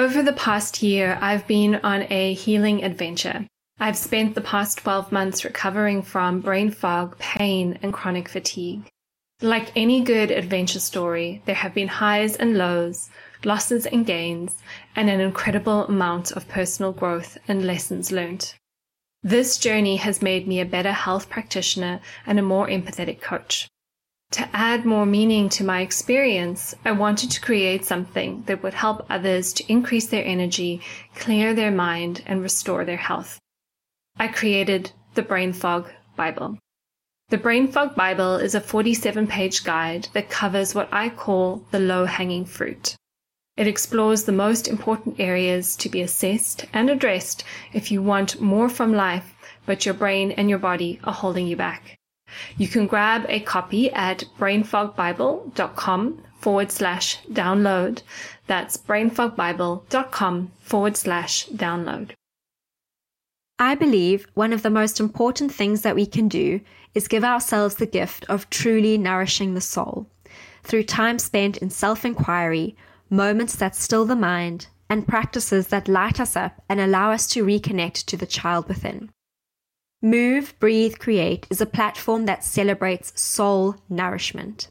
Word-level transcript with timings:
Over 0.00 0.22
the 0.22 0.32
past 0.32 0.82
year, 0.82 1.18
I've 1.20 1.46
been 1.46 1.74
on 1.74 2.06
a 2.08 2.32
healing 2.32 2.82
adventure. 2.82 3.46
I've 3.78 3.98
spent 3.98 4.34
the 4.34 4.40
past 4.40 4.78
12 4.78 5.12
months 5.12 5.44
recovering 5.44 6.00
from 6.00 6.40
brain 6.40 6.70
fog, 6.70 7.18
pain, 7.18 7.78
and 7.82 7.92
chronic 7.92 8.26
fatigue. 8.26 8.88
Like 9.42 9.76
any 9.76 10.00
good 10.00 10.30
adventure 10.30 10.80
story, 10.80 11.42
there 11.44 11.54
have 11.54 11.74
been 11.74 11.88
highs 11.88 12.34
and 12.34 12.56
lows, 12.56 13.10
losses 13.44 13.84
and 13.84 14.06
gains, 14.06 14.56
and 14.96 15.10
an 15.10 15.20
incredible 15.20 15.84
amount 15.84 16.32
of 16.32 16.48
personal 16.48 16.92
growth 16.92 17.36
and 17.46 17.66
lessons 17.66 18.10
learned. 18.10 18.54
This 19.22 19.58
journey 19.58 19.96
has 19.96 20.22
made 20.22 20.48
me 20.48 20.60
a 20.60 20.64
better 20.64 20.92
health 20.92 21.28
practitioner 21.28 22.00
and 22.24 22.38
a 22.38 22.42
more 22.42 22.68
empathetic 22.68 23.20
coach. 23.20 23.68
To 24.32 24.48
add 24.52 24.84
more 24.86 25.06
meaning 25.06 25.48
to 25.50 25.64
my 25.64 25.80
experience, 25.80 26.72
I 26.84 26.92
wanted 26.92 27.32
to 27.32 27.40
create 27.40 27.84
something 27.84 28.44
that 28.46 28.62
would 28.62 28.74
help 28.74 29.04
others 29.10 29.52
to 29.54 29.64
increase 29.72 30.06
their 30.06 30.24
energy, 30.24 30.80
clear 31.16 31.52
their 31.52 31.72
mind, 31.72 32.22
and 32.26 32.40
restore 32.40 32.84
their 32.84 32.96
health. 32.96 33.40
I 34.18 34.28
created 34.28 34.92
the 35.14 35.22
Brain 35.22 35.52
Fog 35.52 35.90
Bible. 36.14 36.58
The 37.30 37.38
Brain 37.38 37.72
Fog 37.72 37.96
Bible 37.96 38.36
is 38.36 38.54
a 38.54 38.60
47 38.60 39.26
page 39.26 39.64
guide 39.64 40.08
that 40.12 40.30
covers 40.30 40.74
what 40.74 40.88
I 40.92 41.08
call 41.08 41.64
the 41.72 41.80
low 41.80 42.04
hanging 42.04 42.44
fruit. 42.44 42.96
It 43.56 43.66
explores 43.66 44.24
the 44.24 44.32
most 44.32 44.68
important 44.68 45.18
areas 45.18 45.74
to 45.76 45.88
be 45.88 46.00
assessed 46.00 46.66
and 46.72 46.88
addressed 46.88 47.42
if 47.72 47.90
you 47.90 48.00
want 48.00 48.40
more 48.40 48.68
from 48.68 48.92
life, 48.92 49.34
but 49.66 49.84
your 49.84 49.94
brain 49.94 50.30
and 50.30 50.48
your 50.48 50.58
body 50.58 51.00
are 51.02 51.12
holding 51.12 51.48
you 51.48 51.56
back. 51.56 51.99
You 52.56 52.68
can 52.68 52.86
grab 52.86 53.26
a 53.28 53.40
copy 53.40 53.90
at 53.92 54.24
brainfogbible.com 54.38 56.22
forward 56.38 56.72
slash 56.72 57.18
download. 57.26 58.02
That's 58.46 58.76
brainfogbible.com 58.76 60.52
forward 60.60 60.96
slash 60.96 61.48
download. 61.48 62.10
I 63.58 63.74
believe 63.74 64.26
one 64.34 64.52
of 64.52 64.62
the 64.62 64.70
most 64.70 65.00
important 65.00 65.52
things 65.52 65.82
that 65.82 65.94
we 65.94 66.06
can 66.06 66.28
do 66.28 66.60
is 66.94 67.08
give 67.08 67.24
ourselves 67.24 67.74
the 67.74 67.86
gift 67.86 68.24
of 68.28 68.48
truly 68.48 68.96
nourishing 68.96 69.54
the 69.54 69.60
soul 69.60 70.06
through 70.62 70.84
time 70.84 71.18
spent 71.18 71.56
in 71.58 71.70
self 71.70 72.04
inquiry, 72.04 72.76
moments 73.08 73.56
that 73.56 73.74
still 73.74 74.04
the 74.04 74.16
mind, 74.16 74.68
and 74.88 75.06
practices 75.06 75.68
that 75.68 75.88
light 75.88 76.20
us 76.20 76.36
up 76.36 76.62
and 76.68 76.80
allow 76.80 77.12
us 77.12 77.26
to 77.28 77.44
reconnect 77.44 78.04
to 78.06 78.16
the 78.16 78.26
child 78.26 78.68
within. 78.68 79.10
Move, 80.02 80.58
Breathe, 80.58 80.96
Create 80.98 81.46
is 81.50 81.60
a 81.60 81.66
platform 81.66 82.24
that 82.24 82.42
celebrates 82.42 83.12
soul 83.20 83.76
nourishment. 83.90 84.66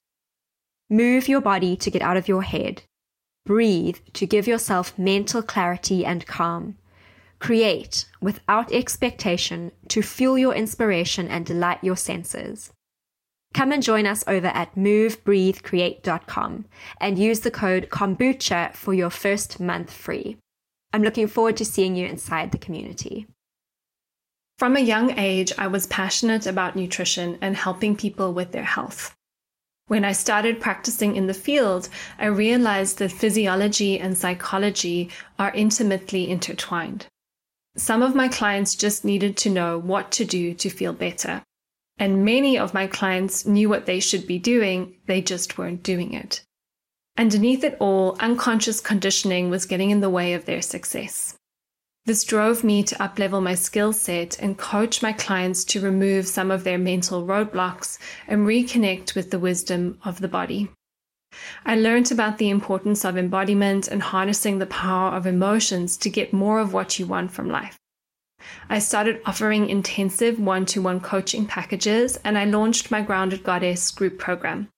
Move 0.90 1.28
your 1.28 1.40
body 1.40 1.76
to 1.76 1.92
get 1.92 2.02
out 2.02 2.18
of 2.18 2.28
your 2.28 2.42
head. 2.42 2.82
Breathe 3.46 3.98
to 4.14 4.26
give 4.26 4.48
yourself 4.48 4.98
mental 4.98 5.44
clarity 5.44 6.04
and 6.04 6.26
calm. 6.26 6.78
Create 7.38 8.06
without 8.20 8.72
expectation 8.72 9.72
to 9.90 10.02
fuel 10.02 10.36
your 10.36 10.56
inspiration 10.56 11.28
and 11.28 11.46
delight 11.46 11.84
your 11.84 11.96
senses. 11.96 12.72
Come 13.54 13.72
and 13.72 13.84
join 13.84 14.08
us 14.08 14.24
over 14.26 14.48
at 14.48 14.74
movebreathecreate.com 14.74 16.66
and 17.00 17.20
use 17.20 17.42
the 17.42 17.52
code 17.52 17.90
kombucha 17.92 18.74
for 18.74 18.96
your 18.96 19.12
first 19.12 19.60
month 19.60 19.94
free. 19.94 20.38
I'm 20.92 21.04
looking 21.04 21.28
forward 21.28 21.58
to 21.58 21.66
seeing 21.66 21.96
you 21.96 22.08
inside 22.08 22.52
the 22.52 22.58
community. 22.58 23.28
From 24.60 24.76
a 24.76 24.82
young 24.82 25.18
age, 25.18 25.54
I 25.58 25.68
was 25.68 25.88
passionate 25.88 26.46
about 26.46 26.76
nutrition 26.76 27.38
and 27.40 27.56
helping 27.56 27.96
people 27.96 28.34
with 28.34 28.52
their 28.52 28.66
health. 28.66 29.16
When 29.88 30.04
I 30.04 30.12
started 30.12 30.60
practicing 30.60 31.16
in 31.16 31.28
the 31.28 31.34
field, 31.34 31.88
I 32.18 32.26
realized 32.26 32.98
that 32.98 33.14
physiology 33.14 33.98
and 33.98 34.18
psychology 34.18 35.12
are 35.40 35.54
intimately 35.54 36.30
intertwined. 36.30 37.06
Some 37.78 38.02
of 38.02 38.16
my 38.16 38.28
clients 38.28 38.76
just 38.76 39.06
needed 39.06 39.38
to 39.38 39.50
know 39.50 39.78
what 39.78 40.12
to 40.12 40.26
do 40.26 40.54
to 40.56 40.70
feel 40.70 40.92
better. 40.92 41.42
And 41.98 42.26
many 42.26 42.58
of 42.58 42.74
my 42.74 42.86
clients 42.86 43.46
knew 43.46 43.70
what 43.70 43.86
they 43.86 44.02
should 44.02 44.28
be 44.28 44.40
doing, 44.40 44.98
they 45.06 45.22
just 45.22 45.58
weren't 45.58 45.84
doing 45.84 46.14
it. 46.14 46.44
Underneath 47.18 47.64
it 47.64 47.78
all, 47.80 48.18
unconscious 48.20 48.82
conditioning 48.82 49.50
was 49.50 49.66
getting 49.66 49.90
in 49.90 50.02
the 50.02 50.10
way 50.10 50.34
of 50.34 50.44
their 50.44 50.62
success. 50.62 51.39
This 52.10 52.24
drove 52.24 52.64
me 52.64 52.82
to 52.86 52.96
uplevel 52.96 53.44
my 53.44 53.54
skill 53.54 53.94
set 53.94 54.40
and 54.40 54.58
coach 54.58 55.04
my 55.04 55.14
clients 55.14 55.64
to 55.66 55.80
remove 55.80 56.26
some 56.26 56.50
of 56.50 56.64
their 56.64 56.80
mental 56.80 57.24
roadblocks 57.24 58.00
and 58.28 58.48
reconnect 58.48 59.14
with 59.14 59.30
the 59.30 59.38
wisdom 59.38 60.00
of 60.04 60.20
the 60.20 60.28
body. 60.28 60.70
I 61.68 61.76
learned 61.76 62.12
about 62.12 62.40
the 62.40 62.50
importance 62.50 63.06
of 63.06 63.16
embodiment 63.16 63.88
and 63.88 64.02
harnessing 64.02 64.58
the 64.58 64.66
power 64.66 65.12
of 65.12 65.28
emotions 65.28 65.98
to 65.98 66.10
get 66.10 66.34
more 66.34 66.60
of 66.60 66.74
what 66.74 66.98
you 66.98 67.06
want 67.06 67.32
from 67.32 67.48
life. 67.48 67.78
I 68.72 68.80
started 68.80 69.22
offering 69.28 69.70
intensive 69.70 70.40
one 70.40 70.66
to 70.66 70.82
one 70.82 71.02
coaching 71.02 71.46
packages 71.46 72.18
and 72.24 72.40
I 72.40 72.46
launched 72.46 72.90
my 72.90 73.04
Grounded 73.04 73.44
Goddess 73.44 73.92
group 73.92 74.18
program. 74.18 74.70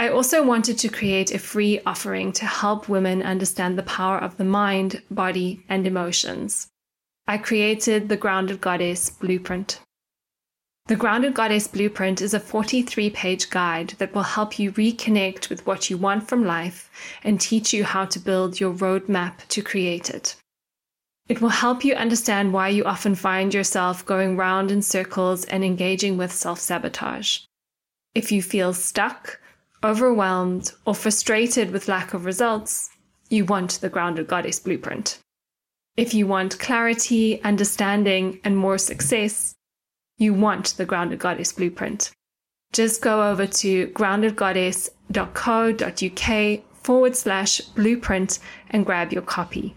I 0.00 0.08
also 0.08 0.42
wanted 0.42 0.78
to 0.78 0.88
create 0.88 1.30
a 1.30 1.38
free 1.38 1.78
offering 1.84 2.32
to 2.32 2.46
help 2.46 2.88
women 2.88 3.22
understand 3.22 3.76
the 3.76 3.82
power 3.82 4.16
of 4.16 4.38
the 4.38 4.46
mind, 4.46 5.02
body, 5.10 5.62
and 5.68 5.86
emotions. 5.86 6.68
I 7.28 7.36
created 7.36 8.08
the 8.08 8.16
Grounded 8.16 8.62
Goddess 8.62 9.10
Blueprint. 9.10 9.78
The 10.86 10.96
Grounded 10.96 11.34
Goddess 11.34 11.68
Blueprint 11.68 12.22
is 12.22 12.32
a 12.32 12.40
43 12.40 13.10
page 13.10 13.50
guide 13.50 13.90
that 13.98 14.14
will 14.14 14.22
help 14.22 14.58
you 14.58 14.72
reconnect 14.72 15.50
with 15.50 15.66
what 15.66 15.90
you 15.90 15.98
want 15.98 16.26
from 16.26 16.46
life 16.46 16.90
and 17.22 17.38
teach 17.38 17.74
you 17.74 17.84
how 17.84 18.06
to 18.06 18.18
build 18.18 18.58
your 18.58 18.72
roadmap 18.72 19.46
to 19.48 19.60
create 19.60 20.08
it. 20.08 20.34
It 21.28 21.42
will 21.42 21.50
help 21.50 21.84
you 21.84 21.92
understand 21.92 22.54
why 22.54 22.68
you 22.70 22.84
often 22.84 23.14
find 23.14 23.52
yourself 23.52 24.06
going 24.06 24.38
round 24.38 24.70
in 24.70 24.80
circles 24.80 25.44
and 25.44 25.62
engaging 25.62 26.16
with 26.16 26.32
self 26.32 26.58
sabotage. 26.58 27.40
If 28.14 28.32
you 28.32 28.40
feel 28.42 28.72
stuck, 28.72 29.38
overwhelmed, 29.82 30.72
or 30.84 30.94
frustrated 30.94 31.70
with 31.70 31.88
lack 31.88 32.14
of 32.14 32.24
results, 32.24 32.90
you 33.28 33.44
want 33.44 33.80
the 33.80 33.88
Grounded 33.88 34.26
Goddess 34.26 34.60
Blueprint. 34.60 35.18
If 35.96 36.14
you 36.14 36.26
want 36.26 36.58
clarity, 36.58 37.42
understanding, 37.42 38.40
and 38.44 38.56
more 38.56 38.78
success, 38.78 39.54
you 40.18 40.34
want 40.34 40.76
the 40.76 40.84
Grounded 40.84 41.18
Goddess 41.18 41.52
Blueprint. 41.52 42.12
Just 42.72 43.02
go 43.02 43.30
over 43.30 43.46
to 43.46 43.88
groundedgoddess.co.uk 43.88 46.82
forward 46.82 47.16
slash 47.16 47.60
blueprint 47.60 48.38
and 48.70 48.86
grab 48.86 49.12
your 49.12 49.22
copy. 49.22 49.76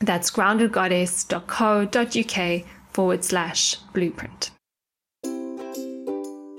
That's 0.00 0.30
groundedgoddess.co.uk 0.30 2.66
forward 2.92 3.24
slash 3.24 3.76
blueprint. 3.94 4.50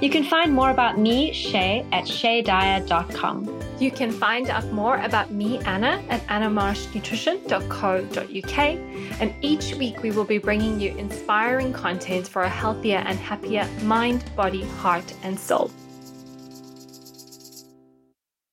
You 0.00 0.10
can 0.10 0.22
find 0.22 0.54
more 0.54 0.70
about 0.70 0.96
me, 0.96 1.32
Shay, 1.32 1.84
at 1.90 2.04
shaydyer.com. 2.04 3.60
You 3.80 3.90
can 3.90 4.12
find 4.12 4.48
out 4.48 4.70
more 4.70 4.98
about 4.98 5.32
me, 5.32 5.58
Anna, 5.64 6.00
at 6.08 6.24
annamarshnutrition.co.uk. 6.28 8.58
And 9.20 9.34
each 9.40 9.74
week 9.74 10.00
we 10.00 10.12
will 10.12 10.24
be 10.24 10.38
bringing 10.38 10.78
you 10.78 10.96
inspiring 10.96 11.72
content 11.72 12.28
for 12.28 12.42
a 12.42 12.48
healthier 12.48 12.98
and 12.98 13.18
happier 13.18 13.68
mind, 13.82 14.24
body, 14.36 14.62
heart, 14.62 15.12
and 15.24 15.36
soul. 15.36 15.68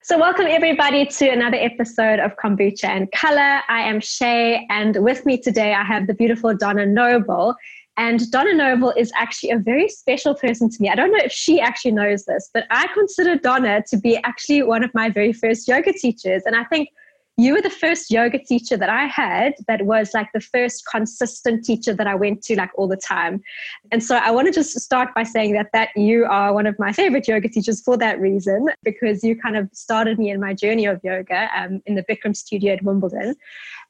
So, 0.01 0.17
welcome 0.19 0.47
everybody 0.47 1.05
to 1.05 1.29
another 1.29 1.57
episode 1.57 2.19
of 2.19 2.31
Kombucha 2.37 2.85
and 2.85 3.11
Color. 3.11 3.61
I 3.67 3.81
am 3.81 3.99
Shay, 3.99 4.65
and 4.69 5.03
with 5.03 5.25
me 5.25 5.39
today 5.39 5.73
I 5.73 5.83
have 5.83 6.05
the 6.05 6.13
beautiful 6.13 6.55
Donna 6.55 6.85
Noble. 6.85 7.55
And 7.97 8.29
Donna 8.29 8.53
Noble 8.53 8.91
is 8.97 9.11
actually 9.15 9.51
a 9.51 9.57
very 9.57 9.87
special 9.87 10.35
person 10.35 10.69
to 10.69 10.81
me. 10.81 10.89
I 10.89 10.95
don't 10.95 11.11
know 11.11 11.23
if 11.23 11.31
she 11.31 11.61
actually 11.61 11.91
knows 11.91 12.25
this, 12.25 12.49
but 12.53 12.65
I 12.69 12.87
consider 12.93 13.35
Donna 13.35 13.83
to 13.89 13.97
be 13.97 14.17
actually 14.17 14.63
one 14.63 14.83
of 14.83 14.93
my 14.93 15.09
very 15.09 15.31
first 15.31 15.67
yoga 15.67 15.93
teachers. 15.93 16.43
And 16.45 16.55
I 16.55 16.65
think 16.65 16.89
you 17.37 17.53
were 17.53 17.61
the 17.61 17.69
first 17.69 18.11
yoga 18.11 18.39
teacher 18.39 18.77
that 18.77 18.89
I 18.89 19.07
had 19.07 19.55
that 19.67 19.85
was 19.85 20.13
like 20.13 20.29
the 20.33 20.39
first 20.39 20.85
consistent 20.89 21.65
teacher 21.65 21.93
that 21.93 22.07
I 22.07 22.15
went 22.15 22.41
to 22.43 22.55
like 22.55 22.71
all 22.75 22.87
the 22.87 22.95
time. 22.95 23.43
And 23.91 24.01
so 24.01 24.15
I 24.15 24.31
want 24.31 24.47
to 24.47 24.53
just 24.53 24.79
start 24.79 25.13
by 25.13 25.23
saying 25.23 25.53
that 25.53 25.67
that 25.73 25.89
you 25.97 26.25
are 26.25 26.53
one 26.53 26.65
of 26.65 26.79
my 26.79 26.93
favorite 26.93 27.27
yoga 27.27 27.49
teachers 27.49 27.81
for 27.81 27.97
that 27.97 28.21
reason 28.21 28.69
because 28.83 29.23
you 29.23 29.37
kind 29.37 29.57
of 29.57 29.69
started 29.73 30.17
me 30.17 30.29
in 30.29 30.39
my 30.39 30.53
journey 30.53 30.85
of 30.85 31.01
yoga 31.03 31.49
um, 31.55 31.81
in 31.85 31.95
the 31.95 32.03
Bikram 32.03 32.35
studio 32.35 32.73
at 32.73 32.83
Wimbledon. 32.83 33.35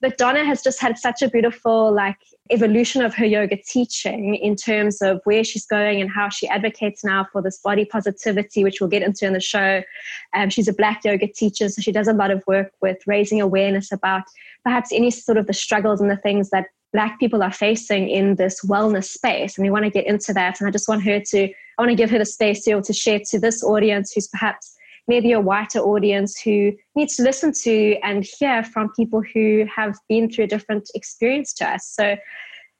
But 0.01 0.17
Donna 0.17 0.43
has 0.43 0.61
just 0.61 0.79
had 0.79 0.97
such 0.97 1.21
a 1.21 1.29
beautiful 1.29 1.91
like 1.91 2.17
evolution 2.51 3.01
of 3.01 3.13
her 3.15 3.25
yoga 3.25 3.57
teaching 3.57 4.35
in 4.35 4.55
terms 4.55 5.01
of 5.01 5.21
where 5.23 5.43
she's 5.43 5.65
going 5.65 6.01
and 6.01 6.09
how 6.09 6.29
she 6.29 6.47
advocates 6.47 7.03
now 7.03 7.27
for 7.31 7.41
this 7.41 7.59
body 7.59 7.85
positivity, 7.85 8.63
which 8.63 8.79
we'll 8.79 8.89
get 8.89 9.01
into 9.01 9.25
in 9.25 9.33
the 9.33 9.39
show. 9.39 9.81
Um, 10.33 10.49
she's 10.49 10.67
a 10.67 10.73
black 10.73 11.03
yoga 11.03 11.27
teacher, 11.27 11.69
so 11.69 11.81
she 11.81 11.91
does 11.91 12.07
a 12.07 12.13
lot 12.13 12.31
of 12.31 12.43
work 12.47 12.71
with 12.81 12.97
raising 13.07 13.41
awareness 13.41 13.91
about 13.91 14.23
perhaps 14.63 14.91
any 14.91 15.11
sort 15.11 15.37
of 15.37 15.47
the 15.47 15.53
struggles 15.53 16.01
and 16.01 16.09
the 16.09 16.17
things 16.17 16.49
that 16.49 16.67
black 16.93 17.19
people 17.19 17.43
are 17.43 17.51
facing 17.51 18.09
in 18.09 18.35
this 18.35 18.63
wellness 18.63 19.05
space. 19.05 19.57
And 19.57 19.65
we 19.65 19.69
want 19.69 19.83
to 19.83 19.91
get 19.91 20.05
into 20.05 20.33
that. 20.33 20.59
And 20.59 20.67
I 20.67 20.71
just 20.71 20.87
want 20.87 21.03
her 21.03 21.19
to, 21.19 21.43
I 21.43 21.81
want 21.81 21.89
to 21.89 21.95
give 21.95 22.09
her 22.09 22.19
the 22.19 22.25
space 22.25 22.63
to 22.63 22.69
be 22.69 22.71
able 22.71 22.83
to 22.83 22.93
share 22.93 23.19
to 23.31 23.39
this 23.39 23.63
audience 23.63 24.13
who's 24.13 24.29
perhaps 24.29 24.74
maybe 25.07 25.31
a 25.31 25.39
whiter 25.39 25.79
audience 25.79 26.39
who 26.39 26.73
needs 26.95 27.15
to 27.17 27.23
listen 27.23 27.53
to 27.63 27.97
and 28.03 28.25
hear 28.39 28.63
from 28.63 28.91
people 28.95 29.21
who 29.33 29.65
have 29.73 29.97
been 30.09 30.29
through 30.29 30.45
a 30.45 30.47
different 30.47 30.89
experience 30.95 31.53
to 31.53 31.69
us. 31.69 31.87
So 31.87 32.15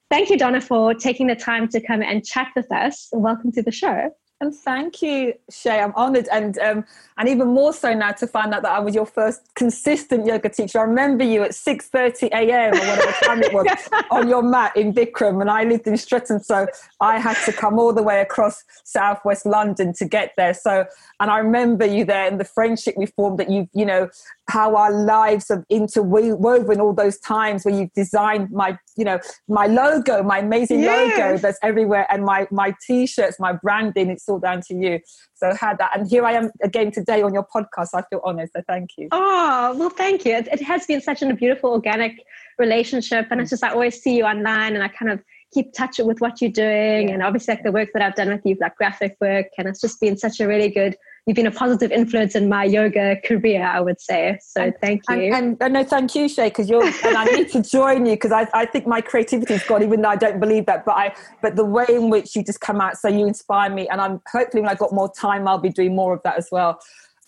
thank 0.10 0.30
you, 0.30 0.38
Donna, 0.38 0.62
for 0.62 0.94
taking 0.94 1.28
the 1.28 1.36
time 1.36 1.68
to 1.70 1.80
come 1.80 2.02
and 2.02 2.26
chat 2.26 2.50
with 2.56 2.72
us. 2.72 3.10
Welcome 3.12 3.52
to 3.54 3.62
the 3.62 3.72
show. 3.72 4.10
And 4.42 4.54
thank 4.54 5.02
you, 5.02 5.34
Shay. 5.50 5.80
I'm 5.80 5.94
honoured, 5.96 6.28
and 6.30 6.58
um, 6.58 6.84
and 7.18 7.30
even 7.30 7.48
more 7.48 7.72
so 7.72 7.94
now 7.94 8.12
to 8.12 8.28
find 8.28 8.54
out 8.54 8.64
that 8.64 8.72
I 8.74 8.80
was 8.80 8.94
your 8.94 9.06
first 9.06 9.56
consistent 9.56 10.26
yoga 10.26 10.50
teacher. 10.50 10.80
I 10.80 10.84
remember 10.84 11.24
you 11.24 11.42
at 11.44 11.52
6:30 11.52 12.28
a.m. 12.34 12.74
or 12.74 12.80
whatever 12.80 13.12
time 13.24 13.42
it 13.42 13.54
was 13.54 13.68
on 14.12 14.28
your 14.28 14.44
mat 14.44 14.76
in 14.76 14.94
Bikram, 14.94 15.40
and 15.40 15.50
I 15.50 15.64
lived 15.64 15.88
in 15.88 15.96
Streatham, 15.96 16.40
so 16.40 16.68
I 17.00 17.18
had 17.18 17.38
to 17.46 17.54
come 17.54 17.80
all 17.80 17.94
the 17.94 18.04
way 18.04 18.20
across 18.20 18.66
Southwest 18.84 19.46
London 19.46 19.94
to 19.94 20.06
get 20.06 20.34
there. 20.36 20.54
So, 20.54 20.86
and 21.22 21.32
I 21.32 21.38
remember 21.38 21.86
you 21.86 22.04
there 22.04 22.28
and 22.28 22.38
the 22.38 22.46
friendship 22.46 22.96
we 22.98 23.06
formed. 23.06 23.40
That 23.40 23.50
you, 23.50 23.70
you 23.74 23.86
know, 23.86 24.10
how 24.48 24.76
our 24.76 24.92
lives 24.92 25.50
are 25.50 25.66
interwoven 25.70 26.80
all 26.80 26.94
those 26.94 27.18
times 27.20 27.66
where 27.66 27.74
you've 27.74 27.94
designed 27.94 28.52
my, 28.52 28.78
you 28.96 29.04
know, 29.04 29.20
my 29.48 29.66
logo, 29.66 30.22
my 30.22 30.40
amazing 30.40 30.82
yes. 30.82 31.18
logo 31.18 31.38
that's 31.38 31.58
everywhere, 31.64 32.06
and 32.12 32.24
my 32.24 32.48
my 32.52 32.74
t-shirts, 32.86 33.40
my 33.40 33.54
branding. 33.54 34.10
It's 34.10 34.30
all 34.30 34.40
down 34.40 34.62
to 34.68 34.76
you. 34.76 35.00
So 35.34 35.50
I 35.50 35.56
had 35.56 35.78
that. 35.80 35.98
And 35.98 36.08
here 36.08 36.26
I 36.26 36.34
am 36.34 36.52
again 36.64 36.92
today 36.92 37.22
on 37.22 37.34
your 37.34 37.46
podcast. 37.54 37.90
I 37.94 38.04
feel 38.10 38.22
honored. 38.24 38.50
So 38.56 38.62
thank 38.68 38.92
you. 38.98 39.10
Oh, 39.12 39.76
well, 39.78 39.90
thank 39.90 40.26
you. 40.26 40.34
It, 40.34 40.48
it 40.48 40.62
has 40.62 40.86
been 40.86 41.02
such 41.02 41.22
a 41.22 41.34
beautiful 41.34 41.72
organic 41.72 42.24
relationship. 42.58 43.28
And 43.32 43.42
it's 43.42 43.50
just, 43.50 43.64
I 43.64 43.72
always 43.72 44.02
see 44.02 44.16
you 44.16 44.26
online 44.26 44.76
and 44.76 44.84
I 44.84 44.88
kind 44.88 45.12
of 45.12 45.22
keep 45.54 45.74
touch 45.74 46.00
with 46.00 46.22
what 46.22 46.42
you're 46.42 46.52
doing. 46.52 47.12
And 47.12 47.22
obviously 47.22 47.54
like 47.54 47.64
the 47.64 47.72
work 47.72 47.90
that 47.94 48.02
I've 48.02 48.16
done 48.16 48.30
with 48.30 48.42
you, 48.46 48.56
like 48.62 48.76
graphic 48.76 49.18
work. 49.20 49.48
And 49.58 49.68
it's 49.68 49.82
just 49.82 50.00
been 50.00 50.18
such 50.18 50.40
a 50.40 50.48
really 50.48 50.70
good 50.70 50.96
you've 51.26 51.36
been 51.36 51.48
a 51.48 51.52
positive 51.52 51.92
influence 51.92 52.36
in 52.36 52.48
my 52.48 52.64
yoga 52.64 53.18
career, 53.26 53.66
I 53.66 53.80
would 53.82 54.00
say. 54.00 54.38
So 54.42 54.62
and, 54.62 54.74
thank 54.80 55.04
you. 55.10 55.34
And, 55.34 55.58
and, 55.60 55.74
no, 55.74 55.84
thank 55.84 56.14
you, 56.14 56.30
Shay, 56.30 56.50
because 56.50 56.70
you're, 56.70 56.86
and 56.86 57.18
I 57.18 57.26
need 57.26 57.50
to 57.52 57.62
join 57.64 58.06
you 58.06 58.14
because 58.14 58.32
I, 58.32 58.48
I 58.54 58.66
think 58.66 58.86
my 58.86 59.02
creativity's 59.02 59.64
gone, 59.64 59.82
even 59.82 60.02
though 60.02 60.10
I 60.10 60.16
don't 60.16 60.40
believe 60.40 60.68
that. 60.68 60.86
But 60.86 60.94
I, 60.94 61.16
but 61.42 61.56
the 61.56 61.66
way 61.66 61.86
in 61.90 62.10
which 62.10 62.36
you 62.36 62.44
just 62.44 62.62
come 62.62 62.80
out, 62.80 62.98
so 62.98 63.08
you 63.08 63.26
inspire 63.26 63.70
me, 63.70 63.88
and 63.88 64.00
I'm 64.00 64.22
hopefully 64.32 64.62
when 64.62 64.70
I 64.70 64.76
got 64.76 64.94
more 64.94 65.12
time, 65.12 65.48
I'll 65.48 65.58
be 65.58 65.70
doing 65.70 65.96
more 65.96 66.14
of 66.14 66.22
that 66.24 66.38
as 66.38 66.50
well 66.52 66.80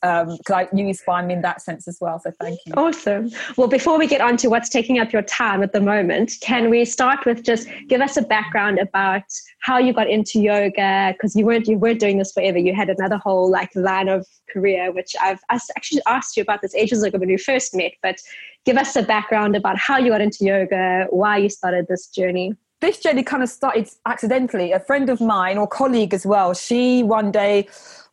because 0.02 0.68
um, 0.72 0.78
you 0.78 0.88
inspire 0.88 1.26
me 1.26 1.34
in 1.34 1.42
that 1.42 1.62
sense 1.62 1.88
as 1.88 1.98
well. 2.00 2.20
So 2.20 2.32
thank 2.40 2.60
you. 2.66 2.74
Awesome. 2.74 3.32
Well, 3.58 3.68
before 3.68 3.98
we 3.98 4.08
get 4.08 4.22
on 4.22 4.38
to 4.38 4.48
what's 4.48 4.70
taking 4.70 5.00
up 5.00 5.12
your 5.12 5.24
time 5.24 5.64
at 5.64 5.74
the 5.74 5.82
moment, 5.82 6.34
can 6.42 6.70
we 6.70 6.86
start 6.86 7.26
with 7.26 7.44
just 7.44 7.68
give 7.88 8.02
us 8.02 8.16
a 8.16 8.22
background 8.22 8.80
about 8.80 9.24
how 9.60 9.78
you 9.80 9.94
got 9.94 10.10
into 10.10 10.40
yoga? 10.40 11.14
Because 11.14 11.36
you 11.36 11.46
weren't 11.46 11.68
you 11.68 11.78
weren't 11.78 12.00
doing 12.00 12.20
this 12.20 12.32
forever. 12.32 12.58
You 12.58 12.76
had 12.76 12.90
another 12.90 13.18
whole 13.18 13.50
like 13.50 13.70
line 13.76 14.08
of 14.08 14.26
career, 14.54 14.92
which 14.92 15.16
I've 15.22 15.40
I 15.50 15.60
actually 15.76 16.02
asked 16.06 16.38
you 16.38 16.44
about 16.44 16.62
this 16.62 16.76
ages 16.76 17.02
ago 17.04 17.18
when 17.18 17.30
we 17.30 17.38
first 17.38 17.76
met. 17.76 17.94
But 18.04 18.18
give 18.66 18.78
us 18.78 18.96
a 18.96 19.02
background 19.02 19.56
about 19.56 19.78
how 19.78 19.98
you 19.98 20.12
got 20.12 20.22
into 20.22 20.46
yoga, 20.46 21.08
why 21.10 21.38
you 21.38 21.50
started 21.50 21.88
this 21.88 22.08
journey 22.08 22.54
this 22.80 23.00
journey 23.00 23.24
kind 23.24 23.42
of 23.42 23.50
started 23.50 23.90
accidentally. 24.06 24.72
A 24.72 24.80
friend 24.80 25.10
of 25.10 25.20
mine 25.20 25.58
or 25.58 25.68
colleague 25.68 26.14
as 26.14 26.28
well, 26.28 26.54
she 26.54 27.02
one 27.02 27.32
day 27.32 27.68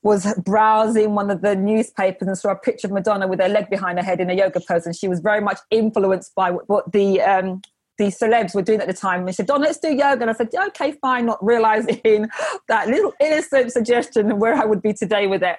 was 0.05 0.33
browsing 0.45 1.15
one 1.15 1.31
of 1.31 1.41
the 1.41 1.57
newspapers 1.57 2.29
and 2.29 2.37
saw 2.37 2.51
a 2.51 2.57
picture 2.57 2.87
of 2.87 2.93
Madonna 2.93 3.27
with 3.27 3.41
her 3.41 3.49
leg 3.49 3.71
behind 3.71 3.99
her 3.99 4.05
head 4.05 4.21
in 4.21 4.29
a 4.29 4.35
yoga 4.35 4.61
pose, 4.61 4.85
and 4.85 4.95
she 4.95 5.09
was 5.09 5.19
very 5.19 5.41
much 5.41 5.59
influenced 5.71 6.35
by 6.35 6.51
what, 6.51 6.93
the 6.93 7.21
um, 7.23 7.63
the 7.97 8.07
celebs 8.07 8.55
were 8.55 8.63
doing 8.63 8.81
at 8.81 8.87
the 8.87 8.93
time. 8.93 9.21
And 9.21 9.29
they 9.29 9.33
said, 9.33 9.47
"Don, 9.47 9.63
let's 9.63 9.79
do 9.79 9.89
yoga." 9.89 10.21
And 10.21 10.31
I 10.31 10.35
said, 10.35 10.51
"Okay, 10.69 10.93
fine," 10.93 11.25
not 11.25 11.43
realizing 11.43 12.29
that 12.69 12.89
little 12.89 13.15
innocent 13.19 13.73
suggestion 13.73 14.31
of 14.31 14.39
where 14.39 14.55
I 14.55 14.67
would 14.67 14.83
be 14.83 14.93
today 14.93 15.27
with 15.27 15.43
it. 15.43 15.57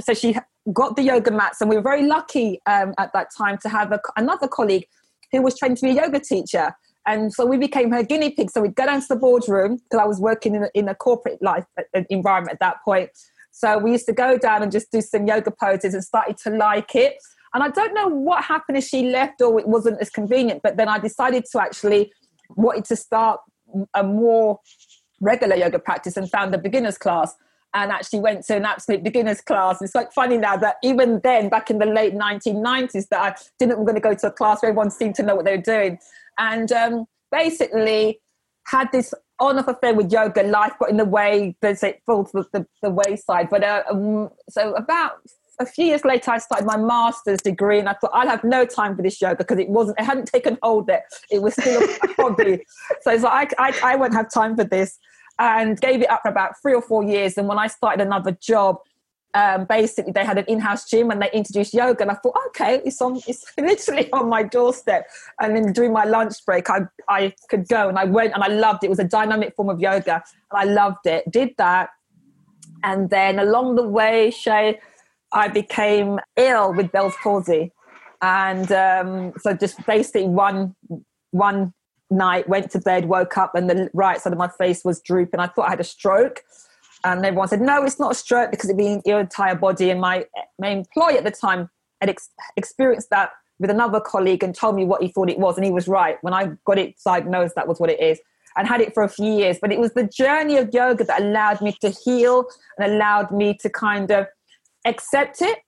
So 0.00 0.12
she 0.12 0.36
got 0.74 0.96
the 0.96 1.02
yoga 1.02 1.30
mats, 1.30 1.62
and 1.62 1.70
we 1.70 1.76
were 1.76 1.82
very 1.82 2.02
lucky 2.02 2.60
um, 2.66 2.92
at 2.98 3.14
that 3.14 3.28
time 3.36 3.56
to 3.62 3.70
have 3.70 3.92
a, 3.92 4.00
another 4.16 4.46
colleague 4.46 4.86
who 5.32 5.40
was 5.40 5.58
trained 5.58 5.78
to 5.78 5.86
be 5.86 5.92
a 5.92 6.02
yoga 6.02 6.20
teacher. 6.20 6.76
And 7.06 7.32
so 7.32 7.46
we 7.46 7.56
became 7.56 7.92
her 7.92 8.02
guinea 8.02 8.30
pig. 8.30 8.50
So 8.50 8.60
we'd 8.60 8.74
go 8.74 8.84
down 8.84 9.00
to 9.00 9.06
the 9.08 9.16
boardroom 9.16 9.76
because 9.76 10.00
I 10.00 10.06
was 10.06 10.20
working 10.20 10.56
in 10.56 10.64
a, 10.64 10.70
in 10.74 10.88
a 10.88 10.94
corporate 10.94 11.40
life 11.40 11.64
uh, 11.78 12.02
environment 12.10 12.54
at 12.54 12.60
that 12.60 12.82
point 12.84 13.10
so 13.56 13.78
we 13.78 13.92
used 13.92 14.04
to 14.04 14.12
go 14.12 14.36
down 14.36 14.62
and 14.62 14.70
just 14.70 14.92
do 14.92 15.00
some 15.00 15.26
yoga 15.26 15.50
poses 15.50 15.94
and 15.94 16.04
started 16.04 16.36
to 16.44 16.50
like 16.50 16.94
it. 16.94 17.16
And 17.54 17.62
I 17.62 17.70
don't 17.70 17.94
know 17.94 18.06
what 18.06 18.44
happened 18.44 18.76
if 18.76 18.84
she 18.84 19.08
left 19.08 19.40
or 19.40 19.58
it 19.58 19.66
wasn't 19.66 19.98
as 19.98 20.10
convenient, 20.10 20.60
but 20.62 20.76
then 20.76 20.90
I 20.90 20.98
decided 20.98 21.46
to 21.52 21.62
actually 21.62 22.12
wanted 22.50 22.84
to 22.84 22.96
start 22.96 23.40
a 23.94 24.02
more 24.02 24.60
regular 25.22 25.56
yoga 25.56 25.78
practice 25.78 26.18
and 26.18 26.30
found 26.30 26.54
a 26.54 26.58
beginner's 26.58 26.98
class 26.98 27.34
and 27.72 27.90
actually 27.90 28.20
went 28.20 28.44
to 28.44 28.56
an 28.56 28.66
absolute 28.66 29.02
beginner's 29.02 29.40
class. 29.40 29.80
It's 29.80 29.94
like 29.94 30.12
funny 30.12 30.36
now 30.36 30.58
that 30.58 30.76
even 30.82 31.20
then, 31.24 31.48
back 31.48 31.70
in 31.70 31.78
the 31.78 31.86
late 31.86 32.12
1990s, 32.12 33.08
that 33.08 33.20
I 33.22 33.34
didn't 33.58 33.78
want 33.78 33.96
to 33.96 34.02
go 34.02 34.12
to 34.12 34.26
a 34.26 34.32
class 34.32 34.60
where 34.60 34.68
everyone 34.68 34.90
seemed 34.90 35.14
to 35.14 35.22
know 35.22 35.34
what 35.34 35.46
they 35.46 35.56
were 35.56 35.62
doing. 35.62 35.98
And 36.36 36.70
um, 36.72 37.06
basically 37.32 38.20
had 38.66 38.92
this 38.92 39.14
on 39.38 39.58
off 39.58 39.68
affair 39.68 39.94
with 39.94 40.12
yoga. 40.12 40.42
Life 40.42 40.72
got 40.78 40.90
in 40.90 40.96
the 40.96 41.04
way, 41.04 41.56
but 41.60 41.82
it 41.82 42.02
falls 42.06 42.32
to 42.32 42.46
the, 42.52 42.66
the, 42.82 42.90
wayside. 42.90 43.48
But 43.50 43.64
uh, 43.64 43.82
um, 43.90 44.30
so 44.48 44.74
about 44.74 45.18
a 45.58 45.66
few 45.66 45.86
years 45.86 46.04
later, 46.04 46.30
I 46.30 46.38
started 46.38 46.66
my 46.66 46.76
master's 46.76 47.40
degree, 47.40 47.78
and 47.78 47.88
I 47.88 47.94
thought 47.94 48.10
I'll 48.12 48.28
have 48.28 48.44
no 48.44 48.64
time 48.64 48.96
for 48.96 49.02
this 49.02 49.20
yoga 49.20 49.36
because 49.36 49.58
it 49.58 49.68
wasn't, 49.68 49.98
it 49.98 50.04
hadn't 50.04 50.26
taken 50.26 50.58
hold 50.62 50.88
yet. 50.88 51.04
It 51.30 51.42
was 51.42 51.54
still 51.54 51.82
a 51.82 52.14
hobby. 52.16 52.64
So 53.02 53.10
it's 53.12 53.22
like 53.22 53.54
I, 53.58 53.68
I, 53.68 53.92
I 53.92 53.96
won't 53.96 54.14
have 54.14 54.30
time 54.30 54.56
for 54.56 54.64
this, 54.64 54.98
and 55.38 55.80
gave 55.80 56.02
it 56.02 56.10
up 56.10 56.22
for 56.22 56.28
about 56.28 56.60
three 56.60 56.74
or 56.74 56.82
four 56.82 57.04
years. 57.04 57.36
And 57.36 57.48
when 57.48 57.58
I 57.58 57.66
started 57.66 58.04
another 58.04 58.32
job, 58.32 58.78
um, 59.36 59.66
basically 59.66 60.12
they 60.12 60.24
had 60.24 60.38
an 60.38 60.46
in-house 60.48 60.88
gym 60.88 61.10
and 61.10 61.20
they 61.20 61.30
introduced 61.32 61.74
yoga 61.74 62.00
and 62.02 62.10
I 62.10 62.14
thought 62.14 62.34
okay 62.48 62.80
it's 62.86 63.02
on 63.02 63.20
it's 63.26 63.44
literally 63.58 64.10
on 64.12 64.30
my 64.30 64.42
doorstep. 64.42 65.06
And 65.40 65.54
then 65.54 65.72
during 65.72 65.92
my 65.92 66.04
lunch 66.04 66.34
break 66.46 66.70
I, 66.70 66.80
I 67.08 67.34
could 67.50 67.68
go 67.68 67.88
and 67.88 67.98
I 67.98 68.04
went 68.04 68.32
and 68.32 68.42
I 68.42 68.48
loved 68.48 68.82
it. 68.82 68.86
It 68.86 68.90
was 68.90 68.98
a 68.98 69.04
dynamic 69.04 69.54
form 69.54 69.68
of 69.68 69.78
yoga 69.78 70.22
and 70.50 70.54
I 70.54 70.64
loved 70.64 71.04
it. 71.04 71.30
Did 71.30 71.50
that. 71.58 71.90
And 72.82 73.10
then 73.10 73.38
along 73.38 73.76
the 73.76 73.86
way 73.86 74.30
Shay 74.30 74.80
I 75.32 75.48
became 75.48 76.18
ill 76.36 76.72
with 76.72 76.90
Bell's 76.90 77.16
palsy. 77.22 77.72
And 78.22 78.72
um, 78.72 79.34
so 79.38 79.52
just 79.52 79.84
basically 79.84 80.28
one 80.28 80.74
one 81.32 81.74
night 82.08 82.48
went 82.48 82.70
to 82.70 82.78
bed 82.78 83.06
woke 83.06 83.36
up 83.36 83.54
and 83.54 83.68
the 83.68 83.90
right 83.92 84.18
side 84.18 84.32
of 84.32 84.38
my 84.38 84.48
face 84.48 84.82
was 84.82 85.02
drooping. 85.02 85.40
I 85.40 85.48
thought 85.48 85.66
I 85.66 85.70
had 85.70 85.80
a 85.80 85.84
stroke 85.84 86.40
and 87.06 87.24
everyone 87.24 87.48
said, 87.48 87.60
no, 87.60 87.84
it's 87.84 87.98
not 87.98 88.12
a 88.12 88.14
stroke 88.14 88.50
because 88.50 88.68
it 88.68 88.76
being 88.76 89.00
your 89.04 89.20
entire 89.20 89.54
body. 89.54 89.90
And 89.90 90.00
my, 90.00 90.18
eh, 90.18 90.42
my 90.58 90.68
employer 90.68 91.18
at 91.18 91.24
the 91.24 91.30
time 91.30 91.70
had 92.00 92.10
ex- 92.10 92.30
experienced 92.56 93.10
that 93.10 93.30
with 93.58 93.70
another 93.70 94.00
colleague 94.00 94.42
and 94.42 94.54
told 94.54 94.74
me 94.74 94.84
what 94.84 95.02
he 95.02 95.08
thought 95.08 95.30
it 95.30 95.38
was. 95.38 95.56
And 95.56 95.64
he 95.64 95.70
was 95.70 95.86
right. 95.88 96.18
When 96.22 96.34
I 96.34 96.50
got 96.64 96.78
it 96.78 96.96
diagnosed, 97.04 97.54
that 97.54 97.68
was 97.68 97.78
what 97.78 97.90
it 97.90 98.00
is. 98.00 98.18
And 98.56 98.66
had 98.66 98.80
it 98.80 98.92
for 98.92 99.02
a 99.02 99.08
few 99.08 99.32
years. 99.32 99.58
But 99.60 99.72
it 99.72 99.78
was 99.78 99.92
the 99.92 100.04
journey 100.04 100.56
of 100.56 100.72
yoga 100.72 101.04
that 101.04 101.20
allowed 101.20 101.60
me 101.60 101.76
to 101.80 101.90
heal 101.90 102.46
and 102.78 102.92
allowed 102.92 103.30
me 103.30 103.56
to 103.60 103.70
kind 103.70 104.10
of 104.10 104.26
accept 104.84 105.42
it 105.42 105.58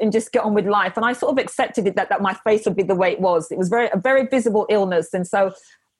and 0.00 0.12
just 0.12 0.32
get 0.32 0.44
on 0.44 0.54
with 0.54 0.66
life. 0.66 0.96
And 0.96 1.04
I 1.04 1.14
sort 1.14 1.32
of 1.32 1.38
accepted 1.42 1.86
it 1.86 1.96
that, 1.96 2.08
that 2.10 2.22
my 2.22 2.34
face 2.44 2.64
would 2.64 2.76
be 2.76 2.82
the 2.82 2.94
way 2.94 3.12
it 3.12 3.20
was. 3.20 3.50
It 3.50 3.58
was 3.58 3.68
very 3.68 3.88
a 3.92 3.98
very 3.98 4.26
visible 4.26 4.66
illness. 4.70 5.12
And 5.12 5.26
so 5.26 5.52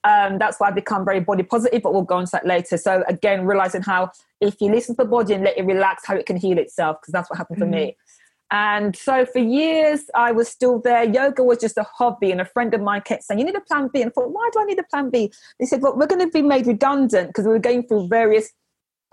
um, 0.05 0.39
that's 0.39 0.59
why 0.59 0.69
I've 0.69 0.75
become 0.75 1.05
very 1.05 1.21
body 1.21 1.43
positive, 1.43 1.83
but 1.83 1.93
we'll 1.93 2.03
go 2.03 2.19
into 2.19 2.33
that 2.33 2.47
later. 2.47 2.77
So 2.77 3.05
again, 3.07 3.45
realizing 3.45 3.83
how 3.83 4.13
if 4.41 4.61
you 4.61 4.71
listen 4.71 4.97
to 4.97 5.03
the 5.05 5.09
body 5.09 5.35
and 5.35 5.45
let 5.45 5.59
it 5.59 5.67
relax, 5.67 6.07
how 6.07 6.17
it 6.17 6.27
can 6.27 6.37
heal 6.37 6.59
itself, 6.59 7.01
because 7.01 7.13
that's 7.13 7.29
what 7.29 7.37
happened 7.37 7.61
mm-hmm. 7.61 7.73
for 7.73 7.77
me. 7.77 7.87
Mm-hmm. 7.87 8.01
And 8.53 8.97
so 8.97 9.25
for 9.27 9.39
years, 9.39 10.11
I 10.15 10.33
was 10.33 10.49
still 10.49 10.81
there. 10.81 11.05
Yoga 11.05 11.45
was 11.45 11.59
just 11.59 11.77
a 11.77 11.85
hobby, 11.85 12.33
and 12.33 12.41
a 12.41 12.45
friend 12.45 12.75
of 12.75 12.81
mine 12.81 13.03
kept 13.03 13.23
saying, 13.23 13.39
"You 13.39 13.45
need 13.45 13.55
a 13.55 13.61
plan 13.61 13.89
B." 13.93 14.03
And 14.03 14.11
I 14.11 14.13
thought, 14.13 14.33
"Why 14.33 14.51
do 14.53 14.61
I 14.61 14.65
need 14.65 14.79
a 14.79 14.85
plan 14.85 15.11
B?" 15.11 15.33
They 15.61 15.67
said, 15.67 15.83
"Well, 15.83 15.97
we're 15.97 16.09
going 16.09 16.25
to 16.25 16.33
be 16.33 16.43
made 16.43 16.67
redundant 16.67 17.29
because 17.29 17.45
we 17.45 17.53
were 17.53 17.61
going 17.61 17.87
through 17.87 18.09
various 18.09 18.51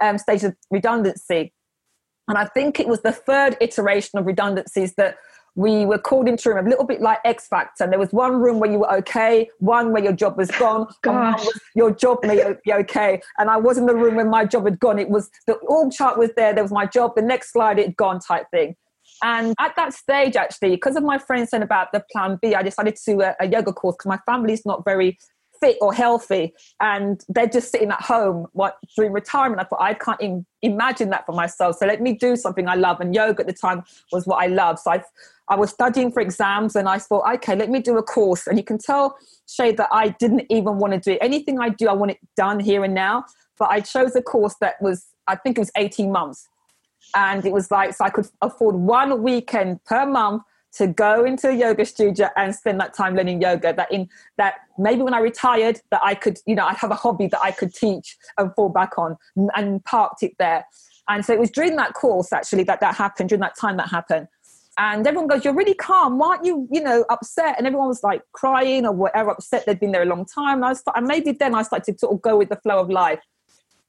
um, 0.01 0.17
stages 0.17 0.46
of 0.46 0.56
redundancy." 0.72 1.53
And 2.27 2.38
I 2.38 2.46
think 2.46 2.79
it 2.79 2.88
was 2.88 3.01
the 3.01 3.12
third 3.12 3.58
iteration 3.62 4.17
of 4.17 4.25
redundancies 4.25 4.96
that 4.96 5.17
we 5.58 5.88
were 5.88 5.98
called 5.98 6.30
into 6.30 6.50
a 6.52 6.54
room 6.54 6.68
a 6.68 6.70
little 6.70 6.86
bit 6.86 7.02
like 7.02 7.18
X 7.26 7.48
Factor. 7.48 7.84
And 7.84 7.92
there 7.92 8.00
was 8.00 8.14
one 8.14 8.36
room 8.36 8.60
where 8.60 8.72
you 8.72 8.80
were 8.80 8.94
okay, 8.98 9.50
one 9.58 9.92
where 9.92 10.04
your 10.04 10.14
job 10.14 10.38
was 10.38 10.52
gone, 10.52 10.88
was 11.04 11.60
your 11.76 11.92
job 11.92 12.20
may 12.24 12.54
be 12.64 12.72
okay. 12.72 13.20
And 13.40 13.50
I 13.50 13.58
was 13.58 13.80
in 13.80 13.88
the 13.88 13.96
room 13.96 14.16
when 14.16 14.30
my 14.30 14.46
job 14.46 14.66
had 14.66 14.80
gone. 14.80 15.00
It 15.00 15.10
was 15.10 15.32
the 15.48 15.56
org 15.56 15.92
chart 15.92 16.20
was 16.20 16.30
there, 16.38 16.54
there 16.54 16.64
was 16.64 16.72
my 16.72 16.86
job, 16.86 17.16
the 17.16 17.24
next 17.24 17.52
slide 17.52 17.80
it 17.80 17.88
had 17.88 17.98
gone 17.98 18.20
type 18.20 18.46
thing. 18.52 18.76
And 19.24 19.56
at 19.60 19.76
that 19.78 19.94
stage, 19.94 20.36
actually, 20.36 20.70
because 20.70 20.96
of 20.96 21.02
my 21.02 21.18
friends 21.18 21.50
saying 21.50 21.64
about 21.64 21.92
the 21.92 22.04
plan 22.12 22.38
B, 22.40 22.54
I 22.54 22.62
decided 22.62 22.96
to 22.96 23.02
do 23.04 23.22
a, 23.22 23.36
a 23.40 23.48
yoga 23.48 23.74
course 23.74 23.96
because 23.96 24.10
my 24.10 24.20
family's 24.28 24.64
not 24.64 24.86
very 24.86 25.18
fit 25.60 25.78
or 25.82 25.92
healthy 25.92 26.54
and 26.80 27.24
they're 27.30 27.48
just 27.48 27.72
sitting 27.72 27.90
at 27.90 28.02
home 28.02 28.46
what 28.54 28.78
during 28.96 29.12
retirement 29.12 29.60
i 29.60 29.64
thought 29.64 29.82
i 29.82 29.94
can't 29.94 30.22
Im- 30.22 30.46
imagine 30.62 31.10
that 31.10 31.26
for 31.26 31.34
myself 31.34 31.78
so 31.78 31.88
let 31.88 32.00
me 32.00 32.14
do 32.14 32.36
something 32.36 32.68
i 32.68 32.76
love 32.76 33.00
and 33.00 33.16
yoga 33.16 33.42
at 33.42 33.48
the 33.48 33.54
time 33.54 33.84
was 34.12 34.28
what 34.28 34.36
i 34.36 34.46
loved 34.46 34.80
so 34.80 34.92
i 34.92 35.02
i 35.50 35.56
was 35.56 35.70
studying 35.70 36.12
for 36.12 36.22
exams 36.22 36.75
and 36.75 36.88
i 36.88 36.98
thought 36.98 37.32
okay 37.34 37.56
let 37.56 37.70
me 37.70 37.80
do 37.80 37.98
a 37.98 38.04
course. 38.04 38.48
And 38.48 38.58
you 38.58 38.63
can 38.63 38.77
tell 38.77 39.18
shay 39.48 39.72
that 39.74 39.89
i 39.92 40.10
didn't 40.10 40.46
even 40.50 40.77
want 40.77 40.94
to 40.94 41.00
do 41.00 41.18
anything 41.22 41.60
i 41.60 41.70
do 41.70 41.88
i 41.88 41.94
want 41.94 42.12
it 42.12 42.20
done 42.36 42.60
here 42.60 42.84
and 42.84 42.94
now. 42.94 43.25
But 43.58 43.70
i 43.70 43.80
chose 43.80 44.16
a 44.16 44.22
course 44.22 44.56
that 44.62 44.75
was 44.82 45.06
i 45.27 45.36
think 45.36 45.58
it 45.58 45.62
was 45.62 45.72
18 45.75 46.12
months. 46.12 46.48
And 47.16 47.46
it 47.46 47.54
was 47.54 47.72
like 47.72 47.94
so 47.94 48.06
i 48.06 48.10
could 48.10 48.27
afford 48.42 48.75
one 48.75 49.22
weekend 49.24 49.84
per 49.86 50.06
month 50.06 50.44
to 50.74 50.88
go 50.88 51.24
into 51.24 51.50
a 51.50 51.54
yoga 51.54 51.86
studio 51.86 52.30
and 52.36 52.54
spend 52.54 52.80
that 52.80 52.94
time 52.94 53.16
learning 53.16 53.42
yoga 53.42 53.74
that 53.74 53.92
in 53.92 54.08
that 54.38 54.56
maybe 54.77 55.01
when 55.01 55.13
i 55.13 55.20
retired 55.20 55.80
that 55.92 56.01
i 56.04 56.13
could 56.13 56.38
you 56.46 56.56
know 56.56 56.66
i'd 56.66 56.77
have 56.77 56.92
a 56.92 56.96
hobby 56.96 57.27
that 57.27 57.42
i 57.42 57.51
could 57.51 57.74
teach 57.74 58.18
and 58.38 58.54
fall 58.54 58.70
back 58.70 58.98
on 58.98 59.16
and 59.56 59.84
parked 59.86 60.24
it 60.24 60.34
there. 60.39 60.66
And 61.10 61.25
so 61.25 61.32
it 61.32 61.39
was 61.39 61.50
during 61.50 61.77
that 61.77 61.94
course 61.94 62.34
actually 62.34 62.63
that 62.63 62.82
that 62.82 62.96
happened 62.96 63.30
during 63.30 63.39
that 63.42 63.58
time 63.58 63.77
that 63.77 63.89
happened 63.89 64.27
and 64.77 65.07
everyone 65.07 65.27
goes 65.27 65.43
you're 65.43 65.53
really 65.53 65.74
calm 65.74 66.17
why 66.17 66.29
aren't 66.29 66.46
you 66.46 66.67
you 66.72 66.81
know 66.81 67.05
upset 67.10 67.55
and 67.57 67.65
everyone 67.65 67.88
was 67.88 68.03
like 68.03 68.22
crying 68.34 68.86
or 68.86 68.91
whatever 68.91 69.31
upset 69.31 69.65
they'd 69.65 69.79
been 69.79 69.91
there 69.91 70.03
a 70.03 70.05
long 70.05 70.25
time 70.25 70.57
and 70.57 70.65
i 70.65 70.69
was 70.69 70.84
and 70.96 71.07
maybe 71.07 71.31
then 71.31 71.55
i 71.55 71.62
started 71.62 71.93
to 71.93 72.00
sort 72.00 72.13
of 72.13 72.22
go 72.22 72.38
with 72.38 72.50
the 72.50 72.55
flow 72.57 72.79
of 72.79 72.89
life 72.89 73.19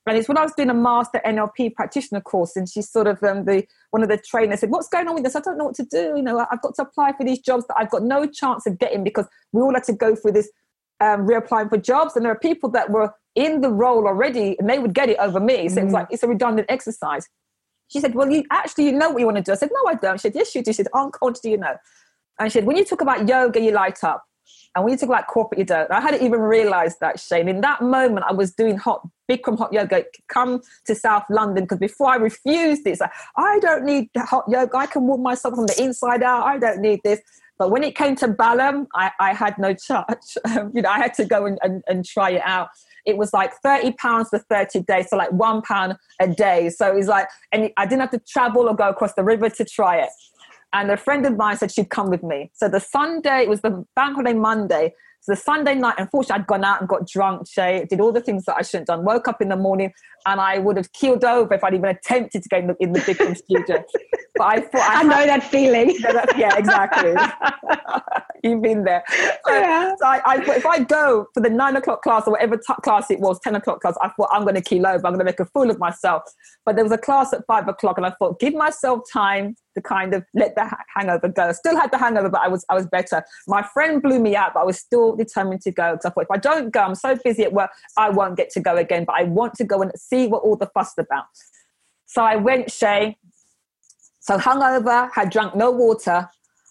and 0.09 0.17
it's 0.17 0.29
when 0.29 0.39
I 0.39 0.43
was 0.43 0.53
doing 0.55 0.71
a 0.71 0.75
master 0.75 1.21
NLP 1.25 1.75
practitioner 1.75 2.21
course, 2.21 2.57
and 2.57 2.69
she's 2.69 2.91
sort 2.91 3.07
of 3.07 3.23
um, 3.23 3.45
the 3.45 3.65
one 3.91 4.03
of 4.03 4.09
the 4.09 4.19
trainers 4.19 4.61
said, 4.61 4.71
"What's 4.71 4.89
going 4.89 5.09
on 5.09 5.15
with 5.15 5.25
this? 5.25 5.37
I 5.37 5.41
don't 5.41 5.59
know 5.59 5.65
what 5.65 5.75
to 5.77 5.85
do. 5.85 6.15
You 6.17 6.23
know, 6.23 6.47
I've 6.51 6.63
got 6.63 6.75
to 6.77 6.83
apply 6.83 7.13
for 7.13 7.25
these 7.25 7.41
jobs 7.41 7.67
that 7.69 7.77
I've 7.79 7.91
got 7.91 8.03
no 8.03 8.27
chance 8.27 8.67
of 8.67 8.79
getting 8.79 9.05
because 9.05 9.27
we 9.53 9.61
all 9.61 9.75
had 9.75 9.85
to 9.85 9.93
go 9.93 10.15
through 10.15 10.33
this 10.33 10.51
um, 11.01 11.27
reapplying 11.27 11.69
for 11.69 11.77
jobs, 11.77 12.17
and 12.17 12.25
there 12.25 12.33
are 12.33 12.39
people 12.39 12.71
that 12.71 12.91
were 12.91 13.13
in 13.35 13.61
the 13.61 13.71
role 13.71 14.07
already, 14.07 14.59
and 14.59 14.69
they 14.69 14.79
would 14.79 14.95
get 14.95 15.09
it 15.09 15.19
over 15.19 15.41
me. 15.41 15.69
So 15.69 15.77
mm. 15.77 15.83
it 15.83 15.85
was 15.85 15.95
like 15.95 16.09
it's 16.11 16.23
a 16.23 16.29
redundant 16.29 16.71
exercise." 16.71 17.29
She 17.89 18.01
said, 18.01 18.15
"Well, 18.15 18.31
you 18.31 18.45
actually 18.51 18.87
you 18.87 18.93
know 18.93 19.11
what 19.11 19.21
you 19.21 19.27
want 19.27 19.39
to 19.39 19.43
do." 19.43 19.53
I 19.53 19.57
said, 19.57 19.71
"No, 19.73 19.91
I 19.91 19.95
don't." 19.95 20.19
She 20.19 20.23
said, 20.23 20.35
"Yes, 20.35 20.55
you 20.55 20.63
do." 20.63 20.73
She 20.73 20.77
said, 20.77 20.89
"On 20.93 21.11
oh, 21.21 21.31
do 21.31 21.51
you 21.51 21.59
know?" 21.59 21.77
And 22.39 22.53
she 22.53 22.59
said, 22.59 22.67
"When 22.67 22.77
you 22.77 22.85
talk 22.85 23.01
about 23.01 23.29
yoga, 23.29 23.61
you 23.61 23.73
light 23.73 24.05
up." 24.05 24.25
And 24.75 24.85
when 24.85 24.93
you 24.93 24.99
talk 24.99 25.09
about 25.09 25.27
corporate, 25.27 25.59
you 25.59 25.65
don't. 25.65 25.91
I 25.91 26.01
hadn't 26.01 26.23
even 26.23 26.41
realized 26.41 26.99
that, 27.01 27.19
Shay. 27.19 27.41
In 27.41 27.61
that 27.63 27.81
moment, 27.83 28.27
I 28.29 28.33
was 28.33 28.55
doing 28.55 28.77
hot 28.77 29.07
Bikram 29.31 29.59
hot 29.59 29.73
yoga. 29.73 30.05
Come 30.29 30.61
to 30.87 30.95
South 30.95 31.25
London 31.31 31.65
because 31.65 31.79
before 31.79 32.11
I 32.11 32.17
refused 32.17 32.87
it, 32.87 33.01
like, 33.01 33.11
I 33.37 33.59
don't 33.61 33.85
need 33.85 34.09
hot 34.17 34.45
yoga. 34.49 34.77
I 34.77 34.87
can 34.87 35.07
warm 35.07 35.23
myself 35.23 35.55
from 35.55 35.67
the 35.67 35.83
inside 35.83 36.23
out. 36.23 36.45
I 36.47 36.59
don't 36.59 36.81
need 36.81 37.01
this. 37.03 37.21
But 37.59 37.71
when 37.71 37.83
it 37.83 37.97
came 37.97 38.15
to 38.17 38.29
Balham, 38.29 38.87
I, 38.95 39.11
I 39.19 39.35
had 39.35 39.59
no 39.59 39.75
charge. 39.75 40.37
you 40.75 40.83
know, 40.83 40.91
I 40.91 40.99
had 40.99 41.15
to 41.15 41.25
go 41.25 41.45
and, 41.45 41.59
and, 41.63 41.83
and 41.89 42.05
try 42.05 42.31
it 42.31 42.43
out. 42.45 42.69
It 43.07 43.17
was 43.17 43.33
like 43.33 43.53
thirty 43.63 43.93
pounds 43.93 44.29
for 44.31 44.39
thirty 44.39 44.81
days, 44.81 45.09
so 45.11 45.17
like 45.17 45.33
one 45.33 45.63
pound 45.63 45.97
a 46.21 46.29
day. 46.29 46.71
So 46.71 46.89
it 46.89 46.95
was 46.95 47.09
like, 47.09 47.29
and 47.53 47.71
I 47.77 47.87
didn't 47.87 48.01
have 48.01 48.11
to 48.11 48.23
travel 48.29 48.69
or 48.69 48.75
go 48.75 48.89
across 48.89 49.15
the 49.15 49.25
river 49.25 49.49
to 49.51 49.65
try 49.65 49.99
it. 49.99 50.11
And 50.73 50.91
a 50.91 50.97
friend 50.97 51.25
of 51.25 51.37
mine 51.37 51.57
said 51.57 51.71
she'd 51.71 51.91
come 51.91 52.11
with 52.11 52.23
me. 52.23 52.51
So 52.55 52.69
the 52.69 52.81
Sunday, 52.81 53.43
it 53.43 53.49
was 53.49 53.63
the 53.63 53.85
bank 53.97 54.17
holiday 54.17 54.35
Monday. 54.35 54.95
So 55.21 55.33
the 55.33 55.37
Sunday 55.37 55.75
night, 55.75 55.97
unfortunately, 55.99 56.43
I'd 56.43 56.47
gone 56.47 56.65
out 56.65 56.81
and 56.81 56.89
got 56.89 57.07
drunk, 57.07 57.49
Shay, 57.49 57.87
did 57.89 58.01
all 58.01 58.13
the 58.13 58.21
things 58.21 58.45
that 58.45 58.57
I 58.57 58.63
shouldn't 58.63 58.89
have 58.89 58.99
done. 58.99 59.05
Woke 59.05 59.29
up 59.29 59.43
in 59.43 59.49
the 59.49 59.57
morning 59.57 59.93
and 60.27 60.41
I 60.41 60.59
would 60.59 60.77
have 60.77 60.93
keeled 60.93 61.25
over 61.25 61.55
if 61.55 61.65
I'd 61.65 61.75
even 61.75 61.89
attempted 61.89 62.43
to 62.43 62.49
go 62.49 62.59
in 62.59 62.67
the, 62.69 62.77
in 62.81 62.93
the 62.93 63.03
big 63.07 63.37
studio. 63.37 63.85
But 64.39 64.47
I 64.47 64.61
thought 64.61 64.89
I, 64.89 65.01
I 65.01 65.03
know 65.03 65.27
that 65.27 65.43
feeling. 65.43 65.91
yeah, 66.37 66.57
exactly. 66.57 67.13
You've 68.45 68.63
been 68.63 68.85
there. 68.85 69.03
So, 69.45 69.53
yeah. 69.53 69.95
so 69.99 70.07
I, 70.07 70.21
I, 70.25 70.55
if 70.55 70.65
I 70.65 70.79
go 70.79 71.27
for 71.35 71.41
the 71.41 71.51
nine 71.51 71.75
o'clock 71.75 72.03
class 72.03 72.23
or 72.25 72.33
whatever 72.33 72.57
t- 72.57 72.75
class 72.85 73.11
it 73.11 73.19
was, 73.19 73.41
ten 73.41 73.57
o'clock 73.57 73.81
class, 73.81 73.97
I 74.01 74.11
thought 74.11 74.29
I'm 74.31 74.43
going 74.43 74.55
to 74.55 74.61
keel 74.61 74.87
over. 74.87 75.05
I'm 75.05 75.15
going 75.15 75.19
to 75.19 75.25
make 75.25 75.41
a 75.41 75.47
fool 75.47 75.71
of 75.71 75.81
myself. 75.81 76.23
But 76.65 76.77
there 76.77 76.85
was 76.85 76.93
a 76.93 76.99
class 76.99 77.33
at 77.33 77.45
five 77.49 77.67
o'clock, 77.67 77.97
and 77.97 78.07
I 78.07 78.11
thought, 78.11 78.39
give 78.39 78.55
myself 78.55 79.01
time 79.13 79.57
to 79.75 79.83
kind 79.83 80.15
of 80.15 80.25
let 80.35 80.55
the 80.55 80.71
hangover 80.95 81.29
go. 81.29 81.49
I 81.49 81.53
Still 81.53 81.77
had 81.77 81.91
the 81.91 81.99
hangover, 81.99 82.29
but 82.29 82.41
I 82.41 82.49
was 82.49 82.65
I 82.69 82.75
was 82.75 82.87
better. 82.87 83.25
My 83.47 83.63
friend 83.63 84.03
blew 84.03 84.19
me 84.19 84.37
out, 84.37 84.55
but 84.55 84.61
I 84.61 84.65
was 84.65 84.79
still 84.79 85.17
determined 85.17 85.63
to 85.63 85.71
go 85.71 85.93
because 85.93 86.07
I 86.07 86.11
thought 86.11 86.25
if 86.25 86.31
I 86.31 86.37
don't 86.39 86.71
go, 86.71 86.81
I'm 86.81 86.95
so 86.95 87.17
busy 87.17 87.45
at 87.45 87.53
work, 87.53 87.71
I 87.97 88.11
won't 88.11 88.37
get 88.37 88.51
to 88.51 88.61
go 88.61 88.77
again. 88.77 89.05
But 89.05 89.17
I 89.17 89.25
want 89.25 89.55
to 89.55 89.65
go 89.65 89.83
and 89.83 89.93
see 89.97 90.27
what 90.27 90.43
all 90.43 90.57
the 90.57 90.67
fuss 90.67 90.95
about. 90.99 91.27
So 92.07 92.23
I 92.23 92.37
went, 92.37 92.71
Shay. 92.71 93.17
So 94.21 94.39
hungover, 94.39 95.11
had 95.15 95.31
drunk 95.31 95.55
no 95.55 95.71
water, 95.71 96.29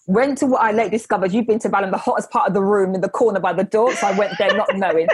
went 0.07 0.37
to 0.39 0.45
what 0.45 0.61
I 0.61 0.71
later 0.71 0.91
discovered. 0.91 1.31
You've 1.31 1.47
been 1.47 1.59
to 1.59 1.69
Balham, 1.69 1.91
the 1.91 1.97
hottest 1.97 2.31
part 2.31 2.47
of 2.47 2.53
the 2.53 2.61
room 2.61 2.95
in 2.95 3.01
the 3.01 3.09
corner 3.09 3.39
by 3.39 3.53
the 3.53 3.63
door. 3.63 3.93
So 3.93 4.07
I 4.07 4.17
went 4.17 4.33
there 4.37 4.55
not 4.55 4.69
knowing, 4.75 5.07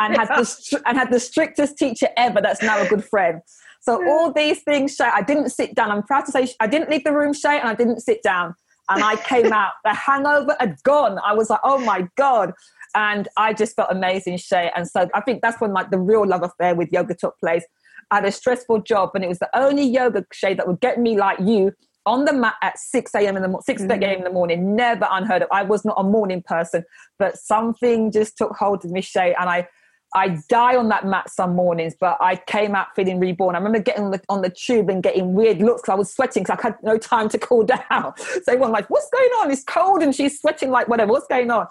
and 0.00 0.16
had 0.16 0.28
the 0.28 0.82
and 0.86 0.98
had 0.98 1.10
the 1.12 1.20
strictest 1.20 1.78
teacher 1.78 2.08
ever. 2.16 2.40
That's 2.40 2.62
now 2.62 2.80
a 2.80 2.88
good 2.88 3.04
friend. 3.04 3.42
So 3.80 4.06
all 4.08 4.32
these 4.32 4.62
things, 4.62 4.94
Shay, 4.94 5.10
I 5.12 5.22
didn't 5.22 5.50
sit 5.50 5.74
down. 5.74 5.90
I'm 5.90 6.02
proud 6.02 6.26
to 6.26 6.32
say 6.32 6.48
I 6.60 6.66
didn't 6.66 6.90
leave 6.90 7.04
the 7.04 7.12
room, 7.12 7.32
Shay, 7.32 7.58
and 7.58 7.68
I 7.68 7.74
didn't 7.74 8.00
sit 8.00 8.22
down. 8.22 8.54
And 8.90 9.04
I 9.04 9.16
came 9.16 9.52
out. 9.52 9.72
The 9.84 9.92
hangover 9.92 10.56
had 10.58 10.82
gone. 10.82 11.18
I 11.24 11.34
was 11.34 11.50
like, 11.50 11.60
oh 11.62 11.78
my 11.78 12.08
god. 12.16 12.52
And 12.94 13.28
I 13.36 13.52
just 13.52 13.76
felt 13.76 13.88
amazing, 13.90 14.38
Shay. 14.38 14.70
And 14.74 14.88
so 14.88 15.08
I 15.14 15.20
think 15.20 15.42
that's 15.42 15.60
when 15.60 15.72
like 15.72 15.90
the 15.90 15.98
real 15.98 16.26
love 16.26 16.42
affair 16.42 16.74
with 16.74 16.90
yoga 16.90 17.14
took 17.14 17.38
place. 17.38 17.64
I 18.10 18.16
had 18.16 18.24
a 18.24 18.32
stressful 18.32 18.82
job, 18.82 19.10
and 19.14 19.22
it 19.22 19.28
was 19.28 19.38
the 19.38 19.50
only 19.54 19.82
yoga 19.82 20.24
Shay 20.32 20.54
that 20.54 20.66
would 20.66 20.80
get 20.80 20.98
me 20.98 21.18
like 21.18 21.38
you 21.40 21.72
on 22.06 22.24
the 22.24 22.32
mat 22.32 22.54
at 22.62 22.78
6 22.78 23.14
a.m. 23.14 23.36
in 23.36 23.42
the 23.42 23.48
morning, 23.48 23.62
6 23.66 23.82
mm-hmm. 23.82 24.02
a.m. 24.02 24.18
in 24.18 24.24
the 24.24 24.30
morning, 24.30 24.74
never 24.74 25.06
unheard 25.10 25.42
of. 25.42 25.48
I 25.52 25.62
was 25.62 25.84
not 25.84 25.96
a 25.98 26.02
morning 26.02 26.42
person, 26.42 26.84
but 27.18 27.36
something 27.36 28.10
just 28.10 28.38
took 28.38 28.56
hold 28.56 28.84
of 28.84 28.90
me, 28.90 29.02
Shay, 29.02 29.34
and 29.38 29.50
I 29.50 29.68
I 30.14 30.38
die 30.48 30.76
on 30.76 30.88
that 30.88 31.04
mat 31.04 31.30
some 31.30 31.54
mornings, 31.54 31.94
but 31.98 32.16
I 32.20 32.36
came 32.36 32.74
out 32.74 32.88
feeling 32.96 33.20
reborn. 33.20 33.54
I 33.54 33.58
remember 33.58 33.80
getting 33.80 34.04
on 34.04 34.10
the, 34.12 34.22
on 34.28 34.42
the 34.42 34.48
tube 34.48 34.88
and 34.88 35.02
getting 35.02 35.34
weird 35.34 35.58
looks 35.58 35.82
because 35.82 35.92
I 35.92 35.96
was 35.96 36.12
sweating 36.12 36.44
because 36.44 36.58
I 36.58 36.62
had 36.68 36.76
no 36.82 36.96
time 36.96 37.28
to 37.28 37.38
cool 37.38 37.62
down. 37.64 38.14
So 38.16 38.42
everyone 38.48 38.72
like, 38.72 38.88
what's 38.88 39.10
going 39.10 39.30
on? 39.40 39.50
It's 39.50 39.64
cold 39.64 40.02
and 40.02 40.14
she's 40.14 40.40
sweating 40.40 40.70
like 40.70 40.88
whatever. 40.88 41.12
What's 41.12 41.26
going 41.26 41.50
on? 41.50 41.66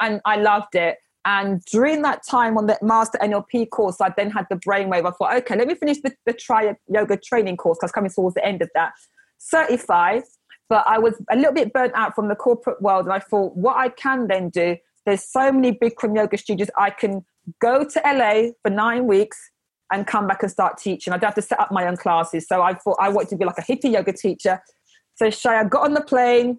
And 0.00 0.20
I 0.24 0.36
loved 0.36 0.74
it. 0.74 0.98
And 1.26 1.62
during 1.66 2.02
that 2.02 2.22
time 2.26 2.58
on 2.58 2.66
the 2.66 2.78
master 2.82 3.18
NLP 3.18 3.70
course, 3.70 4.00
I 4.00 4.12
then 4.16 4.30
had 4.30 4.46
the 4.50 4.56
brainwave. 4.56 5.06
I 5.06 5.10
thought, 5.10 5.36
okay, 5.38 5.56
let 5.56 5.66
me 5.66 5.74
finish 5.74 5.98
the, 6.00 6.14
the 6.26 6.76
yoga 6.88 7.16
training 7.16 7.56
course 7.56 7.78
because 7.78 7.92
coming 7.92 8.10
towards 8.10 8.34
the 8.34 8.44
end 8.44 8.60
of 8.60 8.70
that. 8.74 8.92
Certified, 9.38 10.22
but 10.68 10.84
I 10.86 10.98
was 10.98 11.14
a 11.30 11.36
little 11.36 11.52
bit 11.52 11.72
burnt 11.72 11.92
out 11.94 12.14
from 12.14 12.28
the 12.28 12.34
corporate 12.34 12.80
world. 12.80 13.06
And 13.06 13.12
I 13.12 13.18
thought, 13.18 13.56
what 13.56 13.76
I 13.76 13.88
can 13.88 14.26
then 14.26 14.50
do, 14.50 14.76
there's 15.06 15.22
so 15.22 15.52
many 15.52 15.72
Bikram 15.72 16.16
yoga 16.16 16.36
studios 16.36 16.70
I 16.78 16.90
can 16.90 17.24
go 17.60 17.84
to 17.84 18.02
LA 18.04 18.52
for 18.62 18.70
nine 18.70 19.06
weeks 19.06 19.50
and 19.92 20.06
come 20.06 20.26
back 20.26 20.42
and 20.42 20.50
start 20.50 20.78
teaching. 20.78 21.12
I'd 21.12 21.22
have 21.22 21.34
to 21.34 21.42
set 21.42 21.60
up 21.60 21.70
my 21.70 21.86
own 21.86 21.96
classes. 21.96 22.46
So 22.48 22.62
I 22.62 22.74
thought 22.74 22.96
I 23.00 23.08
wanted 23.08 23.30
to 23.30 23.36
be 23.36 23.44
like 23.44 23.58
a 23.58 23.62
hippie 23.62 23.92
yoga 23.92 24.12
teacher. 24.12 24.62
So 25.16 25.26
Shaya 25.26 25.68
got 25.68 25.84
on 25.84 25.94
the 25.94 26.00
plane 26.00 26.58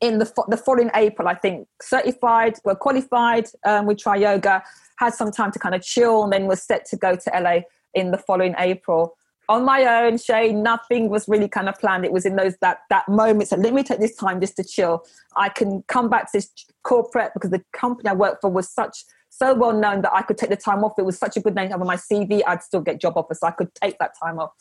in 0.00 0.18
the, 0.18 0.30
the 0.48 0.56
following 0.56 0.90
April, 0.94 1.28
I 1.28 1.34
think, 1.34 1.68
certified, 1.80 2.56
well, 2.64 2.76
qualified 2.76 3.46
um, 3.64 3.86
with 3.86 3.98
Tri 3.98 4.16
Yoga, 4.16 4.62
had 4.96 5.14
some 5.14 5.30
time 5.30 5.52
to 5.52 5.58
kind 5.58 5.74
of 5.74 5.82
chill, 5.82 6.24
and 6.24 6.32
then 6.32 6.46
was 6.46 6.62
set 6.62 6.84
to 6.86 6.96
go 6.96 7.14
to 7.14 7.30
LA 7.38 7.60
in 7.94 8.10
the 8.10 8.18
following 8.18 8.54
April. 8.58 9.16
On 9.48 9.64
my 9.64 10.04
own, 10.04 10.18
Shay, 10.18 10.52
nothing 10.52 11.08
was 11.08 11.28
really 11.28 11.48
kind 11.48 11.68
of 11.68 11.78
planned. 11.78 12.04
It 12.04 12.12
was 12.12 12.24
in 12.24 12.36
those 12.36 12.56
that 12.60 12.78
that 12.90 13.08
moment. 13.08 13.48
So 13.48 13.56
let 13.56 13.74
me 13.74 13.82
take 13.82 14.00
this 14.00 14.14
time 14.14 14.40
just 14.40 14.56
to 14.56 14.64
chill. 14.64 15.04
I 15.36 15.48
can 15.48 15.82
come 15.88 16.08
back 16.08 16.26
to 16.26 16.38
this 16.38 16.50
corporate 16.84 17.32
because 17.34 17.50
the 17.50 17.62
company 17.72 18.08
I 18.08 18.14
worked 18.14 18.40
for 18.40 18.50
was 18.50 18.68
such 18.68 19.04
so 19.42 19.54
well 19.54 19.72
known 19.72 20.02
that 20.02 20.12
I 20.14 20.22
could 20.22 20.38
take 20.38 20.50
the 20.50 20.56
time 20.56 20.84
off. 20.84 20.92
It 20.98 21.04
was 21.04 21.18
such 21.18 21.36
a 21.36 21.40
good 21.40 21.54
name 21.54 21.66
to 21.66 21.72
have 21.72 21.80
on 21.80 21.86
my 21.86 21.96
CV. 21.96 22.42
I'd 22.46 22.62
still 22.62 22.80
get 22.80 23.00
job 23.00 23.14
offers, 23.16 23.40
so 23.40 23.48
I 23.48 23.50
could 23.50 23.74
take 23.74 23.98
that 23.98 24.12
time 24.22 24.38
off. 24.38 24.52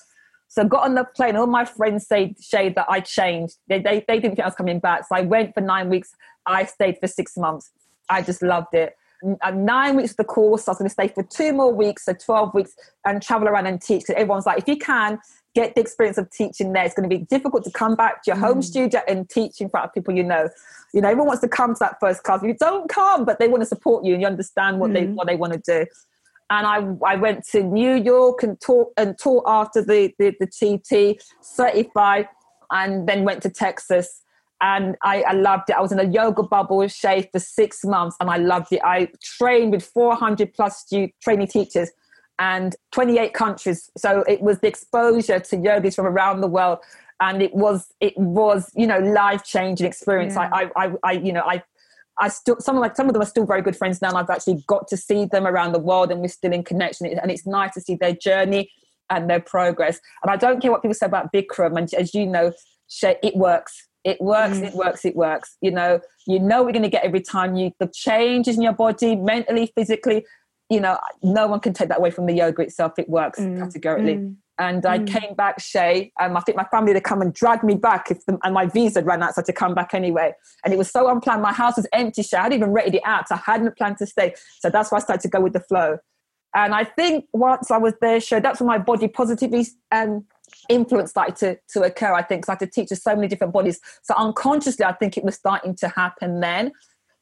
So 0.48 0.64
I 0.64 0.66
got 0.66 0.84
on 0.84 0.96
the 0.96 1.06
plane. 1.16 1.36
All 1.36 1.46
my 1.46 1.66
friends 1.66 2.08
say 2.08 2.34
Shay 2.42 2.70
that 2.70 2.88
I 2.90 3.00
changed. 3.00 3.58
They, 3.68 3.80
they, 3.80 4.04
they 4.08 4.20
didn't 4.20 4.36
think 4.36 4.40
I 4.40 4.48
was 4.48 4.56
coming 4.56 4.80
back. 4.80 5.08
So 5.08 5.16
I 5.16 5.22
went 5.22 5.54
for 5.54 5.62
nine 5.62 5.90
weeks. 5.90 6.14
I 6.46 6.66
stayed 6.66 6.98
for 7.00 7.08
six 7.08 7.38
months. 7.38 7.72
I 8.10 8.22
just 8.24 8.42
loved 8.42 8.74
it. 8.74 8.96
Uh, 9.42 9.52
nine 9.52 9.96
weeks 9.98 10.12
of 10.12 10.18
the 10.18 10.24
course. 10.24 10.68
I 10.68 10.72
was 10.72 10.80
going 10.80 10.90
to 10.90 10.94
stay 10.94 11.08
for 11.08 11.24
two 11.24 11.54
more 11.54 11.72
weeks, 11.72 12.06
so 12.06 12.14
12 12.14 12.54
weeks, 12.56 12.74
and 13.06 13.22
travel 13.22 13.48
around 13.48 13.68
and 13.68 13.80
teach. 13.80 14.04
So 14.06 14.14
everyone's 14.16 14.48
like, 14.48 14.58
if 14.58 14.68
you 14.68 14.78
can, 14.78 15.20
get 15.54 15.76
the 15.76 15.82
experience 15.82 16.18
of 16.18 16.30
teaching 16.32 16.74
there. 16.74 16.86
It's 16.86 16.96
going 16.96 17.10
to 17.10 17.16
be 17.16 17.24
difficult 17.26 17.64
to 17.66 17.72
come 17.72 17.96
back 17.96 18.24
to 18.24 18.32
your 18.32 18.38
home 18.38 18.60
mm. 18.60 18.64
studio 18.64 19.02
and 19.08 19.30
teach 19.30 19.60
in 19.60 19.70
front 19.70 19.86
of 19.86 19.94
people 19.94 20.16
you 20.16 20.24
know. 20.24 20.50
You 20.94 21.02
know, 21.02 21.10
everyone 21.10 21.28
wants 21.28 21.42
to 21.42 21.48
come 21.48 21.74
to 21.74 21.80
that 21.80 21.98
first 22.00 22.24
class. 22.24 22.42
You 22.44 22.54
don't 22.54 22.90
come, 22.90 23.26
but 23.26 23.40
they 23.40 23.48
want 23.48 23.62
to 23.62 23.68
support 23.68 24.06
you 24.06 24.14
and 24.14 24.22
you 24.22 24.28
understand 24.28 24.80
what 24.80 24.92
mm. 24.92 24.94
they 24.94 25.06
what 25.08 25.28
they 25.28 25.36
want 25.36 25.54
to 25.54 25.60
do. 25.60 25.86
And 26.50 26.68
I, 26.68 27.14
I 27.14 27.16
went 27.16 27.46
to 27.52 27.64
New 27.64 27.96
York 27.96 28.44
and 28.44 28.60
taught 28.60 28.92
and 28.98 29.18
taught 29.18 29.46
after 29.48 29.82
the, 29.82 30.14
the, 30.20 30.36
the 30.38 30.48
TT, 30.48 31.22
certified, 31.40 32.28
and 32.72 33.08
then 33.08 33.24
went 33.24 33.42
to 33.44 33.50
Texas. 33.50 34.22
And 34.60 34.98
I, 35.02 35.22
I 35.24 35.32
loved 35.32 35.70
it. 35.70 35.78
I 35.78 35.82
was 35.82 35.94
in 35.94 36.00
a 36.00 36.04
yoga 36.04 36.44
bubble 36.44 36.78
with 36.78 36.92
Shay 36.92 37.30
for 37.32 37.40
six 37.40 37.86
months 37.86 38.18
and 38.20 38.30
I 38.30 38.36
loved 38.36 38.74
it. 38.74 38.82
I 38.84 39.08
trained 39.24 39.72
with 39.72 39.86
400 39.86 40.54
plus 40.54 40.80
student, 40.80 41.14
training 41.24 41.48
teachers 41.48 41.90
and 42.42 42.76
28 42.92 43.36
countries. 43.36 43.92
So 43.96 44.24
it 44.28 44.42
was 44.42 44.60
the 44.60 44.68
exposure 44.68 45.40
to 45.40 45.58
yogis 45.58 45.96
from 45.96 46.08
around 46.08 46.42
the 46.42 46.48
world. 46.48 46.80
And 47.20 47.40
it 47.40 47.54
was, 47.54 47.94
it 48.00 48.18
was, 48.18 48.72
you 48.76 48.88
know, 48.88 48.98
life 48.98 49.44
changing 49.44 49.86
experience. 49.86 50.34
Yeah. 50.34 50.50
I, 50.52 50.72
I, 50.76 50.94
I, 51.04 51.12
you 51.12 51.32
know, 51.32 51.44
I, 51.44 51.62
I 52.18 52.30
still 52.30 52.60
some 52.60 52.76
of 52.76 52.82
like 52.82 52.96
some 52.96 53.06
of 53.08 53.14
them 53.14 53.22
are 53.22 53.28
still 53.28 53.46
very 53.46 53.62
good 53.62 53.78
friends 53.78 54.02
now. 54.02 54.10
And 54.10 54.18
I've 54.18 54.30
actually 54.32 54.64
got 54.66 54.88
to 54.88 54.98
see 54.98 55.26
them 55.26 55.46
around 55.46 55.74
the 55.74 55.80
world, 55.80 56.12
and 56.12 56.20
we're 56.20 56.30
still 56.30 56.52
in 56.52 56.64
connection. 56.64 57.06
And 57.06 57.30
it's 57.30 57.46
nice 57.46 57.76
to 57.76 57.82
see 57.82 57.96
their 57.96 58.14
journey 58.14 58.72
and 59.12 59.30
their 59.30 59.40
progress. 59.40 60.00
And 60.24 60.32
I 60.32 60.36
don't 60.36 60.60
care 60.60 60.72
what 60.72 60.82
people 60.82 60.96
say 60.96 61.06
about 61.06 61.32
Bikram. 61.32 61.78
And 61.78 61.94
as 61.94 62.16
you 62.16 62.26
know, 62.26 62.54
it 63.04 63.36
works. 63.36 63.88
It 64.04 64.20
works. 64.20 64.58
Mm. 64.58 64.68
It 64.68 64.74
works. 64.74 65.06
It 65.06 65.16
works. 65.16 65.58
You 65.62 65.72
know, 65.72 66.00
you 66.26 66.40
know 66.40 66.64
we're 66.64 66.72
going 66.72 66.82
to 66.84 66.90
get 66.90 67.04
every 67.04 67.22
time 67.22 67.56
you 67.56 67.72
the 67.80 67.88
changes 67.88 68.56
in 68.56 68.64
your 68.64 68.74
body, 68.74 69.16
mentally, 69.16 69.72
physically. 69.76 70.26
You 70.72 70.80
know, 70.80 70.98
no 71.22 71.48
one 71.48 71.60
can 71.60 71.74
take 71.74 71.90
that 71.90 71.98
away 71.98 72.12
from 72.12 72.26
the 72.28 72.34
yoga 72.34 72.62
itself. 72.62 72.94
It 72.98 73.10
works 73.10 73.40
mm. 73.40 73.60
categorically. 73.60 74.16
Mm. 74.16 74.36
And 74.58 74.86
I 74.86 75.00
mm. 75.00 75.08
came 75.08 75.34
back, 75.34 75.60
Shay, 75.60 76.12
and 76.20 76.38
I 76.38 76.40
think 76.42 76.56
my 76.56 76.64
family 76.66 76.94
had 76.94 77.04
come 77.04 77.22
and 77.22 77.34
dragged 77.34 77.64
me 77.64 77.74
back 77.74 78.12
if 78.12 78.24
the, 78.26 78.38
and 78.44 78.54
my 78.54 78.68
visa 78.68 79.04
ran 79.04 79.24
out, 79.24 79.34
so 79.34 79.40
I 79.40 79.42
had 79.42 79.46
to 79.48 79.54
come 79.54 79.74
back 79.74 79.94
anyway. 79.94 80.34
And 80.64 80.74
it 80.74 80.78
was 80.78 80.92
so 80.92 81.10
unplanned. 81.10 81.42
My 81.42 81.52
house 81.52 81.78
was 81.78 81.88
empty, 81.92 82.22
Shay. 82.22 82.38
I 82.38 82.44
hadn't 82.44 82.60
even 82.60 82.72
rented 82.72 82.96
it 82.96 83.02
out. 83.04 83.28
So 83.28 83.36
I 83.36 83.42
hadn't 83.44 83.76
planned 83.76 83.98
to 83.98 84.06
stay. 84.06 84.36
So 84.60 84.70
that's 84.70 84.92
why 84.92 85.00
I 85.00 85.02
started 85.02 85.24
to 85.24 85.30
go 85.30 85.42
with 85.42 85.54
the 85.54 85.62
flow. 85.62 85.98
And 86.54 86.76
I 86.76 86.84
think 86.84 87.26
once 87.34 87.72
I 87.72 87.78
was 87.78 87.94
there, 88.02 88.20
Shay, 88.20 88.40
that's 88.40 88.60
when 88.60 88.68
my 88.68 88.78
body 88.78 89.08
positively 89.08 89.66
um, 89.92 90.26
influence 90.70 91.10
started 91.10 91.36
to, 91.38 91.58
to 91.74 91.84
occur, 91.84 92.14
I 92.14 92.22
think, 92.22 92.42
because 92.42 92.50
I 92.50 92.54
had 92.54 92.60
to 92.60 92.68
teach 92.68 92.90
to 92.90 92.96
so 92.96 93.16
many 93.16 93.28
different 93.28 93.54
bodies. 93.54 93.80
So 94.04 94.14
unconsciously, 94.16 94.86
I 94.86 94.94
think 94.94 95.18
it 95.18 95.24
was 95.24 95.36
starting 95.36 95.76
to 95.78 95.88
happen 95.88 96.40
then 96.40 96.72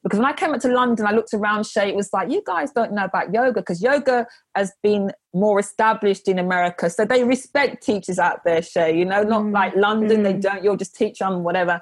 because 0.03 0.19
when 0.19 0.27
I 0.27 0.33
came 0.33 0.53
up 0.53 0.61
to 0.61 0.69
London, 0.69 1.05
I 1.05 1.11
looked 1.11 1.33
around 1.33 1.65
Shay, 1.65 1.89
it 1.89 1.95
was 1.95 2.09
like, 2.13 2.31
you 2.31 2.41
guys 2.45 2.71
don't 2.71 2.93
know 2.93 3.03
about 3.03 3.33
yoga 3.33 3.59
because 3.59 3.81
yoga 3.81 4.27
has 4.55 4.71
been 4.81 5.11
more 5.33 5.59
established 5.59 6.27
in 6.27 6.39
America. 6.39 6.89
So 6.89 7.03
they 7.03 7.23
respect 7.23 7.83
teachers 7.83 8.17
out 8.17 8.43
there, 8.45 8.61
Shay, 8.61 8.97
you 8.97 9.03
know, 9.03 9.23
not 9.23 9.43
mm. 9.43 9.53
like 9.53 9.75
London, 9.75 10.21
mm. 10.21 10.23
they 10.23 10.33
don't, 10.33 10.63
you'll 10.63 10.77
just 10.77 10.95
teach 10.95 11.19
them 11.19 11.43
whatever. 11.43 11.81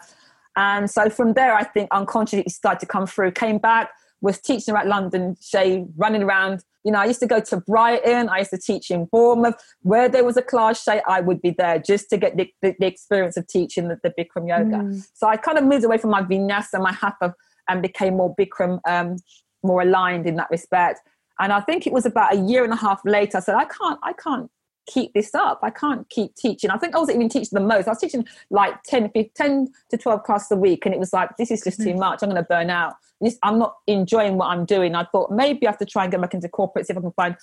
And 0.55 0.89
so 0.89 1.09
from 1.09 1.33
there, 1.33 1.53
I 1.53 1.63
think 1.63 1.89
unconsciously 1.91 2.43
it 2.47 2.51
started 2.51 2.79
to 2.79 2.87
come 2.87 3.05
through. 3.05 3.31
Came 3.33 3.59
back, 3.59 3.91
was 4.21 4.41
teaching 4.41 4.75
at 4.75 4.87
London, 4.87 5.37
Shay, 5.39 5.85
running 5.95 6.23
around. 6.23 6.63
You 6.83 6.93
know, 6.93 6.99
I 6.99 7.05
used 7.05 7.19
to 7.19 7.27
go 7.27 7.39
to 7.39 7.57
Brighton, 7.57 8.29
I 8.29 8.39
used 8.39 8.49
to 8.49 8.57
teach 8.57 8.89
in 8.89 9.05
Bournemouth. 9.11 9.61
Where 9.83 10.09
there 10.09 10.23
was 10.23 10.37
a 10.37 10.41
class, 10.41 10.81
Shay, 10.81 11.01
I 11.07 11.21
would 11.21 11.39
be 11.43 11.51
there 11.51 11.77
just 11.77 12.09
to 12.09 12.17
get 12.17 12.35
the, 12.35 12.51
the, 12.63 12.73
the 12.79 12.87
experience 12.87 13.37
of 13.37 13.45
teaching 13.45 13.89
the, 13.89 13.99
the 14.01 14.09
Bikram 14.09 14.47
yoga. 14.47 14.77
Mm. 14.77 15.07
So 15.13 15.27
I 15.27 15.37
kind 15.37 15.59
of 15.59 15.65
moved 15.65 15.85
away 15.85 15.99
from 15.99 16.09
my 16.09 16.23
vinyasa, 16.23 16.81
my 16.81 16.93
hatha 16.93 17.35
and 17.67 17.81
became 17.81 18.17
more 18.17 18.35
Bikram, 18.35 18.79
um, 18.87 19.17
more 19.63 19.81
aligned 19.81 20.25
in 20.25 20.35
that 20.35 20.49
respect. 20.49 21.01
And 21.39 21.53
I 21.53 21.61
think 21.61 21.85
it 21.85 21.93
was 21.93 22.05
about 22.05 22.33
a 22.33 22.37
year 22.37 22.63
and 22.63 22.73
a 22.73 22.77
half 22.77 23.01
later. 23.05 23.37
I 23.37 23.41
said, 23.41 23.55
I 23.55 23.65
can't, 23.65 23.99
I 24.03 24.13
can't 24.13 24.49
keep 24.87 25.13
this 25.13 25.35
up. 25.35 25.59
I 25.61 25.69
can't 25.69 26.09
keep 26.09 26.35
teaching. 26.35 26.71
I 26.71 26.77
think 26.77 26.95
I 26.95 26.99
was 26.99 27.09
even 27.09 27.29
teaching 27.29 27.49
the 27.51 27.59
most. 27.59 27.87
I 27.87 27.91
was 27.91 27.99
teaching 27.99 28.25
like 28.49 28.81
10, 28.83 29.11
15, 29.11 29.31
10 29.35 29.67
to 29.91 29.97
12 29.97 30.23
classes 30.23 30.51
a 30.51 30.55
week. 30.55 30.85
And 30.85 30.95
it 30.95 30.99
was 30.99 31.13
like, 31.13 31.37
this 31.37 31.51
is 31.51 31.61
just 31.61 31.79
too 31.79 31.93
mm. 31.93 31.99
much. 31.99 32.23
I'm 32.23 32.29
going 32.29 32.41
to 32.41 32.47
burn 32.47 32.69
out. 32.69 32.95
This, 33.21 33.37
I'm 33.43 33.59
not 33.59 33.75
enjoying 33.85 34.37
what 34.37 34.47
I'm 34.47 34.65
doing. 34.65 34.95
I 34.95 35.05
thought 35.05 35.31
maybe 35.31 35.67
I 35.67 35.71
have 35.71 35.79
to 35.79 35.85
try 35.85 36.03
and 36.03 36.11
get 36.11 36.21
back 36.21 36.33
into 36.33 36.49
corporate, 36.49 36.87
see 36.87 36.93
if 36.93 36.97
I 36.97 37.01
can 37.01 37.11
find 37.11 37.35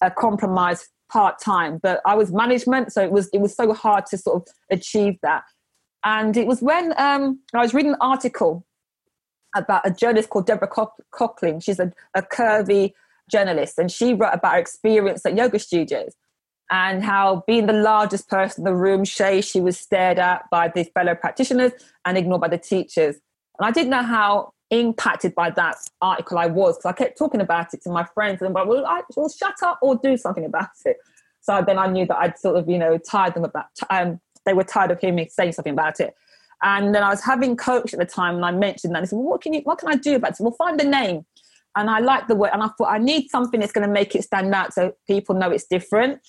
a 0.00 0.10
compromise 0.10 0.88
part 1.10 1.40
time. 1.40 1.78
But 1.78 2.00
I 2.04 2.14
was 2.14 2.32
management. 2.32 2.92
So 2.92 3.02
it 3.02 3.12
was, 3.12 3.28
it 3.32 3.40
was 3.40 3.54
so 3.54 3.72
hard 3.72 4.06
to 4.06 4.18
sort 4.18 4.42
of 4.42 4.48
achieve 4.70 5.18
that. 5.22 5.44
And 6.04 6.36
it 6.36 6.46
was 6.46 6.60
when 6.60 6.94
um, 6.98 7.40
I 7.54 7.58
was 7.58 7.74
reading 7.74 7.92
an 7.92 7.98
article 8.00 8.64
about 9.54 9.86
a 9.86 9.90
journalist 9.90 10.30
called 10.30 10.46
Deborah 10.46 10.68
Coughlin. 10.68 11.62
She's 11.62 11.78
a, 11.78 11.92
a 12.14 12.22
curvy 12.22 12.92
journalist, 13.30 13.78
and 13.78 13.90
she 13.90 14.14
wrote 14.14 14.34
about 14.34 14.54
her 14.54 14.58
experience 14.58 15.24
at 15.26 15.36
yoga 15.36 15.58
studios 15.58 16.14
and 16.70 17.02
how 17.02 17.44
being 17.46 17.66
the 17.66 17.72
largest 17.72 18.28
person 18.28 18.60
in 18.60 18.72
the 18.72 18.76
room, 18.76 19.04
Shay, 19.04 19.40
she 19.40 19.60
was 19.60 19.78
stared 19.78 20.18
at 20.18 20.44
by 20.50 20.68
the 20.68 20.84
fellow 20.84 21.14
practitioners 21.14 21.72
and 22.04 22.18
ignored 22.18 22.42
by 22.42 22.48
the 22.48 22.58
teachers. 22.58 23.16
And 23.58 23.66
I 23.66 23.70
didn't 23.70 23.90
know 23.90 24.02
how 24.02 24.52
impacted 24.70 25.34
by 25.34 25.48
that 25.50 25.76
article 26.02 26.38
I 26.38 26.46
was 26.46 26.76
because 26.76 26.90
I 26.90 26.92
kept 26.92 27.16
talking 27.16 27.40
about 27.40 27.72
it 27.72 27.82
to 27.82 27.90
my 27.90 28.04
friends 28.04 28.42
and 28.42 28.48
I'm 28.48 28.52
like, 28.52 28.66
well, 28.68 29.28
shut 29.30 29.54
up 29.62 29.78
or 29.80 29.96
do 29.96 30.16
something 30.18 30.44
about 30.44 30.68
it. 30.84 30.98
So 31.40 31.62
then 31.66 31.78
I 31.78 31.86
knew 31.86 32.04
that 32.06 32.18
I'd 32.18 32.38
sort 32.38 32.56
of, 32.56 32.68
you 32.68 32.78
know, 32.78 32.98
tired 32.98 33.34
them 33.34 33.44
about, 33.44 33.66
um, 33.88 34.20
they 34.44 34.52
were 34.52 34.64
tired 34.64 34.90
of 34.90 35.00
hearing 35.00 35.16
me 35.16 35.28
saying 35.30 35.52
something 35.52 35.72
about 35.72 36.00
it. 36.00 36.14
And 36.62 36.94
then 36.94 37.02
I 37.02 37.10
was 37.10 37.22
having 37.22 37.56
coach 37.56 37.92
at 37.92 38.00
the 38.00 38.06
time, 38.06 38.36
and 38.36 38.44
I 38.44 38.50
mentioned 38.50 38.94
that. 38.94 39.02
I 39.02 39.06
said, 39.06 39.16
well, 39.16 39.28
"What 39.28 39.42
can 39.42 39.54
you? 39.54 39.60
What 39.60 39.78
can 39.78 39.88
I 39.88 39.96
do 39.96 40.16
about 40.16 40.32
it?" 40.32 40.40
Well, 40.40 40.52
find 40.52 40.80
a 40.80 40.84
name. 40.84 41.24
And 41.76 41.88
I 41.88 42.00
like 42.00 42.26
the 42.26 42.34
word, 42.34 42.50
and 42.52 42.62
I 42.62 42.68
thought 42.76 42.88
I 42.90 42.98
need 42.98 43.30
something 43.30 43.60
that's 43.60 43.72
going 43.72 43.86
to 43.86 43.92
make 43.92 44.14
it 44.16 44.24
stand 44.24 44.52
out, 44.54 44.72
so 44.72 44.94
people 45.06 45.36
know 45.36 45.50
it's 45.50 45.66
different. 45.66 46.20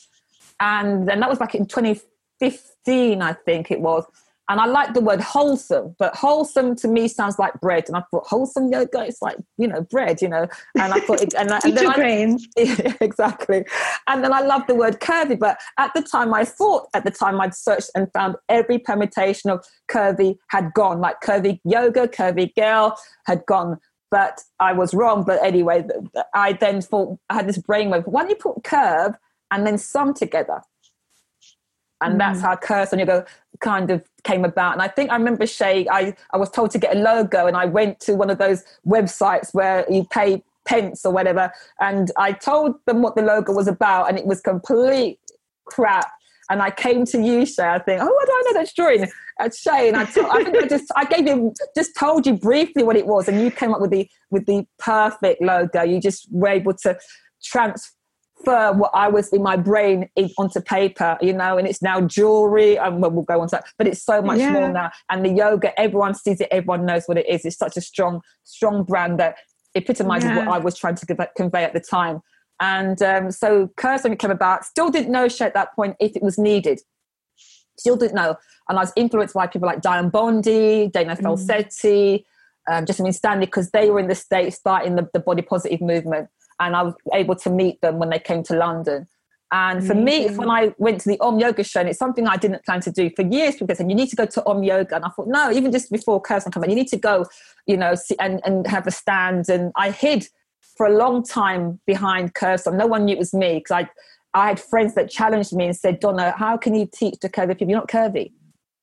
And 0.59 1.07
then 1.07 1.19
that 1.21 1.29
was 1.29 1.39
back 1.39 1.55
in 1.55 1.65
2015, 1.65 3.21
I 3.21 3.33
think 3.33 3.71
it 3.71 3.81
was. 3.81 4.05
And 4.49 4.59
I 4.59 4.65
like 4.65 4.95
the 4.95 5.01
word 5.01 5.21
wholesome, 5.21 5.95
but 5.99 6.15
wholesome 6.15 6.75
to 6.77 6.87
me 6.87 7.07
sounds 7.07 7.37
like 7.37 7.53
bread. 7.61 7.83
And 7.87 7.95
I 7.95 8.01
thought 8.09 8.25
wholesome 8.25 8.71
yoga, 8.71 9.05
it's 9.05 9.21
like 9.21 9.37
you 9.57 9.67
know 9.67 9.81
bread, 9.81 10.23
you 10.23 10.27
know. 10.27 10.47
And 10.75 10.91
I 10.91 10.99
thought, 11.01 11.21
it, 11.21 11.35
and, 11.35 11.51
and 11.63 11.77
then 11.77 11.87
I, 11.87 11.93
yeah, 12.57 12.95
exactly. 12.99 13.63
And 14.07 14.23
then 14.23 14.33
I 14.33 14.41
love 14.41 14.63
the 14.67 14.73
word 14.73 14.99
curvy, 14.99 15.37
but 15.37 15.59
at 15.77 15.93
the 15.93 16.01
time 16.01 16.33
I 16.33 16.45
thought 16.45 16.87
at 16.95 17.05
the 17.05 17.11
time 17.11 17.39
I'd 17.39 17.53
searched 17.53 17.91
and 17.93 18.11
found 18.11 18.37
every 18.49 18.79
permutation 18.79 19.51
of 19.51 19.63
curvy 19.89 20.37
had 20.47 20.73
gone, 20.73 20.99
like 20.99 21.21
curvy 21.21 21.59
yoga, 21.63 22.07
curvy 22.07 22.53
girl 22.55 22.97
had 23.27 23.45
gone. 23.45 23.77
But 24.09 24.41
I 24.59 24.73
was 24.73 24.95
wrong. 24.95 25.23
But 25.23 25.43
anyway, 25.43 25.85
I 26.33 26.53
then 26.53 26.81
thought 26.81 27.19
I 27.29 27.35
had 27.35 27.47
this 27.47 27.59
brainwave. 27.59 28.07
Why 28.07 28.21
don't 28.21 28.31
you 28.31 28.35
put 28.35 28.63
curve 28.63 29.13
and 29.51 29.67
then 29.67 29.77
some 29.77 30.15
together? 30.15 30.61
And 32.01 32.15
mm. 32.15 32.17
that's 32.19 32.41
how 32.41 32.55
Curvesome 32.55 32.99
yoga 32.99 33.25
kind 33.59 33.91
of 33.91 34.03
came 34.23 34.45
about 34.45 34.73
and 34.73 34.81
i 34.81 34.87
think 34.87 35.11
i 35.11 35.15
remember 35.15 35.45
shay 35.45 35.87
I, 35.89 36.15
I 36.31 36.37
was 36.37 36.49
told 36.49 36.71
to 36.71 36.79
get 36.79 36.95
a 36.95 36.99
logo 36.99 37.47
and 37.47 37.55
i 37.55 37.65
went 37.65 37.99
to 38.01 38.15
one 38.15 38.29
of 38.29 38.37
those 38.37 38.63
websites 38.85 39.53
where 39.53 39.85
you 39.89 40.05
pay 40.05 40.43
pence 40.65 41.05
or 41.05 41.11
whatever 41.11 41.51
and 41.79 42.11
i 42.17 42.31
told 42.31 42.75
them 42.85 43.01
what 43.01 43.15
the 43.15 43.21
logo 43.21 43.53
was 43.53 43.67
about 43.67 44.09
and 44.09 44.17
it 44.17 44.25
was 44.25 44.41
complete 44.41 45.19
crap 45.65 46.11
and 46.51 46.63
I 46.63 46.71
came 46.71 47.05
to 47.05 47.21
you, 47.21 47.45
Shay. 47.45 47.63
I 47.63 47.77
think, 47.77 48.01
oh, 48.01 48.05
I 48.05 48.25
don't 48.25 48.55
know 48.55 48.59
that 48.59 48.73
drawing. 48.75 49.07
At 49.39 49.53
Shay, 49.53 49.87
and 49.87 49.95
I, 49.95 50.05
told, 50.05 50.25
I 50.31 50.43
think 50.43 50.57
I 50.57 50.67
just, 50.67 50.91
I 50.95 51.05
gave 51.05 51.27
you, 51.27 51.53
just 51.75 51.95
told 51.95 52.25
you 52.25 52.33
briefly 52.33 52.81
what 52.81 52.95
it 52.95 53.05
was, 53.05 53.27
and 53.27 53.39
you 53.39 53.51
came 53.51 53.71
up 53.71 53.79
with 53.79 53.91
the 53.91 54.09
with 54.31 54.47
the 54.47 54.65
perfect 54.79 55.43
logo. 55.43 55.83
You 55.83 56.01
just 56.01 56.27
were 56.31 56.47
able 56.47 56.73
to 56.73 56.97
transfer 57.43 57.93
transfer 58.43 58.77
what 58.77 58.91
I 58.93 59.07
was 59.07 59.29
in 59.29 59.43
my 59.43 59.55
brain 59.55 60.09
in, 60.15 60.29
onto 60.37 60.61
paper, 60.61 61.17
you 61.21 61.33
know, 61.33 61.57
and 61.57 61.67
it's 61.67 61.81
now 61.81 62.01
jewelry. 62.01 62.77
And 62.77 63.01
we'll 63.01 63.23
go 63.23 63.41
on 63.41 63.47
to 63.49 63.57
that, 63.57 63.65
but 63.77 63.87
it's 63.87 64.03
so 64.03 64.21
much 64.21 64.39
yeah. 64.39 64.51
more 64.51 64.71
now. 64.71 64.91
And 65.09 65.25
the 65.25 65.29
yoga, 65.29 65.77
everyone 65.79 66.15
sees 66.15 66.41
it, 66.41 66.47
everyone 66.51 66.85
knows 66.85 67.03
what 67.05 67.17
it 67.17 67.27
is. 67.27 67.45
It's 67.45 67.57
such 67.57 67.77
a 67.77 67.81
strong, 67.81 68.21
strong 68.43 68.83
brand 68.83 69.19
that 69.19 69.37
epitomizes 69.75 70.29
yeah. 70.29 70.37
what 70.37 70.47
I 70.47 70.57
was 70.57 70.77
trying 70.77 70.95
to 70.95 71.27
convey 71.35 71.63
at 71.63 71.73
the 71.73 71.79
time. 71.79 72.21
And 72.59 73.01
um, 73.01 73.31
so 73.31 73.69
Curvesome 73.77 74.19
came 74.19 74.31
about, 74.31 74.65
still 74.65 74.89
didn't 74.89 75.11
know 75.11 75.25
at 75.25 75.53
that 75.53 75.73
point 75.75 75.95
if 75.99 76.15
it 76.15 76.21
was 76.21 76.37
needed. 76.37 76.81
Still 77.77 77.95
didn't 77.95 78.15
know. 78.15 78.35
And 78.67 78.77
I 78.77 78.81
was 78.81 78.91
influenced 78.97 79.33
by 79.33 79.47
people 79.47 79.67
like 79.67 79.81
Dianne 79.81 80.11
Bondy, 80.11 80.89
Dana 80.89 81.15
mm. 81.15 81.21
Falsetti, 81.21 82.25
um, 82.69 82.85
Jessamyn 82.85 83.13
Stanley, 83.13 83.45
because 83.45 83.71
they 83.71 83.89
were 83.89 83.99
in 83.99 84.07
the 84.07 84.15
States 84.15 84.57
starting 84.57 84.95
the, 84.95 85.07
the 85.13 85.19
body 85.19 85.41
positive 85.41 85.79
movement 85.79 86.27
and 86.59 86.75
I 86.75 86.83
was 86.83 86.93
able 87.13 87.35
to 87.35 87.49
meet 87.49 87.81
them 87.81 87.99
when 87.99 88.09
they 88.09 88.19
came 88.19 88.43
to 88.43 88.55
London. 88.55 89.07
And 89.51 89.85
for 89.85 89.93
Amazing. 89.93 90.31
me, 90.31 90.37
when 90.37 90.49
I 90.49 90.75
went 90.77 91.01
to 91.01 91.09
the 91.09 91.19
Om 91.21 91.39
Yoga 91.39 91.63
show, 91.63 91.79
and 91.79 91.89
it's 91.89 91.97
something 91.97 92.27
I 92.27 92.37
didn't 92.37 92.63
plan 92.65 92.81
to 92.81 92.91
do 92.91 93.09
for 93.15 93.23
years, 93.23 93.55
people 93.55 93.75
said, 93.75 93.89
you 93.89 93.95
need 93.95 94.09
to 94.09 94.15
go 94.15 94.27
to 94.27 94.45
Om 94.45 94.63
Yoga. 94.63 94.97
And 94.97 95.05
I 95.05 95.09
thought, 95.09 95.27
no, 95.27 95.51
even 95.51 95.71
just 95.71 95.91
before 95.91 96.21
Curvesome 96.21 96.53
came 96.53 96.69
you 96.69 96.75
need 96.75 96.87
to 96.89 96.97
go, 96.97 97.25
you 97.65 97.75
know, 97.75 97.95
see, 97.95 98.15
and, 98.19 98.41
and 98.45 98.67
have 98.67 98.85
a 98.85 98.91
stand. 98.91 99.49
And 99.49 99.71
I 99.75 99.89
hid 99.89 100.27
for 100.77 100.85
a 100.85 100.95
long 100.95 101.23
time 101.23 101.79
behind 101.87 102.35
Curvesome. 102.35 102.77
No 102.77 102.85
one 102.85 103.05
knew 103.05 103.15
it 103.15 103.19
was 103.19 103.33
me 103.33 103.55
because 103.55 103.87
I, 104.35 104.39
I 104.39 104.49
had 104.49 104.59
friends 104.59 104.93
that 104.93 105.09
challenged 105.09 105.53
me 105.53 105.65
and 105.65 105.75
said, 105.75 105.99
Donna, 105.99 106.31
how 106.37 106.55
can 106.55 106.75
you 106.75 106.87
teach 106.91 107.19
to 107.21 107.29
curvy 107.29 107.49
people? 107.57 107.69
You're 107.69 107.79
not 107.79 107.87
curvy. 107.87 108.31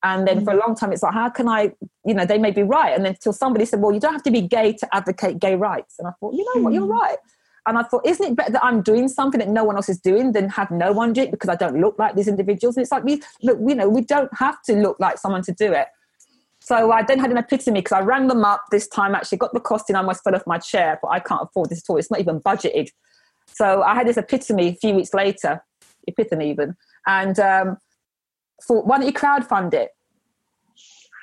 And 0.02 0.26
then 0.26 0.36
mm-hmm. 0.36 0.44
for 0.44 0.52
a 0.52 0.56
long 0.56 0.74
time, 0.74 0.92
it's 0.92 1.02
like, 1.02 1.14
how 1.14 1.30
can 1.30 1.48
I, 1.48 1.72
you 2.04 2.14
know, 2.14 2.26
they 2.26 2.38
may 2.38 2.50
be 2.50 2.62
right. 2.62 2.94
And 2.94 3.04
then 3.04 3.12
until 3.12 3.32
somebody 3.32 3.64
said, 3.64 3.80
well, 3.80 3.92
you 3.92 4.00
don't 4.00 4.12
have 4.12 4.22
to 4.24 4.30
be 4.30 4.42
gay 4.42 4.72
to 4.74 4.94
advocate 4.94 5.38
gay 5.38 5.54
rights. 5.54 5.96
And 5.98 6.08
I 6.08 6.12
thought, 6.18 6.34
you 6.34 6.44
know 6.44 6.54
mm-hmm. 6.54 6.62
what, 6.64 6.72
you're 6.74 6.86
mm. 6.86 7.00
right. 7.00 7.16
And 7.66 7.76
I 7.76 7.83
thought, 7.83 8.07
isn't 8.07 8.24
it 8.24 8.37
better 8.37 8.52
that 8.52 8.64
I'm 8.64 8.81
doing 8.81 9.09
something 9.09 9.40
that 9.40 9.48
no 9.48 9.64
one 9.64 9.76
else 9.76 9.88
is 9.88 9.98
doing 9.98 10.33
than 10.33 10.48
have 10.50 10.70
no 10.70 10.92
one 10.92 11.12
do 11.12 11.22
it 11.22 11.31
because 11.31 11.48
I 11.48 11.57
don't 11.57 11.81
look 11.81 11.98
like 11.98 12.14
these 12.14 12.29
individuals? 12.29 12.76
And 12.76 12.83
it's 12.83 12.92
like, 12.92 13.05
we, 13.05 13.20
look, 13.42 13.59
you 13.66 13.74
know, 13.74 13.88
we 13.88 14.02
don't 14.02 14.33
have 14.37 14.62
to 14.62 14.74
look 14.74 14.98
like 15.00 15.18
someone 15.18 15.42
to 15.42 15.52
do 15.52 15.72
it. 15.72 15.88
So 16.61 16.90
I 16.90 17.02
then 17.02 17.18
had 17.18 17.31
an 17.31 17.37
epiphany 17.37 17.81
because 17.81 17.92
I 17.92 18.00
rang 18.00 18.29
them 18.29 18.44
up 18.44 18.64
this 18.70 18.88
time, 18.88 19.14
actually 19.14 19.38
got 19.38 19.52
the 19.52 19.61
cost 19.61 19.90
in, 19.90 19.96
I 19.96 20.00
almost 20.00 20.24
fell 20.24 20.35
off 20.35 20.46
my 20.46 20.59
chair, 20.59 20.98
but 21.02 21.09
I 21.09 21.20
can't 21.20 21.42
afford 21.42 21.70
this 21.70 21.79
at 21.79 21.90
all. 21.90 21.96
It's 21.96 22.11
not 22.11 22.20
even 22.20 22.40
budgeted. 22.40 22.90
So 23.46 23.83
I 23.83 23.94
had 23.94 24.07
this 24.07 24.16
epiphany 24.16 24.68
a 24.68 24.74
few 24.74 24.94
weeks 24.94 25.14
later, 25.14 25.62
epiphany 26.07 26.50
even, 26.50 26.76
and 27.07 27.38
um, 27.38 27.79
thought, 28.62 28.87
why 28.87 28.98
don't 28.98 29.07
you 29.07 29.12
crowdfund 29.12 29.74
it? 29.74 29.90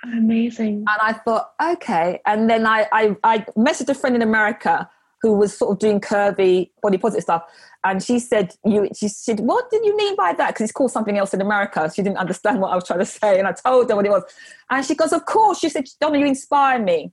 Amazing. 0.04 0.86
And 0.88 1.00
I 1.02 1.14
thought, 1.14 1.52
okay. 1.62 2.22
And 2.26 2.50
then 2.50 2.66
I, 2.66 2.88
I, 2.92 3.16
I 3.24 3.40
messaged 3.58 3.90
a 3.90 3.94
friend 3.94 4.16
in 4.16 4.22
America 4.22 4.90
who 5.24 5.34
was 5.34 5.58
sort 5.58 5.72
of 5.72 5.80
doing 5.80 6.00
curvy 6.00 6.70
body 6.84 7.00
positive 7.00 7.24
stuff. 7.24 7.44
And 7.84 8.04
she 8.04 8.20
said, 8.20 8.54
"You." 8.64 8.88
She 8.96 9.08
said, 9.08 9.40
"What 9.40 9.72
did 9.72 9.84
you 9.84 9.98
mean 9.98 10.16
by 10.16 10.34
that?" 10.34 10.50
Because 10.50 10.66
it's 10.66 10.72
called 10.72 10.92
something 10.92 11.18
else 11.18 11.34
in 11.34 11.42
America. 11.42 11.92
She 11.94 12.04
didn't 12.04 12.18
understand 12.18 12.62
what 12.62 12.72
I 12.72 12.76
was 12.76 12.86
trying 12.86 13.00
to 13.00 13.06
say, 13.06 13.40
and 13.40 13.48
I 13.48 13.54
told 13.54 13.90
her 13.90 13.96
what 13.96 14.06
it 14.06 14.12
was. 14.12 14.24
And 14.70 14.86
she 14.86 14.94
goes, 14.94 15.12
"Of 15.12 15.26
course." 15.26 15.58
She 15.60 15.70
said, 15.70 15.86
"Donna, 16.00 16.20
you 16.20 16.26
inspire 16.26 16.78
me." 16.78 17.12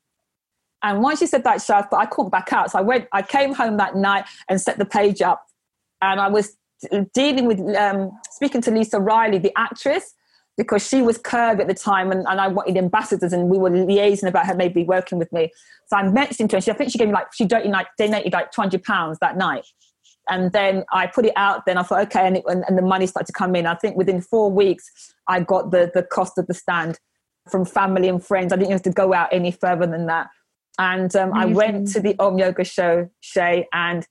And 0.83 1.03
once 1.03 1.19
she 1.19 1.27
said 1.27 1.45
that, 1.45 1.63
Shay, 1.63 1.83
but 1.91 1.99
I 1.99 2.07
couldn't 2.07 2.31
back 2.31 2.53
out. 2.53 2.71
So 2.71 2.79
I 2.79 2.83
went, 2.83 3.07
I 3.13 3.23
came 3.23 3.53
home 3.53 3.77
that 3.77 3.97
night 3.97 4.25
and 4.49 4.61
set 4.61 4.79
the 4.79 4.87
page 4.87 5.21
up. 5.21 5.47
And 6.01 6.19
I 6.19 6.29
was 6.29 6.57
dealing 7.13 7.45
with, 7.47 7.61
um, 7.77 8.19
speaking 8.31 8.63
to 8.63 8.71
Lisa 8.71 8.99
Riley, 8.99 9.39
the 9.39 9.53
actress, 9.59 10.15
because 10.57 10.87
she 10.87 11.01
was 11.03 11.19
curvy 11.19 11.61
at 11.61 11.69
the 11.69 11.75
time 11.75 12.11
and, 12.11 12.27
and 12.29 12.41
I 12.41 12.49
wanted 12.49 12.77
ambassadors 12.77 13.33
and 13.33 13.49
we 13.49 13.59
were 13.59 13.71
liaising 13.71 14.29
about 14.29 14.47
her 14.47 14.55
maybe 14.55 14.85
working 14.85 15.19
with 15.19 15.33
me. 15.33 15.51
So 15.87 15.97
I 15.97 16.09
mentioned 16.09 16.51
to 16.51 16.57
her, 16.57 16.61
she, 16.61 16.71
I 16.71 16.75
think 16.75 16.91
she 16.93 16.99
gave 16.99 17.09
me 17.09 17.15
like, 17.15 17.33
she 17.33 17.47
donated 17.47 17.73
like, 17.73 17.87
donated 17.97 18.33
like 18.33 18.53
200 18.53 18.83
pounds 18.83 19.19
that 19.21 19.37
night. 19.37 19.65
And 20.29 20.53
then 20.53 20.85
I 20.93 21.07
put 21.07 21.25
it 21.25 21.33
out, 21.37 21.67
then 21.67 21.79
I 21.79 21.83
thought, 21.83 22.03
okay, 22.03 22.27
and, 22.27 22.37
it, 22.37 22.45
and, 22.47 22.65
and 22.69 22.77
the 22.77 22.83
money 22.83 23.07
started 23.07 23.27
to 23.27 23.33
come 23.33 23.57
in. 23.57 23.67
I 23.67 23.75
think 23.75 23.97
within 23.97 24.21
four 24.21 24.51
weeks, 24.51 25.15
I 25.27 25.41
got 25.41 25.71
the, 25.71 25.91
the 25.93 26.03
cost 26.03 26.39
of 26.39 26.47
the 26.47 26.55
stand 26.55 26.99
from 27.51 27.65
family 27.65 28.09
and 28.09 28.25
friends. 28.25 28.53
I 28.53 28.57
didn't 28.57 28.73
have 28.73 28.83
to 28.83 28.91
go 28.91 29.13
out 29.13 29.29
any 29.33 29.51
further 29.51 29.87
than 29.87 30.07
that. 30.07 30.29
And 30.79 31.15
um, 31.17 31.33
I 31.35 31.47
went 31.47 31.89
to 31.93 32.01
the 32.01 32.15
Om 32.19 32.39
Yoga 32.39 32.65
show, 32.65 33.11
Shay, 33.21 33.67
and 33.73 34.07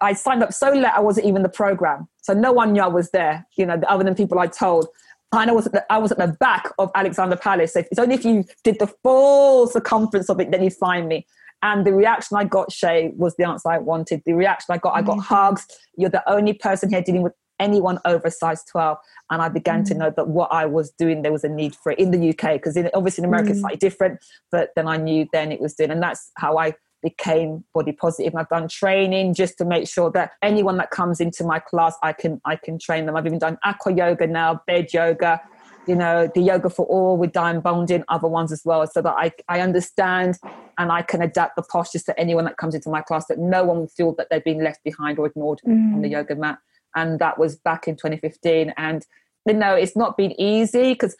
I 0.00 0.12
signed 0.12 0.42
up 0.42 0.52
so 0.52 0.70
late 0.70 0.92
I 0.94 1.00
wasn't 1.00 1.26
even 1.26 1.42
the 1.42 1.48
program. 1.48 2.08
So 2.22 2.32
no 2.32 2.52
one 2.52 2.72
knew 2.72 2.82
I 2.82 2.88
was 2.88 3.10
there, 3.10 3.46
you 3.56 3.66
know, 3.66 3.80
other 3.88 4.04
than 4.04 4.14
people 4.14 4.38
I 4.38 4.46
told. 4.46 4.88
I 5.32 5.52
was 5.52 5.66
at 5.66 5.72
the, 5.72 5.92
I 5.92 5.98
was 5.98 6.12
at 6.12 6.18
the 6.18 6.36
back 6.38 6.70
of 6.78 6.90
Alexandra 6.94 7.36
Palace. 7.36 7.74
So 7.74 7.80
it's 7.80 7.98
only 7.98 8.14
if 8.14 8.24
you 8.24 8.44
did 8.64 8.78
the 8.78 8.86
full 8.86 9.66
circumference 9.66 10.30
of 10.30 10.40
it, 10.40 10.50
then 10.50 10.62
you'd 10.62 10.74
find 10.74 11.08
me. 11.08 11.26
And 11.62 11.86
the 11.86 11.92
reaction 11.92 12.36
I 12.36 12.44
got, 12.44 12.70
Shay, 12.70 13.12
was 13.16 13.34
the 13.36 13.44
answer 13.44 13.70
I 13.70 13.78
wanted. 13.78 14.22
The 14.24 14.34
reaction 14.34 14.74
I 14.74 14.78
got, 14.78 14.94
I 14.94 15.02
got 15.02 15.18
hugs. 15.18 15.66
You're 15.96 16.10
the 16.10 16.28
only 16.30 16.52
person 16.52 16.90
here 16.90 17.02
dealing 17.02 17.22
with 17.22 17.32
anyone 17.58 17.98
over 18.04 18.30
size 18.30 18.62
12 18.64 18.98
and 19.30 19.40
i 19.40 19.48
began 19.48 19.82
mm. 19.82 19.88
to 19.88 19.94
know 19.94 20.12
that 20.14 20.28
what 20.28 20.52
i 20.52 20.66
was 20.66 20.90
doing 20.98 21.22
there 21.22 21.32
was 21.32 21.44
a 21.44 21.48
need 21.48 21.74
for 21.74 21.92
it 21.92 21.98
in 21.98 22.10
the 22.10 22.28
uk 22.28 22.52
because 22.52 22.76
obviously 22.94 23.22
in 23.22 23.28
america 23.28 23.48
mm. 23.48 23.52
it's 23.52 23.60
slightly 23.60 23.78
different 23.78 24.20
but 24.50 24.70
then 24.76 24.86
i 24.86 24.96
knew 24.96 25.26
then 25.32 25.50
it 25.50 25.60
was 25.60 25.74
doing 25.74 25.90
and 25.90 26.02
that's 26.02 26.30
how 26.36 26.58
i 26.58 26.74
became 27.02 27.64
body 27.74 27.92
positive. 27.92 28.32
And 28.32 28.40
i've 28.40 28.48
done 28.48 28.68
training 28.68 29.34
just 29.34 29.58
to 29.58 29.64
make 29.64 29.88
sure 29.88 30.10
that 30.12 30.32
anyone 30.42 30.76
that 30.78 30.90
comes 30.90 31.20
into 31.20 31.44
my 31.44 31.58
class 31.58 31.94
i 32.02 32.12
can 32.12 32.40
i 32.44 32.56
can 32.56 32.78
train 32.78 33.06
them. 33.06 33.16
I've 33.16 33.26
even 33.26 33.38
done 33.38 33.58
aqua 33.64 33.92
yoga 33.92 34.26
now 34.26 34.60
bed 34.66 34.92
yoga 34.92 35.40
you 35.86 35.94
know 35.94 36.28
the 36.34 36.40
yoga 36.40 36.68
for 36.68 36.84
all 36.86 37.16
with 37.16 37.32
Dianne 37.32 37.62
Bondy 37.62 38.02
other 38.08 38.28
ones 38.28 38.52
as 38.52 38.62
well 38.64 38.86
so 38.86 39.00
that 39.02 39.14
I, 39.16 39.32
I 39.48 39.60
understand 39.60 40.38
and 40.78 40.90
i 40.90 41.02
can 41.02 41.22
adapt 41.22 41.56
the 41.56 41.62
postures 41.62 42.02
to 42.04 42.18
anyone 42.18 42.44
that 42.44 42.56
comes 42.56 42.74
into 42.74 42.90
my 42.90 43.00
class 43.00 43.26
that 43.26 43.38
no 43.38 43.64
one 43.64 43.78
will 43.78 43.88
feel 43.88 44.14
that 44.16 44.28
they've 44.30 44.44
been 44.44 44.62
left 44.62 44.82
behind 44.84 45.18
or 45.18 45.26
ignored 45.26 45.60
mm. 45.66 45.94
on 45.94 46.02
the 46.02 46.08
yoga 46.08 46.34
mat. 46.34 46.58
And 46.94 47.18
that 47.18 47.38
was 47.38 47.56
back 47.56 47.86
in 47.86 47.96
2015 47.96 48.72
and 48.76 49.06
you 49.46 49.54
know 49.54 49.74
it's 49.74 49.96
not 49.96 50.16
been 50.16 50.38
easy 50.40 50.92
because 50.94 51.16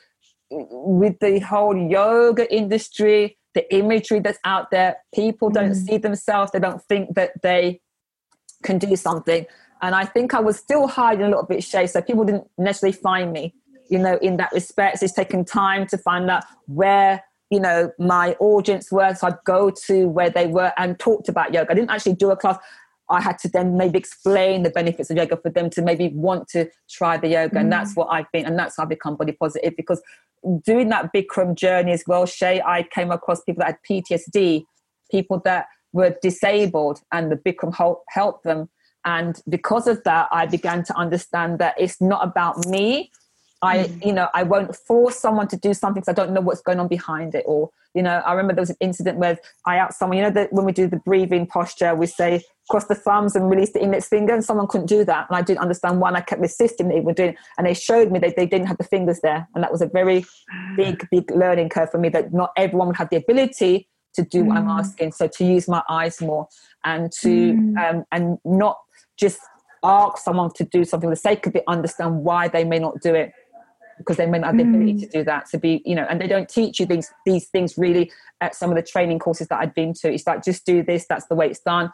with 0.50 1.18
the 1.20 1.38
whole 1.40 1.76
yoga 1.76 2.52
industry 2.54 3.36
the 3.56 3.64
imagery 3.74 4.20
that's 4.20 4.38
out 4.44 4.70
there 4.70 4.96
people 5.14 5.50
don't 5.50 5.72
mm. 5.72 5.86
see 5.86 5.96
themselves 5.96 6.52
they 6.52 6.60
don't 6.60 6.82
think 6.84 7.14
that 7.16 7.32
they 7.42 7.80
can 8.62 8.78
do 8.78 8.94
something. 8.96 9.44
And 9.82 9.94
i 9.94 10.04
think 10.04 10.32
i 10.32 10.40
was 10.40 10.56
still 10.56 10.86
hiding 10.86 11.26
a 11.26 11.28
little 11.28 11.48
bit 11.52 11.62
shay 11.62 11.86
so 11.86 12.00
people 12.00 12.24
didn't 12.24 12.46
necessarily 12.56 12.96
find 12.96 13.32
me 13.32 13.54
you 13.90 13.98
know 13.98 14.18
in 14.22 14.36
that 14.38 14.52
respect. 14.52 15.02
It's 15.02 15.12
taken 15.12 15.44
time 15.44 15.86
to 15.88 15.98
find 15.98 16.30
out 16.30 16.44
where 16.66 17.22
you 17.50 17.60
know 17.60 17.92
my 17.98 18.34
audience 18.40 18.90
were. 18.90 19.14
So 19.14 19.28
i'd 19.28 19.44
go 19.44 19.70
to 19.86 20.08
where 20.08 20.30
they 20.30 20.46
were 20.46 20.72
and 20.76 20.98
talked 20.98 21.28
about 21.28 21.54
yoga. 21.54 21.70
I 21.70 21.74
didn't 21.74 21.90
actually 21.90 22.14
do 22.14 22.30
a 22.30 22.36
class 22.36 22.58
I 23.08 23.20
had 23.20 23.38
to 23.40 23.48
then 23.48 23.76
maybe 23.76 23.98
explain 23.98 24.62
the 24.62 24.70
benefits 24.70 25.10
of 25.10 25.16
yoga 25.16 25.36
for 25.36 25.50
them 25.50 25.70
to 25.70 25.82
maybe 25.82 26.08
want 26.08 26.48
to 26.48 26.68
try 26.90 27.16
the 27.16 27.28
yoga. 27.28 27.56
Mm. 27.56 27.60
And 27.60 27.72
that's 27.72 27.92
mm. 27.92 27.98
what 27.98 28.08
I've 28.10 28.30
been, 28.32 28.46
and 28.46 28.58
that's 28.58 28.76
how 28.76 28.82
I've 28.82 28.88
become 28.88 29.16
body 29.16 29.32
positive 29.32 29.74
because 29.76 30.02
doing 30.64 30.88
that 30.88 31.12
Bikram 31.12 31.54
journey 31.54 31.92
as 31.92 32.04
well, 32.06 32.26
Shay, 32.26 32.60
I 32.64 32.82
came 32.82 33.10
across 33.10 33.42
people 33.42 33.64
that 33.64 33.78
had 33.78 33.78
PTSD, 33.88 34.64
people 35.10 35.40
that 35.44 35.66
were 35.92 36.16
disabled, 36.22 37.00
and 37.12 37.30
the 37.30 37.36
Bikram 37.36 37.74
helped 38.08 38.44
them. 38.44 38.68
And 39.04 39.40
because 39.48 39.86
of 39.86 40.02
that, 40.04 40.28
I 40.32 40.46
began 40.46 40.82
to 40.84 40.96
understand 40.96 41.58
that 41.60 41.74
it's 41.78 42.00
not 42.00 42.26
about 42.26 42.66
me. 42.66 43.10
I, 43.66 43.84
mm. 43.84 44.06
you 44.06 44.12
know, 44.12 44.28
I 44.34 44.42
won't 44.42 44.74
force 44.74 45.16
someone 45.16 45.48
to 45.48 45.56
do 45.56 45.74
something 45.74 46.00
because 46.00 46.08
I 46.08 46.14
don't 46.14 46.32
know 46.32 46.40
what's 46.40 46.62
going 46.62 46.80
on 46.80 46.88
behind 46.88 47.34
it. 47.34 47.44
Or, 47.46 47.70
you 47.94 48.02
know, 48.02 48.22
I 48.26 48.32
remember 48.32 48.54
there 48.54 48.62
was 48.62 48.70
an 48.70 48.76
incident 48.80 49.18
where 49.18 49.38
I 49.66 49.76
asked 49.76 49.98
someone, 49.98 50.18
you 50.18 50.24
know, 50.24 50.30
that 50.30 50.52
when 50.52 50.64
we 50.64 50.72
do 50.72 50.86
the 50.86 50.96
breathing 50.96 51.46
posture, 51.46 51.94
we 51.94 52.06
say 52.06 52.42
cross 52.70 52.86
the 52.86 52.94
thumbs 52.94 53.36
and 53.36 53.48
release 53.50 53.72
the 53.72 53.82
index 53.82 54.08
finger, 54.08 54.34
and 54.34 54.44
someone 54.44 54.66
couldn't 54.66 54.86
do 54.88 55.04
that. 55.04 55.26
And 55.28 55.36
I 55.36 55.42
didn't 55.42 55.60
understand 55.60 56.00
why. 56.00 56.08
And 56.08 56.16
I 56.16 56.20
kept 56.20 56.42
insisting 56.42 56.88
they 56.88 57.00
were 57.00 57.12
doing, 57.12 57.36
and 57.58 57.66
they 57.66 57.74
showed 57.74 58.10
me 58.10 58.18
that 58.20 58.36
they 58.36 58.46
didn't 58.46 58.66
have 58.66 58.78
the 58.78 58.84
fingers 58.84 59.20
there, 59.20 59.48
and 59.54 59.62
that 59.62 59.72
was 59.72 59.82
a 59.82 59.86
very 59.86 60.24
big, 60.76 61.06
big 61.10 61.30
learning 61.30 61.68
curve 61.68 61.90
for 61.90 61.98
me. 61.98 62.08
That 62.08 62.32
not 62.32 62.52
everyone 62.56 62.88
would 62.88 62.96
have 62.96 63.10
the 63.10 63.16
ability 63.16 63.88
to 64.16 64.22
do 64.22 64.42
mm. 64.42 64.46
what 64.48 64.56
I'm 64.56 64.66
mm. 64.66 64.78
asking. 64.78 65.12
So 65.12 65.28
to 65.28 65.44
use 65.44 65.68
my 65.68 65.82
eyes 65.88 66.20
more 66.20 66.48
and 66.84 67.12
to 67.20 67.28
mm. 67.28 67.76
um, 67.78 68.04
and 68.10 68.38
not 68.44 68.78
just 69.16 69.38
ask 69.82 70.18
someone 70.18 70.50
to 70.54 70.64
do 70.64 70.84
something 70.84 71.08
for 71.08 71.14
the 71.14 71.20
sake 71.20 71.46
of 71.46 71.54
it, 71.54 71.62
understand 71.68 72.24
why 72.24 72.48
they 72.48 72.64
may 72.64 72.78
not 72.78 73.00
do 73.00 73.14
it 73.14 73.32
because 73.98 74.16
they 74.16 74.26
may 74.26 74.38
not 74.38 74.48
have 74.48 74.56
the 74.56 74.62
ability 74.62 74.94
mm. 74.94 75.00
to 75.00 75.06
do 75.08 75.24
that. 75.24 75.46
To 75.50 75.58
be, 75.58 75.82
you 75.84 75.94
know, 75.94 76.06
and 76.08 76.20
they 76.20 76.26
don't 76.26 76.48
teach 76.48 76.80
you 76.80 76.86
these 76.86 77.10
these 77.24 77.48
things 77.48 77.76
really 77.76 78.10
at 78.40 78.54
some 78.54 78.70
of 78.70 78.76
the 78.76 78.82
training 78.82 79.18
courses 79.18 79.48
that 79.48 79.60
I've 79.60 79.74
been 79.74 79.92
to. 79.94 80.12
It's 80.12 80.26
like 80.26 80.44
just 80.44 80.66
do 80.66 80.82
this, 80.82 81.06
that's 81.08 81.26
the 81.26 81.34
way 81.34 81.48
it's 81.48 81.60
done, 81.60 81.90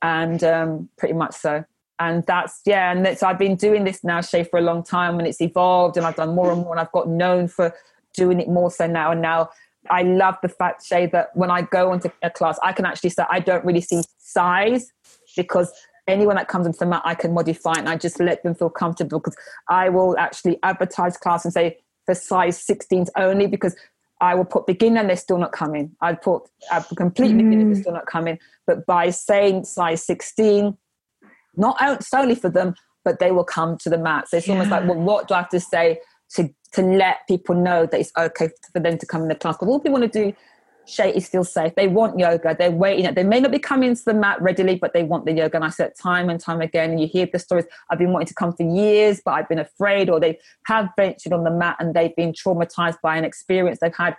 and 0.00 0.42
um, 0.44 0.88
pretty 0.98 1.14
much 1.14 1.34
so. 1.34 1.64
And 1.98 2.24
that's 2.26 2.60
yeah, 2.66 2.90
and 2.90 3.04
that's 3.04 3.22
I've 3.22 3.38
been 3.38 3.56
doing 3.56 3.84
this 3.84 4.02
now, 4.02 4.20
Shay, 4.20 4.44
for 4.44 4.58
a 4.58 4.62
long 4.62 4.82
time, 4.82 5.18
and 5.18 5.28
it's 5.28 5.40
evolved, 5.40 5.96
and 5.96 6.06
I've 6.06 6.16
done 6.16 6.34
more 6.34 6.52
and 6.52 6.62
more, 6.62 6.72
and 6.72 6.80
I've 6.80 6.92
got 6.92 7.08
known 7.08 7.48
for 7.48 7.72
doing 8.14 8.40
it 8.40 8.48
more 8.48 8.70
so 8.70 8.86
now. 8.86 9.12
And 9.12 9.22
now 9.22 9.50
I 9.90 10.02
love 10.02 10.36
the 10.42 10.48
fact, 10.48 10.84
Shay, 10.84 11.06
that 11.06 11.34
when 11.34 11.50
I 11.50 11.62
go 11.62 11.92
into 11.92 12.12
a 12.22 12.30
class, 12.30 12.58
I 12.62 12.72
can 12.72 12.86
actually 12.86 13.10
say 13.10 13.24
I 13.30 13.40
don't 13.40 13.64
really 13.64 13.80
see 13.80 14.02
size 14.18 14.90
because 15.36 15.72
anyone 16.08 16.36
that 16.36 16.48
comes 16.48 16.66
into 16.66 16.78
the 16.78 16.86
mat, 16.86 17.02
I 17.04 17.14
can 17.14 17.32
modify 17.32 17.74
and 17.76 17.88
I 17.88 17.96
just 17.96 18.20
let 18.20 18.42
them 18.42 18.54
feel 18.54 18.70
comfortable 18.70 19.18
because 19.20 19.36
I 19.68 19.88
will 19.88 20.16
actually 20.18 20.58
advertise 20.62 21.16
class 21.16 21.44
and 21.44 21.52
say 21.52 21.78
for 22.06 22.14
size 22.14 22.64
16s 22.64 23.08
only 23.16 23.46
because 23.46 23.76
I 24.20 24.34
will 24.34 24.44
put 24.44 24.66
beginner 24.66 25.00
and 25.00 25.08
they're 25.08 25.16
still 25.16 25.38
not 25.38 25.52
coming. 25.52 25.96
I'd 26.00 26.22
put 26.22 26.42
a 26.70 26.84
complete 26.96 27.32
mm. 27.32 27.38
beginner, 27.38 27.72
they're 27.72 27.82
still 27.82 27.92
not 27.92 28.06
coming. 28.06 28.38
But 28.66 28.86
by 28.86 29.10
saying 29.10 29.64
size 29.64 30.04
16, 30.04 30.76
not 31.56 32.04
solely 32.04 32.34
for 32.34 32.48
them, 32.48 32.74
but 33.04 33.18
they 33.18 33.32
will 33.32 33.44
come 33.44 33.76
to 33.78 33.90
the 33.90 33.98
mat. 33.98 34.28
So 34.28 34.36
it's 34.36 34.46
yeah. 34.46 34.54
almost 34.54 34.70
like, 34.70 34.86
well, 34.86 34.98
what 34.98 35.28
do 35.28 35.34
I 35.34 35.38
have 35.38 35.48
to 35.50 35.60
say 35.60 36.00
to, 36.34 36.48
to 36.72 36.82
let 36.82 37.26
people 37.28 37.54
know 37.54 37.86
that 37.86 37.98
it's 37.98 38.12
okay 38.16 38.50
for 38.72 38.80
them 38.80 38.96
to 38.98 39.06
come 39.06 39.22
in 39.22 39.28
the 39.28 39.34
class? 39.34 39.56
Because 39.56 39.68
all 39.68 39.80
people 39.80 39.98
want 39.98 40.12
to 40.12 40.24
do 40.24 40.36
Shay 40.86 41.14
is 41.14 41.26
still 41.26 41.44
safe. 41.44 41.74
They 41.76 41.88
want 41.88 42.18
yoga. 42.18 42.56
They're 42.58 42.70
waiting. 42.70 43.12
They 43.14 43.22
may 43.22 43.40
not 43.40 43.52
be 43.52 43.58
coming 43.58 43.94
to 43.94 44.04
the 44.04 44.14
mat 44.14 44.40
readily, 44.42 44.76
but 44.76 44.92
they 44.92 45.04
want 45.04 45.26
the 45.26 45.32
yoga. 45.32 45.56
And 45.56 45.64
I 45.64 45.70
said 45.70 45.92
time 46.00 46.28
and 46.28 46.40
time 46.40 46.60
again, 46.60 46.90
and 46.90 47.00
you 47.00 47.06
hear 47.06 47.26
the 47.32 47.38
stories. 47.38 47.66
I've 47.90 47.98
been 47.98 48.12
wanting 48.12 48.28
to 48.28 48.34
come 48.34 48.52
for 48.52 48.64
years, 48.64 49.20
but 49.24 49.32
I've 49.32 49.48
been 49.48 49.58
afraid, 49.58 50.10
or 50.10 50.18
they 50.18 50.38
have 50.66 50.88
ventured 50.96 51.32
on 51.32 51.44
the 51.44 51.50
mat 51.50 51.76
and 51.78 51.94
they've 51.94 52.14
been 52.16 52.32
traumatized 52.32 53.00
by 53.02 53.16
an 53.16 53.24
experience 53.24 53.78
they've 53.80 53.94
had 53.94 54.16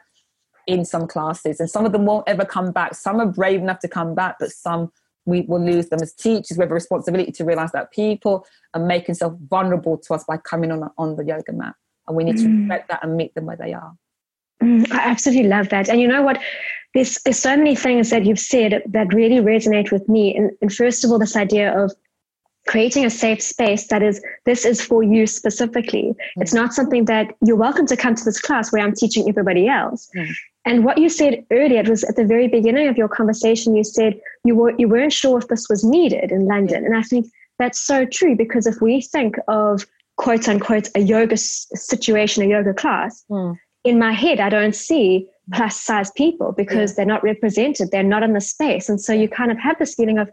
in 0.65 0.85
some 0.85 1.07
classes. 1.07 1.59
And 1.59 1.69
some 1.69 1.85
of 1.85 1.91
them 1.91 2.05
won't 2.05 2.27
ever 2.27 2.45
come 2.45 2.71
back. 2.71 2.95
Some 2.95 3.19
are 3.19 3.25
brave 3.25 3.61
enough 3.61 3.79
to 3.79 3.87
come 3.87 4.15
back, 4.15 4.37
but 4.39 4.51
some 4.51 4.91
we 5.25 5.41
will 5.41 5.63
lose 5.63 5.87
them 5.87 6.01
as 6.01 6.13
teachers. 6.13 6.57
We 6.57 6.63
have 6.63 6.71
a 6.71 6.73
responsibility 6.73 7.31
to 7.31 7.45
realize 7.45 7.71
that 7.71 7.91
people 7.91 8.45
are 8.73 8.85
making 8.85 9.07
themselves 9.13 9.37
vulnerable 9.49 9.97
to 9.97 10.13
us 10.13 10.23
by 10.25 10.37
coming 10.37 10.71
on, 10.71 10.89
on 10.97 11.15
the 11.15 11.23
yoga 11.23 11.53
mat. 11.53 11.75
And 12.07 12.17
we 12.17 12.23
need 12.25 12.37
to 12.37 12.43
mm. 12.43 12.61
respect 12.61 12.89
that 12.89 13.03
and 13.03 13.15
meet 13.15 13.33
them 13.33 13.45
where 13.45 13.55
they 13.55 13.73
are. 13.73 13.93
Mm, 14.61 14.91
I 14.91 15.09
absolutely 15.09 15.47
love 15.47 15.69
that. 15.69 15.89
And 15.89 15.99
you 15.99 16.07
know 16.07 16.21
what? 16.21 16.41
There's, 16.93 17.17
there's 17.23 17.39
so 17.39 17.57
many 17.57 17.75
things 17.75 18.11
that 18.11 18.25
you've 18.25 18.39
said 18.39 18.83
that 18.87 19.13
really 19.13 19.37
resonate 19.37 19.91
with 19.91 20.07
me. 20.07 20.35
And, 20.35 20.51
and 20.61 20.73
first 20.73 21.03
of 21.03 21.11
all, 21.11 21.17
this 21.17 21.35
idea 21.35 21.73
of 21.83 21.91
creating 22.67 23.05
a 23.05 23.09
safe 23.09 23.41
space 23.41 23.87
that 23.87 24.01
is 24.01 24.21
this 24.45 24.65
is 24.65 24.81
for 24.81 25.03
you 25.03 25.27
specifically 25.27 26.13
mm. 26.13 26.15
it's 26.37 26.53
not 26.53 26.73
something 26.73 27.05
that 27.05 27.35
you're 27.45 27.57
welcome 27.57 27.85
to 27.85 27.97
come 27.97 28.15
to 28.15 28.23
this 28.23 28.39
class 28.39 28.71
where 28.71 28.81
i'm 28.81 28.93
teaching 28.93 29.27
everybody 29.27 29.67
else 29.67 30.09
mm. 30.15 30.29
and 30.65 30.85
what 30.85 30.97
you 30.97 31.09
said 31.09 31.45
earlier 31.51 31.81
it 31.81 31.89
was 31.89 32.03
at 32.05 32.15
the 32.15 32.23
very 32.23 32.47
beginning 32.47 32.87
of 32.87 32.97
your 32.97 33.09
conversation 33.09 33.75
you 33.75 33.83
said 33.83 34.17
you 34.45 34.55
were 34.55 34.73
you 34.77 34.87
weren't 34.87 35.11
sure 35.11 35.37
if 35.37 35.47
this 35.49 35.67
was 35.69 35.83
needed 35.83 36.31
in 36.31 36.45
london 36.45 36.85
and 36.85 36.95
i 36.95 37.01
think 37.01 37.25
that's 37.59 37.79
so 37.79 38.05
true 38.05 38.35
because 38.35 38.65
if 38.65 38.81
we 38.81 39.01
think 39.01 39.35
of 39.49 39.85
quote 40.15 40.47
unquote 40.47 40.87
a 40.95 41.01
yoga 41.01 41.35
situation 41.35 42.43
a 42.43 42.47
yoga 42.47 42.73
class 42.73 43.25
mm 43.29 43.57
in 43.83 43.99
my 43.99 44.13
head, 44.13 44.39
I 44.39 44.49
don't 44.49 44.75
see 44.75 45.29
plus 45.53 45.79
size 45.79 46.09
people 46.11 46.53
because 46.53 46.91
yeah. 46.91 46.95
they're 46.97 47.05
not 47.05 47.23
represented. 47.23 47.91
They're 47.91 48.03
not 48.03 48.23
in 48.23 48.33
the 48.33 48.41
space. 48.41 48.87
And 48.89 48.99
so 49.01 49.13
you 49.13 49.27
kind 49.27 49.51
of 49.51 49.59
have 49.59 49.77
this 49.77 49.95
feeling 49.95 50.17
of, 50.17 50.29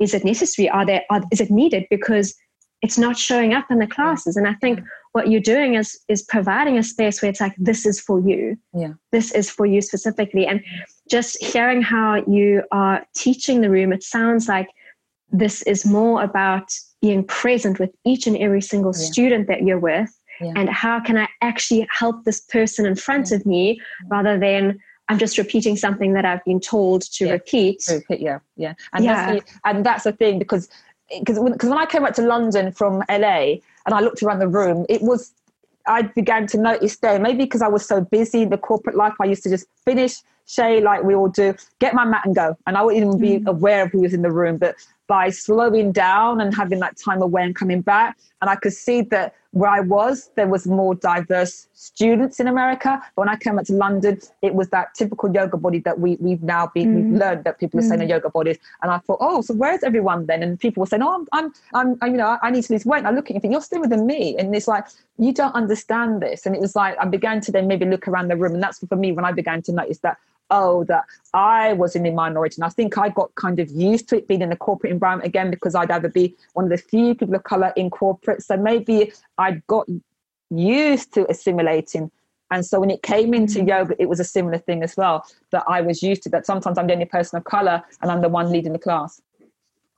is 0.00 0.14
it 0.14 0.24
necessary? 0.24 0.68
Are 0.70 0.86
there, 0.86 1.02
are, 1.10 1.22
is 1.30 1.40
it 1.40 1.50
needed? 1.50 1.84
Because 1.90 2.34
it's 2.82 2.98
not 2.98 3.16
showing 3.16 3.54
up 3.54 3.70
in 3.70 3.78
the 3.78 3.86
classes. 3.86 4.36
And 4.36 4.46
I 4.46 4.54
think 4.54 4.80
what 5.12 5.30
you're 5.30 5.40
doing 5.40 5.74
is, 5.74 5.98
is 6.08 6.22
providing 6.22 6.76
a 6.76 6.82
space 6.82 7.20
where 7.20 7.30
it's 7.30 7.40
like, 7.40 7.54
this 7.58 7.86
is 7.86 8.00
for 8.00 8.20
you. 8.20 8.56
Yeah. 8.72 8.94
This 9.12 9.32
is 9.32 9.50
for 9.50 9.66
you 9.66 9.80
specifically. 9.80 10.46
And 10.46 10.62
just 11.10 11.42
hearing 11.42 11.82
how 11.82 12.24
you 12.26 12.62
are 12.72 13.06
teaching 13.14 13.60
the 13.60 13.70
room, 13.70 13.92
it 13.92 14.02
sounds 14.02 14.48
like 14.48 14.68
this 15.30 15.62
is 15.62 15.84
more 15.84 16.22
about 16.22 16.72
being 17.00 17.24
present 17.24 17.78
with 17.78 17.90
each 18.04 18.26
and 18.26 18.36
every 18.38 18.62
single 18.62 18.92
yeah. 18.94 19.04
student 19.06 19.48
that 19.48 19.62
you're 19.62 19.78
with 19.78 20.10
yeah. 20.40 20.52
and 20.56 20.68
how 20.68 21.00
can 21.00 21.16
I 21.16 21.28
actually 21.40 21.86
help 21.90 22.24
this 22.24 22.40
person 22.40 22.86
in 22.86 22.94
front 22.94 23.30
yeah. 23.30 23.36
of 23.36 23.46
me 23.46 23.80
rather 24.08 24.38
than 24.38 24.78
I'm 25.08 25.18
just 25.18 25.36
repeating 25.36 25.76
something 25.76 26.14
that 26.14 26.24
I've 26.24 26.44
been 26.44 26.60
told 26.60 27.02
to 27.02 27.26
yeah. 27.26 27.32
repeat. 27.32 27.84
repeat. 27.90 28.20
Yeah, 28.20 28.38
yeah, 28.56 28.74
and 28.92 29.04
yeah. 29.04 29.32
that's 29.32 29.44
the, 29.44 29.60
and 29.64 29.86
that's 29.86 30.04
the 30.04 30.12
thing 30.12 30.38
because 30.38 30.68
because 31.18 31.38
when, 31.38 31.56
cause 31.58 31.68
when 31.68 31.78
I 31.78 31.86
came 31.86 32.02
back 32.02 32.14
to 32.14 32.22
London 32.22 32.72
from 32.72 33.02
LA 33.10 33.56
and 33.86 33.94
I 33.94 34.00
looked 34.00 34.22
around 34.22 34.38
the 34.38 34.48
room, 34.48 34.86
it 34.88 35.02
was 35.02 35.32
I 35.86 36.02
began 36.02 36.46
to 36.48 36.58
notice 36.58 36.96
there 36.96 37.18
maybe 37.18 37.44
because 37.44 37.60
I 37.60 37.68
was 37.68 37.86
so 37.86 38.00
busy 38.00 38.42
in 38.42 38.48
the 38.48 38.58
corporate 38.58 38.96
life, 38.96 39.12
I 39.20 39.26
used 39.26 39.42
to 39.42 39.50
just 39.50 39.66
finish 39.84 40.16
Shay 40.46 40.80
like 40.80 41.02
we 41.02 41.14
all 41.14 41.28
do, 41.28 41.54
get 41.78 41.94
my 41.94 42.04
mat 42.04 42.22
and 42.24 42.34
go, 42.34 42.56
and 42.66 42.76
I 42.76 42.82
wouldn't 42.82 43.04
even 43.04 43.18
be 43.18 43.44
mm. 43.44 43.46
aware 43.46 43.84
of 43.84 43.90
who 43.92 44.00
was 44.00 44.14
in 44.14 44.22
the 44.22 44.30
room, 44.30 44.58
but 44.58 44.76
by 45.06 45.28
slowing 45.30 45.92
down 45.92 46.40
and 46.40 46.54
having 46.54 46.80
that 46.80 46.96
time 46.96 47.20
away 47.20 47.42
and 47.42 47.54
coming 47.54 47.80
back. 47.82 48.16
And 48.40 48.50
I 48.50 48.56
could 48.56 48.72
see 48.72 49.02
that 49.02 49.34
where 49.50 49.70
I 49.70 49.80
was, 49.80 50.30
there 50.34 50.48
was 50.48 50.66
more 50.66 50.94
diverse 50.94 51.68
students 51.74 52.40
in 52.40 52.48
America. 52.48 53.00
But 53.14 53.22
when 53.22 53.28
I 53.28 53.36
came 53.36 53.56
back 53.56 53.66
to 53.66 53.74
London, 53.74 54.18
it 54.42 54.54
was 54.54 54.70
that 54.70 54.94
typical 54.94 55.32
yoga 55.32 55.56
body 55.56 55.78
that 55.80 56.00
we, 56.00 56.16
we've 56.20 56.42
now 56.42 56.70
been, 56.74 56.88
mm. 56.88 56.94
we've 56.96 57.20
learned 57.20 57.44
that 57.44 57.60
people 57.60 57.80
are 57.80 57.82
saying 57.82 58.00
mm. 58.00 58.04
are 58.04 58.08
yoga 58.08 58.30
bodies. 58.30 58.58
And 58.82 58.90
I 58.90 58.98
thought, 58.98 59.18
oh, 59.20 59.42
so 59.42 59.54
where's 59.54 59.82
everyone 59.82 60.26
then? 60.26 60.42
And 60.42 60.58
people 60.58 60.80
were 60.80 60.86
saying, 60.86 61.02
oh, 61.02 61.26
I'm, 61.32 61.52
I'm, 61.74 61.98
I'm 62.00 62.12
you 62.12 62.16
know, 62.16 62.38
I 62.42 62.50
need 62.50 62.64
to 62.64 62.72
lose 62.72 62.86
weight. 62.86 62.98
And 62.98 63.06
I 63.06 63.10
look 63.10 63.26
at 63.26 63.30
you 63.30 63.34
and 63.36 63.42
think, 63.42 63.52
you're 63.52 63.60
slimmer 63.60 63.86
than 63.86 64.06
me. 64.06 64.36
And 64.38 64.54
it's 64.56 64.68
like, 64.68 64.86
you 65.18 65.32
don't 65.32 65.54
understand 65.54 66.22
this. 66.22 66.46
And 66.46 66.56
it 66.56 66.60
was 66.60 66.74
like, 66.74 66.96
I 66.98 67.06
began 67.06 67.40
to 67.42 67.52
then 67.52 67.68
maybe 67.68 67.84
look 67.84 68.08
around 68.08 68.28
the 68.28 68.36
room. 68.36 68.54
And 68.54 68.62
that's 68.62 68.78
for 68.78 68.96
me 68.96 69.12
when 69.12 69.24
I 69.24 69.32
began 69.32 69.62
to 69.62 69.72
notice 69.72 69.98
that 69.98 70.18
oh, 70.54 70.84
that 70.84 71.04
I 71.34 71.72
was 71.72 71.96
in 71.96 72.04
the 72.04 72.10
minority. 72.10 72.56
And 72.58 72.64
I 72.64 72.68
think 72.68 72.96
I 72.96 73.08
got 73.08 73.34
kind 73.34 73.58
of 73.58 73.68
used 73.70 74.08
to 74.10 74.16
it 74.16 74.28
being 74.28 74.42
in 74.42 74.52
a 74.52 74.56
corporate 74.56 74.92
environment 74.92 75.26
again 75.26 75.50
because 75.50 75.74
I'd 75.74 75.90
either 75.90 76.08
be 76.08 76.34
one 76.52 76.64
of 76.66 76.70
the 76.70 76.78
few 76.78 77.14
people 77.14 77.34
of 77.34 77.42
color 77.42 77.72
in 77.76 77.90
corporate. 77.90 78.42
So 78.42 78.56
maybe 78.56 79.12
I'd 79.36 79.66
got 79.66 79.86
used 80.50 81.12
to 81.14 81.28
assimilating. 81.28 82.10
And 82.50 82.64
so 82.64 82.78
when 82.78 82.90
it 82.90 83.02
came 83.02 83.34
into 83.34 83.58
mm-hmm. 83.58 83.68
yoga, 83.68 83.94
it 83.98 84.08
was 84.08 84.20
a 84.20 84.24
similar 84.24 84.58
thing 84.58 84.82
as 84.82 84.96
well 84.96 85.26
that 85.50 85.64
I 85.66 85.80
was 85.80 86.02
used 86.02 86.22
to 86.24 86.28
that 86.30 86.46
sometimes 86.46 86.78
I'm 86.78 86.86
the 86.86 86.92
only 86.92 87.06
person 87.06 87.36
of 87.36 87.44
color 87.44 87.82
and 88.00 88.10
I'm 88.10 88.22
the 88.22 88.28
one 88.28 88.52
leading 88.52 88.72
the 88.72 88.78
class. 88.78 89.20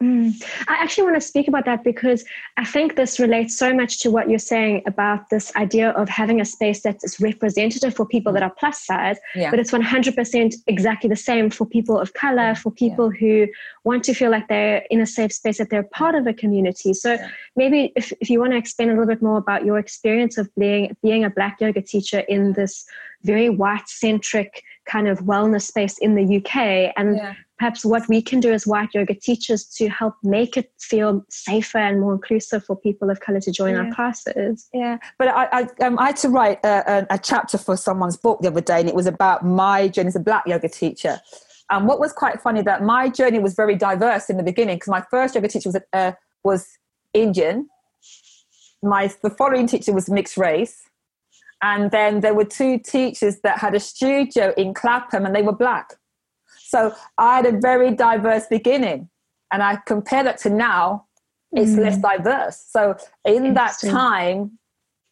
Mm. 0.03 0.45
I 0.69 0.75
actually 0.75 1.05
want 1.05 1.17
to 1.17 1.27
speak 1.27 1.49
about 1.49 1.65
that 1.65 1.83
because 1.83 2.23
I 2.59 2.67
think 2.67 2.97
this 2.97 3.19
relates 3.19 3.57
so 3.57 3.73
much 3.73 3.99
to 4.01 4.11
what 4.11 4.29
you're 4.29 4.39
saying 4.39 4.83
about 4.87 5.31
this 5.31 5.55
idea 5.57 5.91
of 5.91 6.07
having 6.11 6.39
a 6.39 6.45
space 6.45 6.83
that 6.83 6.99
is 7.03 7.19
representative 7.19 7.95
for 7.95 8.05
people 8.05 8.31
that 8.35 8.43
are 8.43 8.51
plus 8.51 8.85
size, 8.85 9.17
yeah. 9.35 9.51
but 9.51 9.59
it's 9.59 9.71
100% 9.71 10.55
exactly 10.67 11.09
the 11.09 11.17
same 11.17 11.49
for 11.49 11.65
people 11.65 11.99
of 11.99 12.13
color, 12.13 12.55
for 12.55 12.71
people 12.71 13.11
yeah. 13.15 13.21
who 13.21 13.47
want 13.85 14.05
to 14.05 14.13
feel 14.13 14.31
like 14.31 14.49
they're 14.49 14.85
in 14.91 15.01
a 15.01 15.07
safe 15.07 15.33
space, 15.33 15.57
that 15.57 15.71
they're 15.71 15.83
part 15.85 16.15
of 16.15 16.27
a 16.27 16.35
community. 16.35 16.93
So 16.93 17.17
maybe 17.57 17.93
if, 17.97 18.13
if 18.21 18.29
you 18.29 18.39
want 18.39 18.53
to 18.53 18.59
explain 18.59 18.91
a 18.91 18.93
little 18.93 19.07
bit 19.07 19.23
more 19.23 19.39
about 19.39 19.65
your 19.65 19.79
experience 19.79 20.37
of 20.37 20.55
being, 20.57 20.95
being 21.03 21.25
a 21.25 21.31
Black 21.31 21.59
yoga 21.59 21.81
teacher 21.81 22.21
in 22.21 22.53
this 22.53 22.87
very 23.23 23.49
white 23.49 23.89
centric 23.89 24.63
kind 24.85 25.09
of 25.09 25.21
wellness 25.21 25.63
space 25.63 25.99
in 25.99 26.15
the 26.15 26.37
UK 26.37 26.93
and 26.97 27.17
yeah. 27.17 27.35
Perhaps 27.59 27.85
what 27.85 28.07
we 28.09 28.21
can 28.21 28.41
do 28.41 28.53
as 28.53 28.67
white 28.67 28.91
yoga 28.95 29.15
teachers 29.15 29.65
to 29.65 29.89
help 29.89 30.15
make 30.23 30.57
it 30.57 30.71
feel 30.79 31.25
safer 31.31 31.79
and 31.79 32.01
more 32.01 32.13
inclusive 32.13 32.65
for 32.65 32.77
people 32.77 33.09
of 33.11 33.21
color 33.21 33.41
to 33.41 33.51
join 33.51 33.75
yeah. 33.75 33.83
our 33.83 33.95
classes. 33.95 34.69
Yeah, 34.75 34.99
but 35.19 35.29
I, 35.29 35.49
I, 35.53 35.85
um, 35.85 35.99
I 35.99 36.07
had 36.07 36.17
to 36.19 36.29
write 36.29 36.65
a, 36.65 37.07
a, 37.11 37.19
chapter 37.19 37.57
for 37.59 37.77
someone's 37.77 38.17
book 38.17 38.41
the 38.41 38.49
other 38.49 38.61
day 38.61 38.81
and 38.81 38.89
it 38.89 38.95
was 38.95 39.07
about 39.07 39.45
my 39.45 39.89
journey 39.89 40.09
as 40.09 40.17
a 40.17 40.21
black 40.21 40.47
yoga 40.47 40.69
teacher. 40.69 41.21
And 41.71 41.89
what 41.89 41.99
was 41.99 42.13
quite 42.13 42.41
funny 42.41 42.63
that 42.63 42.83
my 42.83 43.09
journey 43.09 43.39
was 43.39 43.55
very 43.55 43.75
diverse 43.75 44.31
in 44.31 44.37
the 44.37 44.43
beginning 44.43 44.77
because 44.77 44.89
my 44.89 45.05
first 45.11 45.35
yoga 45.35 45.49
teacher 45.49 45.71
was, 45.71 45.79
uh, 45.93 46.13
was 46.45 46.69
Indian. 47.15 47.69
My 48.83 49.11
the 49.23 49.31
following 49.31 49.67
teacher 49.67 49.93
was 49.93 50.09
mixed 50.09 50.37
race 50.37 50.83
and 51.63 51.91
then 51.91 52.21
there 52.21 52.35
were 52.35 52.45
two 52.45 52.79
teachers 52.79 53.41
that 53.41 53.59
had 53.59 53.75
a 53.75 53.81
studio 53.81 54.53
in 54.57 54.75
Clapham 54.75 55.25
and 55.25 55.35
they 55.35 55.43
were 55.43 55.53
black. 55.53 55.95
So 56.67 56.95
I 57.17 57.37
had 57.37 57.47
a 57.47 57.59
very 57.59 57.93
diverse 57.93 58.47
beginning. 58.49 59.09
And 59.53 59.63
I 59.63 59.77
compare 59.87 60.25
that 60.25 60.39
to 60.39 60.51
now, 60.51 61.07
it's 61.53 61.73
mm. 61.73 61.79
less 61.79 61.99
diverse. 61.99 62.65
So 62.69 62.97
in 63.25 63.55
that 63.55 63.77
time, 63.81 64.59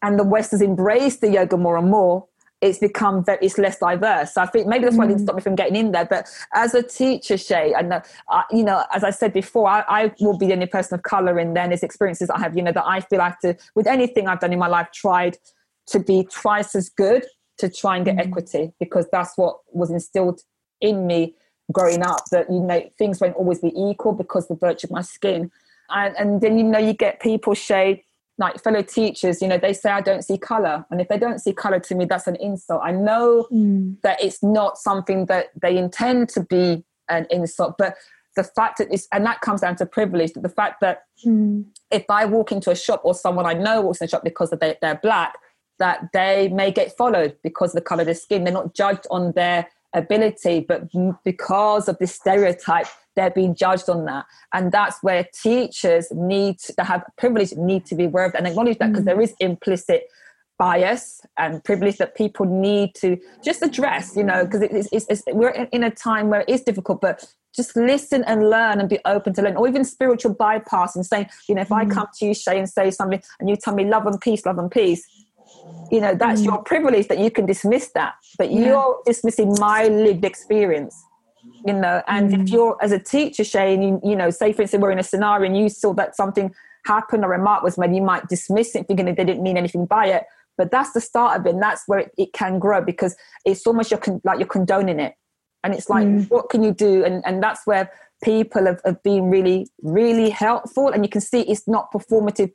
and 0.02 0.18
the 0.18 0.24
West 0.24 0.50
has 0.50 0.60
embraced 0.60 1.20
the 1.20 1.30
yoga 1.30 1.56
more 1.56 1.76
and 1.76 1.88
more, 1.88 2.26
it's 2.60 2.78
become 2.78 3.24
very, 3.24 3.38
it's 3.42 3.58
less 3.58 3.78
diverse. 3.78 4.34
So 4.34 4.42
I 4.42 4.46
think 4.46 4.66
maybe 4.66 4.84
that's 4.84 4.96
why 4.96 5.04
mm. 5.04 5.10
it 5.10 5.12
didn't 5.12 5.26
stop 5.26 5.36
me 5.36 5.42
from 5.42 5.54
getting 5.54 5.76
in 5.76 5.92
there. 5.92 6.04
But 6.04 6.28
as 6.54 6.74
a 6.74 6.82
teacher, 6.82 7.38
Shay, 7.38 7.72
I 7.74 7.82
know, 7.82 8.02
uh, 8.28 8.42
you 8.50 8.64
know, 8.64 8.84
as 8.92 9.04
I 9.04 9.10
said 9.10 9.32
before, 9.32 9.68
I, 9.68 9.84
I, 9.88 10.12
will 10.20 10.36
be 10.36 10.46
the 10.46 10.54
only 10.54 10.66
person 10.66 10.94
of 10.96 11.04
color 11.04 11.38
in 11.38 11.54
there. 11.54 11.62
And 11.62 11.72
there's 11.72 11.82
experiences 11.82 12.30
I 12.30 12.40
have, 12.40 12.56
you 12.56 12.62
know, 12.62 12.72
that 12.72 12.84
I 12.84 13.00
feel 13.00 13.20
I 13.20 13.26
have 13.26 13.38
to, 13.40 13.56
with 13.76 13.86
anything 13.86 14.26
I've 14.26 14.40
done 14.40 14.52
in 14.52 14.58
my 14.58 14.66
life, 14.66 14.88
tried 14.92 15.38
to 15.88 16.00
be 16.00 16.26
twice 16.30 16.74
as 16.74 16.88
good 16.88 17.24
to 17.58 17.68
try 17.68 17.96
and 17.96 18.04
get 18.04 18.16
mm-hmm. 18.16 18.28
equity 18.28 18.72
because 18.80 19.06
that's 19.12 19.36
what 19.36 19.58
was 19.72 19.90
instilled 19.90 20.40
in 20.80 21.06
me 21.06 21.34
growing 21.72 22.02
up 22.02 22.24
that 22.30 22.50
you 22.50 22.60
know 22.60 22.82
things 22.98 23.20
won't 23.20 23.36
always 23.36 23.60
be 23.60 23.72
equal 23.76 24.12
because 24.12 24.48
the 24.48 24.54
virtue 24.54 24.86
of 24.86 24.90
my 24.90 25.02
skin 25.02 25.50
and, 25.90 26.16
and 26.16 26.40
then 26.40 26.58
you 26.58 26.64
know 26.64 26.78
you 26.78 26.92
get 26.92 27.20
people 27.20 27.54
Shay 27.54 28.04
like 28.38 28.62
fellow 28.62 28.82
teachers 28.82 29.40
you 29.40 29.48
know 29.48 29.56
they 29.56 29.72
say 29.72 29.90
i 29.90 30.00
don't 30.00 30.22
see 30.22 30.36
color 30.36 30.84
and 30.90 31.00
if 31.00 31.08
they 31.08 31.18
don't 31.18 31.38
see 31.38 31.52
color 31.52 31.78
to 31.78 31.94
me 31.94 32.04
that's 32.04 32.26
an 32.26 32.36
insult 32.36 32.80
i 32.84 32.90
know 32.90 33.46
mm. 33.50 33.96
that 34.02 34.22
it's 34.22 34.42
not 34.42 34.76
something 34.76 35.26
that 35.26 35.50
they 35.60 35.76
intend 35.76 36.28
to 36.28 36.40
be 36.40 36.84
an 37.08 37.26
insult 37.30 37.76
but 37.78 37.94
the 38.36 38.42
fact 38.42 38.78
that 38.78 38.92
it's 38.92 39.06
and 39.12 39.24
that 39.24 39.40
comes 39.40 39.60
down 39.60 39.76
to 39.76 39.86
privilege 39.86 40.32
that 40.32 40.42
the 40.42 40.48
fact 40.48 40.80
that 40.80 41.04
mm. 41.24 41.64
if 41.92 42.04
i 42.10 42.24
walk 42.24 42.50
into 42.50 42.70
a 42.70 42.76
shop 42.76 43.00
or 43.04 43.14
someone 43.14 43.46
i 43.46 43.54
know 43.54 43.80
walks 43.80 44.00
in 44.00 44.06
a 44.06 44.08
shop 44.08 44.24
because 44.24 44.50
they, 44.50 44.76
they're 44.82 44.96
black 44.96 45.36
that 45.78 46.08
they 46.12 46.48
may 46.48 46.70
get 46.70 46.96
followed 46.96 47.36
because 47.42 47.70
of 47.70 47.76
the 47.76 47.80
color 47.80 48.02
of 48.02 48.06
their 48.06 48.14
skin. 48.14 48.44
They're 48.44 48.52
not 48.52 48.74
judged 48.74 49.06
on 49.10 49.32
their 49.32 49.68
ability, 49.94 50.60
but 50.60 50.88
because 51.24 51.88
of 51.88 51.98
this 51.98 52.14
stereotype, 52.14 52.86
they're 53.16 53.30
being 53.30 53.54
judged 53.54 53.88
on 53.88 54.04
that. 54.06 54.26
And 54.52 54.72
that's 54.72 55.02
where 55.02 55.26
teachers 55.42 56.08
need 56.12 56.58
to 56.60 56.84
have 56.84 57.04
privilege, 57.16 57.52
need 57.52 57.86
to 57.86 57.94
be 57.94 58.04
aware 58.04 58.26
of 58.26 58.32
that 58.32 58.38
and 58.38 58.48
acknowledge 58.48 58.78
that 58.78 58.90
because 58.90 59.02
mm. 59.04 59.06
there 59.06 59.20
is 59.20 59.34
implicit 59.40 60.08
bias 60.58 61.20
and 61.36 61.62
privilege 61.64 61.96
that 61.98 62.14
people 62.14 62.46
need 62.46 62.94
to 62.96 63.18
just 63.42 63.62
address, 63.62 64.16
you 64.16 64.24
know, 64.24 64.44
because 64.44 64.62
it's, 64.62 64.88
it's, 64.92 65.06
it's, 65.08 65.22
we're 65.28 65.50
in 65.50 65.84
a 65.84 65.90
time 65.90 66.28
where 66.28 66.42
it 66.42 66.48
is 66.48 66.62
difficult, 66.62 67.00
but 67.00 67.24
just 67.54 67.76
listen 67.76 68.24
and 68.24 68.50
learn 68.50 68.80
and 68.80 68.88
be 68.88 68.98
open 69.04 69.32
to 69.34 69.42
learn, 69.42 69.56
or 69.56 69.68
even 69.68 69.84
spiritual 69.84 70.34
bypass 70.34 70.96
and 70.96 71.06
saying, 71.06 71.28
you 71.48 71.54
know, 71.54 71.62
if 71.62 71.68
mm. 71.68 71.76
I 71.76 71.86
come 71.86 72.08
to 72.18 72.26
you, 72.26 72.34
Shay, 72.34 72.58
and 72.58 72.68
say 72.68 72.90
something 72.90 73.22
and 73.38 73.48
you 73.48 73.56
tell 73.56 73.74
me 73.74 73.84
love 73.84 74.06
and 74.06 74.20
peace, 74.20 74.44
love 74.44 74.58
and 74.58 74.70
peace, 74.70 75.06
you 75.90 76.00
know 76.00 76.14
that's 76.14 76.40
mm. 76.40 76.46
your 76.46 76.62
privilege 76.62 77.08
that 77.08 77.18
you 77.18 77.30
can 77.30 77.46
dismiss 77.46 77.90
that 77.94 78.14
but 78.38 78.50
yeah. 78.50 78.66
you're 78.66 79.00
dismissing 79.06 79.54
my 79.58 79.86
lived 79.88 80.24
experience 80.24 81.04
you 81.66 81.72
know 81.72 82.02
and 82.08 82.30
mm. 82.30 82.42
if 82.42 82.48
you're 82.50 82.76
as 82.82 82.92
a 82.92 82.98
teacher 82.98 83.44
Shay 83.44 83.74
you, 83.74 84.00
you 84.04 84.16
know 84.16 84.30
say 84.30 84.52
for 84.52 84.62
instance 84.62 84.82
we're 84.82 84.90
in 84.90 84.98
a 84.98 85.04
scenario 85.04 85.46
and 85.46 85.56
you 85.56 85.68
saw 85.68 85.92
that 85.94 86.16
something 86.16 86.52
happened 86.86 87.24
or 87.24 87.32
a 87.32 87.38
remark 87.38 87.62
was 87.62 87.78
made 87.78 87.94
you 87.94 88.02
might 88.02 88.28
dismiss 88.28 88.74
it 88.74 88.86
thinking 88.86 89.06
that 89.06 89.16
they 89.16 89.24
didn't 89.24 89.42
mean 89.42 89.56
anything 89.56 89.86
by 89.86 90.06
it 90.06 90.24
but 90.56 90.70
that's 90.70 90.92
the 90.92 91.00
start 91.00 91.38
of 91.38 91.46
it 91.46 91.50
and 91.50 91.62
that's 91.62 91.82
where 91.86 92.00
it, 92.00 92.12
it 92.16 92.32
can 92.32 92.58
grow 92.58 92.80
because 92.80 93.16
it's 93.44 93.66
almost 93.66 93.90
you're 93.90 94.00
con- 94.00 94.20
like 94.24 94.38
you're 94.38 94.48
condoning 94.48 95.00
it 95.00 95.14
and 95.62 95.74
it's 95.74 95.88
like 95.88 96.06
mm. 96.06 96.28
what 96.30 96.48
can 96.50 96.62
you 96.62 96.72
do 96.72 97.04
and 97.04 97.22
and 97.26 97.42
that's 97.42 97.66
where 97.66 97.90
people 98.22 98.64
have, 98.66 98.80
have 98.84 99.02
been 99.02 99.30
really 99.30 99.66
really 99.82 100.30
helpful 100.30 100.88
and 100.88 101.04
you 101.04 101.08
can 101.08 101.20
see 101.20 101.42
it's 101.42 101.66
not 101.68 101.92
performative 101.92 102.50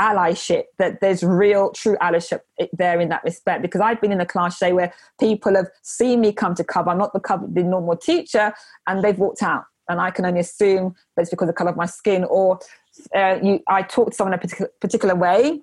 allyship 0.00 0.64
that 0.78 1.00
there's 1.00 1.22
real 1.22 1.70
true 1.70 1.96
allyship 2.00 2.40
there 2.72 3.00
in 3.00 3.08
that 3.08 3.22
respect. 3.24 3.62
Because 3.62 3.80
i've 3.80 4.00
been 4.00 4.12
in 4.12 4.20
a 4.20 4.26
class 4.26 4.58
say 4.58 4.72
where 4.72 4.92
people 5.20 5.54
have 5.54 5.68
seen 5.82 6.20
me 6.20 6.32
come 6.32 6.54
to 6.54 6.64
cover 6.64 6.90
i'm 6.90 6.98
not 6.98 7.12
the 7.12 7.20
cover 7.20 7.46
the 7.50 7.62
normal 7.62 7.96
teacher 7.96 8.52
and 8.86 9.02
they've 9.02 9.18
walked 9.18 9.42
out. 9.42 9.64
And 9.88 10.00
i 10.00 10.10
can 10.10 10.24
only 10.24 10.40
assume 10.40 10.94
that 11.16 11.22
it's 11.22 11.30
because 11.30 11.48
of 11.48 11.54
the 11.54 11.58
color 11.58 11.70
of 11.70 11.76
my 11.76 11.86
skin 11.86 12.24
or 12.24 12.58
uh, 13.14 13.38
you, 13.42 13.60
i 13.68 13.82
talk 13.82 14.10
to 14.10 14.16
someone 14.16 14.34
a 14.34 14.38
particular, 14.38 14.70
particular 14.80 15.14
way 15.14 15.60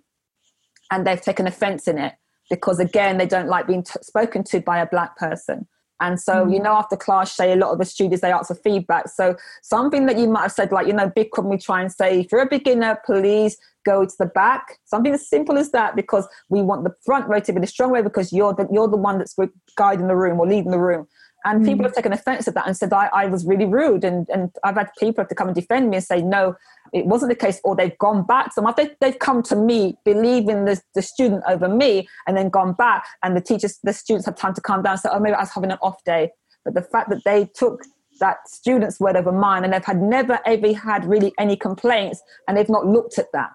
and 0.91 1.07
they've 1.07 1.21
taken 1.21 1.47
offense 1.47 1.87
in 1.87 1.97
it. 1.97 2.13
Because 2.49 2.79
again 2.79 3.17
they 3.17 3.25
don't 3.25 3.47
like 3.47 3.67
being 3.67 3.83
t- 3.83 3.93
spoken 4.01 4.43
to 4.45 4.61
by 4.61 4.79
a 4.79 4.85
black 4.85 5.17
person 5.17 5.67
and 6.01 6.19
so, 6.19 6.45
mm. 6.45 6.53
you 6.53 6.59
know, 6.59 6.73
after 6.73 6.97
class, 6.97 7.31
say 7.31 7.53
a 7.53 7.55
lot 7.55 7.71
of 7.71 7.77
the 7.77 7.85
students, 7.85 8.21
they 8.21 8.31
ask 8.31 8.47
for 8.47 8.55
feedback. 8.55 9.07
So 9.07 9.35
something 9.61 10.07
that 10.07 10.17
you 10.17 10.27
might 10.27 10.43
have 10.43 10.51
said, 10.51 10.71
like, 10.71 10.87
you 10.87 10.93
know, 10.93 11.09
Bikram, 11.09 11.45
we 11.45 11.57
try 11.57 11.81
and 11.81 11.91
say, 11.91 12.19
if 12.21 12.31
you're 12.31 12.41
a 12.41 12.49
beginner, 12.49 12.99
please 13.05 13.57
go 13.85 14.05
to 14.05 14.15
the 14.19 14.25
back. 14.25 14.79
Something 14.85 15.13
as 15.13 15.29
simple 15.29 15.57
as 15.57 15.71
that, 15.71 15.95
because 15.95 16.27
we 16.49 16.61
want 16.61 16.83
the 16.83 16.93
front 17.05 17.29
row 17.29 17.39
to 17.39 17.53
be 17.53 17.61
the 17.61 17.67
strong 17.67 17.91
way 17.91 18.01
because 18.01 18.33
you're 18.33 18.53
the, 18.53 18.67
you're 18.71 18.87
the 18.87 18.97
one 18.97 19.19
that's 19.19 19.35
guiding 19.77 20.07
the 20.07 20.15
room 20.15 20.39
or 20.39 20.47
leading 20.47 20.71
the 20.71 20.79
room. 20.79 21.07
And 21.43 21.63
mm. 21.63 21.65
people 21.65 21.85
have 21.85 21.93
taken 21.93 22.13
offense 22.13 22.47
at 22.47 22.53
that 22.53 22.67
and 22.67 22.77
said 22.77 22.93
I, 22.93 23.09
I 23.13 23.25
was 23.25 23.45
really 23.45 23.65
rude. 23.65 24.03
And, 24.03 24.29
and 24.29 24.51
I've 24.63 24.75
had 24.75 24.89
people 24.99 25.21
have 25.21 25.29
to 25.29 25.35
come 25.35 25.47
and 25.47 25.55
defend 25.55 25.89
me 25.89 25.97
and 25.97 26.05
say, 26.05 26.21
no, 26.21 26.55
it 26.93 27.05
wasn't 27.05 27.29
the 27.29 27.35
case. 27.35 27.59
Or 27.63 27.75
they've 27.75 27.97
gone 27.97 28.25
back. 28.25 28.53
So 28.53 28.73
they, 28.77 28.91
they've 28.99 29.17
come 29.17 29.41
to 29.43 29.55
me, 29.55 29.97
believing 30.05 30.65
the, 30.65 30.81
the 30.93 31.01
student 31.01 31.43
over 31.47 31.67
me, 31.67 32.07
and 32.27 32.37
then 32.37 32.49
gone 32.49 32.73
back. 32.73 33.05
And 33.23 33.35
the 33.35 33.41
teachers, 33.41 33.79
the 33.83 33.93
students 33.93 34.25
have 34.25 34.35
time 34.35 34.53
to 34.53 34.61
calm 34.61 34.83
down. 34.83 34.97
So, 34.97 35.09
oh, 35.11 35.19
maybe 35.19 35.35
I 35.35 35.41
was 35.41 35.51
having 35.51 35.71
an 35.71 35.79
off 35.81 36.03
day. 36.03 36.31
But 36.63 36.75
the 36.75 36.83
fact 36.83 37.09
that 37.09 37.23
they 37.25 37.49
took 37.55 37.81
that 38.19 38.47
student's 38.47 38.99
word 38.99 39.15
over 39.15 39.31
mine 39.31 39.63
and 39.63 39.73
they've 39.73 39.83
had 39.83 39.99
never 39.99 40.39
ever 40.45 40.73
had 40.73 41.05
really 41.05 41.33
any 41.39 41.55
complaints 41.55 42.21
and 42.47 42.55
they've 42.55 42.69
not 42.69 42.85
looked 42.85 43.17
at 43.17 43.25
that 43.33 43.49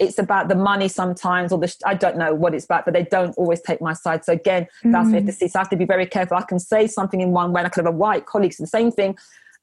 it's 0.00 0.18
about 0.18 0.48
the 0.48 0.54
money 0.54 0.88
sometimes, 0.88 1.52
or 1.52 1.58
the 1.58 1.72
I 1.84 1.94
don't 1.94 2.16
know 2.16 2.34
what 2.34 2.54
it's 2.54 2.64
about, 2.64 2.86
but 2.86 2.94
they 2.94 3.04
don't 3.04 3.36
always 3.36 3.60
take 3.60 3.80
my 3.82 3.92
side. 3.92 4.24
So 4.24 4.32
again, 4.32 4.66
mm. 4.82 4.92
that's 4.92 5.06
what 5.06 5.14
I 5.14 5.18
have 5.18 5.26
to 5.26 5.32
see. 5.32 5.46
So 5.46 5.58
I 5.58 5.62
have 5.62 5.70
to 5.70 5.76
be 5.76 5.84
very 5.84 6.06
careful. 6.06 6.38
I 6.38 6.42
can 6.42 6.58
say 6.58 6.86
something 6.86 7.20
in 7.20 7.32
one 7.32 7.52
way, 7.52 7.60
and 7.60 7.66
I 7.66 7.70
could 7.70 7.84
have 7.84 7.94
a 7.94 7.96
white 7.96 8.24
colleague 8.24 8.54
the 8.58 8.66
same 8.66 8.90
thing, 8.90 9.16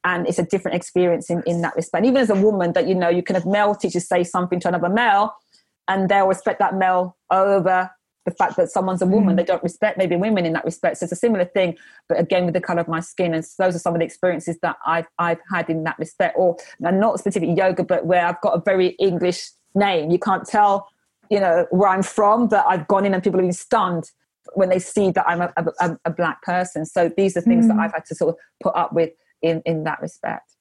and 0.04 0.28
it's 0.28 0.40
a 0.40 0.44
different 0.44 0.78
experience 0.78 1.30
in, 1.32 1.42
in 1.48 1.62
that 1.62 1.76
respect. 1.76 2.02
And 2.02 2.06
even 2.06 2.22
as 2.22 2.30
a 2.30 2.36
woman, 2.36 2.74
that 2.74 2.88
you 2.88 2.94
know, 2.94 3.10
you 3.10 3.24
can 3.24 3.36
have 3.36 3.46
male 3.46 3.74
teachers 3.74 4.08
say 4.08 4.24
something 4.24 4.60
to 4.62 4.68
another 4.68 4.90
male, 4.90 5.34
and 5.88 6.08
they'll 6.08 6.28
respect 6.28 6.60
that 6.60 6.76
male 6.76 7.18
over 7.32 7.90
the 8.26 8.32
fact 8.32 8.58
that 8.58 8.70
someone's 8.70 9.02
a 9.02 9.08
woman. 9.08 9.34
Mm. 9.34 9.38
They 9.38 9.44
don't 9.46 9.64
respect 9.64 9.98
maybe 9.98 10.16
women 10.16 10.46
in 10.46 10.54
that 10.54 10.66
respect. 10.66 10.98
So 10.98 11.06
it's 11.06 11.14
a 11.14 11.16
similar 11.16 11.46
thing, 11.46 11.78
but 12.10 12.20
again 12.20 12.46
with 12.46 12.54
the 12.54 12.62
color 12.62 12.82
of 12.82 12.88
my 12.88 13.00
skin. 13.00 13.34
And 13.34 13.44
so 13.44 13.64
those 13.64 13.76
are 13.76 13.80
some 13.80 13.96
of 13.96 14.00
the 14.00 14.06
experiences 14.06 14.58
that 14.62 14.76
I've 14.86 15.08
I've 15.18 15.40
had 15.52 15.70
in 15.70 15.84
that 15.86 15.98
respect. 15.98 16.36
Or 16.38 16.58
not 16.80 17.20
specific 17.20 17.58
yoga, 17.58 17.84
but 17.84 18.06
where 18.06 18.26
I've 18.26 18.42
got 18.42 18.52
a 18.52 18.62
very 18.62 18.90
English 19.00 19.50
name. 19.78 20.12
You 20.12 20.20
can't 20.20 20.46
tell, 20.46 20.88
you 21.30 21.40
know, 21.40 21.66
where 21.72 21.90
I'm 21.90 22.04
from, 22.04 22.48
but 22.48 22.66
I've 22.68 22.88
gone 22.88 23.06
in 23.06 23.14
and 23.14 23.24
people 23.24 23.40
have 23.40 23.46
been 23.46 23.54
stunned 23.54 24.12
when 24.54 24.70
they 24.70 24.80
see 24.80 25.12
that 25.12 25.28
I'm 25.28 25.42
a, 25.42 25.54
a, 25.80 25.98
a 26.06 26.12
black 26.12 26.42
person. 26.42 26.86
So 26.86 27.12
these 27.16 27.36
are 27.38 27.42
things 27.42 27.66
mm. 27.66 27.70
that 27.70 27.80
I've 27.80 27.94
had 27.94 28.06
to 28.06 28.16
sort 28.16 28.30
of 28.30 28.36
put 28.62 28.76
up 28.76 28.94
with 28.94 29.12
in 29.42 29.62
in 29.66 29.84
that 29.84 30.02
respect. 30.02 30.54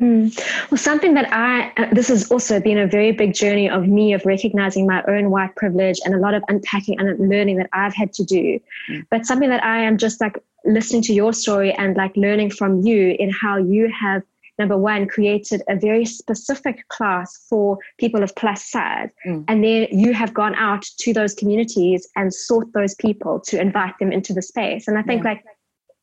Mm. 0.00 0.36
Well, 0.70 0.78
something 0.78 1.14
that 1.14 1.32
I, 1.32 1.72
uh, 1.76 1.92
this 1.92 2.06
has 2.08 2.30
also 2.30 2.60
been 2.60 2.78
a 2.78 2.86
very 2.86 3.10
big 3.10 3.34
journey 3.34 3.68
of 3.68 3.88
me 3.88 4.12
of 4.12 4.24
recognizing 4.24 4.86
my 4.86 5.02
own 5.08 5.30
white 5.30 5.56
privilege 5.56 5.98
and 6.04 6.14
a 6.14 6.18
lot 6.18 6.34
of 6.34 6.44
unpacking 6.48 7.00
and 7.00 7.28
learning 7.28 7.56
that 7.56 7.68
I've 7.72 7.94
had 7.94 8.12
to 8.14 8.24
do. 8.24 8.60
Mm. 8.88 9.06
But 9.10 9.26
something 9.26 9.48
that 9.50 9.64
I 9.64 9.80
am 9.80 9.98
just 9.98 10.20
like 10.20 10.38
listening 10.64 11.02
to 11.02 11.12
your 11.12 11.32
story 11.32 11.72
and 11.72 11.96
like 11.96 12.16
learning 12.16 12.50
from 12.50 12.82
you 12.82 13.16
in 13.18 13.30
how 13.30 13.56
you 13.56 13.90
have, 14.00 14.22
number 14.58 14.76
one, 14.76 15.06
created 15.06 15.62
a 15.68 15.76
very 15.76 16.04
specific 16.04 16.86
class 16.88 17.46
for 17.48 17.78
people 17.98 18.22
of 18.22 18.34
plus 18.36 18.70
size. 18.70 19.10
Mm. 19.26 19.44
And 19.48 19.64
then 19.64 19.88
you 19.90 20.12
have 20.12 20.34
gone 20.34 20.54
out 20.54 20.84
to 21.00 21.12
those 21.12 21.34
communities 21.34 22.08
and 22.16 22.32
sought 22.32 22.72
those 22.72 22.94
people 22.94 23.40
to 23.46 23.60
invite 23.60 23.98
them 23.98 24.12
into 24.12 24.32
the 24.32 24.42
space. 24.42 24.88
And 24.88 24.98
I 24.98 25.02
think 25.02 25.24
yeah. 25.24 25.30
like 25.30 25.44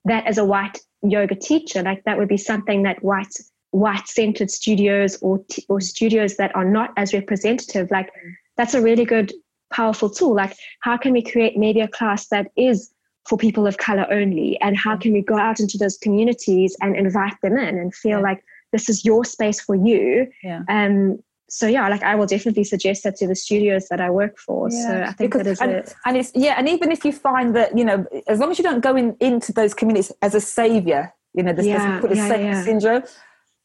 that 0.06 0.28
as 0.28 0.38
a 0.38 0.46
white 0.46 0.80
yoga 1.02 1.36
teacher, 1.36 1.84
like 1.84 2.04
that 2.06 2.18
would 2.18 2.30
be 2.30 2.38
something 2.38 2.84
that 2.84 3.04
white 3.04 3.34
white 3.76 4.08
centered 4.08 4.50
studios 4.50 5.18
or, 5.22 5.44
t- 5.50 5.66
or 5.68 5.82
studios 5.82 6.38
that 6.38 6.56
are 6.56 6.64
not 6.64 6.92
as 6.96 7.14
representative 7.14 7.92
like 7.92 8.10
that's 8.56 8.74
a 8.74 8.82
really 8.82 9.04
good 9.04 9.34
powerful 9.74 10.10
tool 10.10 10.34
like 10.34 10.56
how 10.80 10.96
can 10.96 11.12
we 11.12 11.22
create 11.22 11.58
maybe 11.58 11.82
a 11.82 11.88
class 11.90 12.28
that 12.30 12.48
is 12.56 12.94
for 13.28 13.38
people 13.38 13.66
of 13.68 13.78
color 13.78 14.06
only 14.12 14.60
and 14.62 14.78
how 14.78 14.96
can 14.96 15.12
we 15.14 15.22
go 15.22 15.38
out 15.38 15.60
into 15.60 15.78
those 15.78 15.98
communities 15.98 16.76
and 16.82 16.96
invite 16.96 17.36
them 17.42 17.58
in 17.58 17.78
and 17.78 17.94
feel 17.94 18.20
yeah. 18.20 18.24
like 18.24 18.44
this 18.72 18.90
is 18.90 19.04
your 19.04 19.26
space 19.26 19.60
for 19.60 19.76
you 19.76 20.28
yeah. 20.44 20.62
um 20.70 21.18
so 21.50 21.68
yeah 21.68 21.88
like 21.88 22.04
i 22.04 22.16
will 22.16 22.26
definitely 22.26 22.64
suggest 22.64 23.04
that 23.04 23.16
to 23.16 23.28
the 23.28 23.36
studios 23.36 23.88
that 23.90 24.00
i 24.00 24.10
work 24.10 24.38
for 24.38 24.70
yeah. 24.72 24.88
so 24.88 25.02
i 25.04 25.12
think 25.14 25.32
because, 25.32 25.44
that 25.44 25.52
is 25.52 25.62
and, 25.62 25.72
it. 25.72 25.94
and 26.06 26.18
it's 26.18 26.32
yeah 26.36 26.56
and 26.58 26.70
even 26.70 26.92
if 26.92 27.04
you 27.04 27.12
find 27.12 27.56
that 27.56 27.76
you 27.78 27.86
know 27.86 28.06
as 28.28 28.40
long 28.40 28.52
as 28.52 28.58
you 28.58 28.64
don't 28.64 28.82
go 28.82 28.96
in 28.96 29.16
into 29.20 29.52
those 29.54 29.74
communities 29.74 30.12
as 30.22 30.36
a 30.36 30.42
savior 30.42 31.14
you 31.34 31.44
know 31.44 31.54
this 31.54 31.66
yeah, 31.66 32.00
put 32.00 32.12
a 32.12 32.16
yeah, 32.16 32.28
savior 32.28 32.64
syndrome 32.64 33.04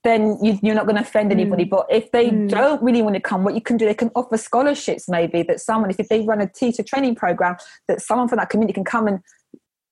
then 0.02 0.38
you, 0.42 0.58
are 0.72 0.74
not 0.74 0.86
going 0.86 0.96
to 0.96 1.02
offend 1.02 1.30
anybody. 1.30 1.64
Mm. 1.64 1.70
But 1.70 1.86
if 1.90 2.10
they 2.10 2.30
mm. 2.30 2.48
don't 2.48 2.82
really 2.82 3.02
want 3.02 3.14
to 3.16 3.20
come, 3.20 3.44
what 3.44 3.54
you 3.54 3.60
can 3.60 3.76
do, 3.76 3.84
they 3.84 3.94
can 3.94 4.10
offer 4.14 4.36
scholarships 4.36 5.08
maybe 5.08 5.42
that 5.42 5.60
someone, 5.60 5.90
if, 5.90 6.00
if 6.00 6.08
they 6.08 6.22
run 6.22 6.40
a 6.40 6.46
teacher 6.46 6.82
training 6.82 7.16
program, 7.16 7.56
that 7.86 8.00
someone 8.00 8.28
from 8.28 8.38
that 8.38 8.48
community 8.48 8.72
can 8.72 8.84
come 8.84 9.06
and 9.06 9.20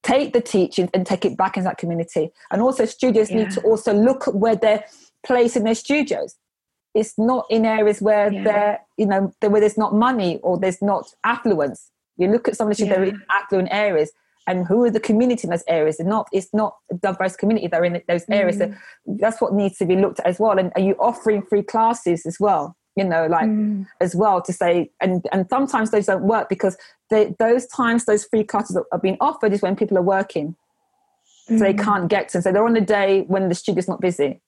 take 0.02 0.32
the 0.32 0.40
teaching 0.40 0.88
and 0.94 1.06
take 1.06 1.24
it 1.24 1.37
back 1.37 1.56
into 1.56 1.68
that 1.68 1.78
community. 1.78 2.30
And 2.50 2.62
also 2.62 2.84
studios 2.84 3.30
yeah. 3.30 3.38
need 3.38 3.50
to 3.52 3.61
also 3.62 3.92
look 3.92 4.28
at 4.28 4.34
where 4.34 4.56
they're 4.56 4.84
placing 5.24 5.64
their 5.64 5.74
studios. 5.74 6.37
It's 6.94 7.18
not 7.18 7.46
in 7.50 7.64
areas 7.64 8.00
where 8.00 8.32
yeah. 8.32 8.44
they're, 8.44 8.80
you 8.96 9.06
know, 9.06 9.32
where 9.40 9.61
there's 9.61 9.78
not 9.78 9.94
money 9.94 10.38
or 10.42 10.58
there's 10.58 10.80
not 10.80 11.06
affluence. 11.24 11.90
You 12.16 12.28
look 12.28 12.48
at 12.48 12.56
some 12.56 12.68
of 12.68 12.76
the 12.76 12.84
studios 12.84 13.08
yeah. 13.08 13.14
in 13.14 13.22
affluent 13.30 13.68
areas 13.70 14.11
and 14.48 14.66
who 14.66 14.84
are 14.84 14.90
the 14.90 14.98
community 14.98 15.42
in 15.44 15.50
those 15.50 15.64
areas. 15.68 16.00
It's 16.00 16.08
not 16.08 16.26
it's 16.32 16.52
not 16.52 16.76
a 16.90 16.94
diverse 16.94 17.37
community 17.37 17.66
that 17.68 17.78
are 17.78 17.84
in 17.84 18.02
those 18.08 18.24
areas. 18.30 18.56
Mm. 18.56 18.72
So 18.72 18.78
that's 19.20 19.40
what 19.40 19.52
needs 19.52 19.76
to 19.78 19.87
be 19.87 19.94
looked 19.94 20.20
at 20.20 20.26
as 20.26 20.40
well. 20.40 20.58
And 20.58 20.72
are 20.74 20.80
you 20.80 20.96
offering 20.98 21.42
free 21.42 21.62
classes 21.62 22.24
as 22.24 22.38
well? 22.40 22.74
You 22.98 23.04
know, 23.04 23.26
like 23.26 23.48
mm. 23.48 23.87
as 24.00 24.14
well 24.16 24.42
to 24.42 24.52
say, 24.52 24.90
and 25.00 25.24
and 25.32 25.46
sometimes 25.48 25.90
those 25.90 26.06
don't 26.06 26.24
work 26.24 26.48
because 26.48 26.76
they, 27.11 27.34
those 27.38 27.66
times 27.66 28.04
those 28.04 28.24
free 28.24 28.44
classes 28.44 28.76
are, 28.76 28.87
are 28.92 28.98
being 28.98 29.16
offered 29.20 29.52
is 29.52 29.62
when 29.62 29.76
people 29.76 29.96
are 29.96 30.02
working, 30.02 30.56
mm. 31.48 31.58
so 31.58 31.64
they 31.64 31.74
mm. 31.74 31.82
can't 31.82 32.08
get 32.08 32.28
to. 32.30 32.42
So 32.42 32.50
they're 32.52 32.66
on 32.66 32.76
a 32.76 32.80
day 32.80 33.22
when 33.28 33.48
the 33.48 33.54
studio's 33.54 33.88
not 33.88 34.00
busy. 34.00 34.40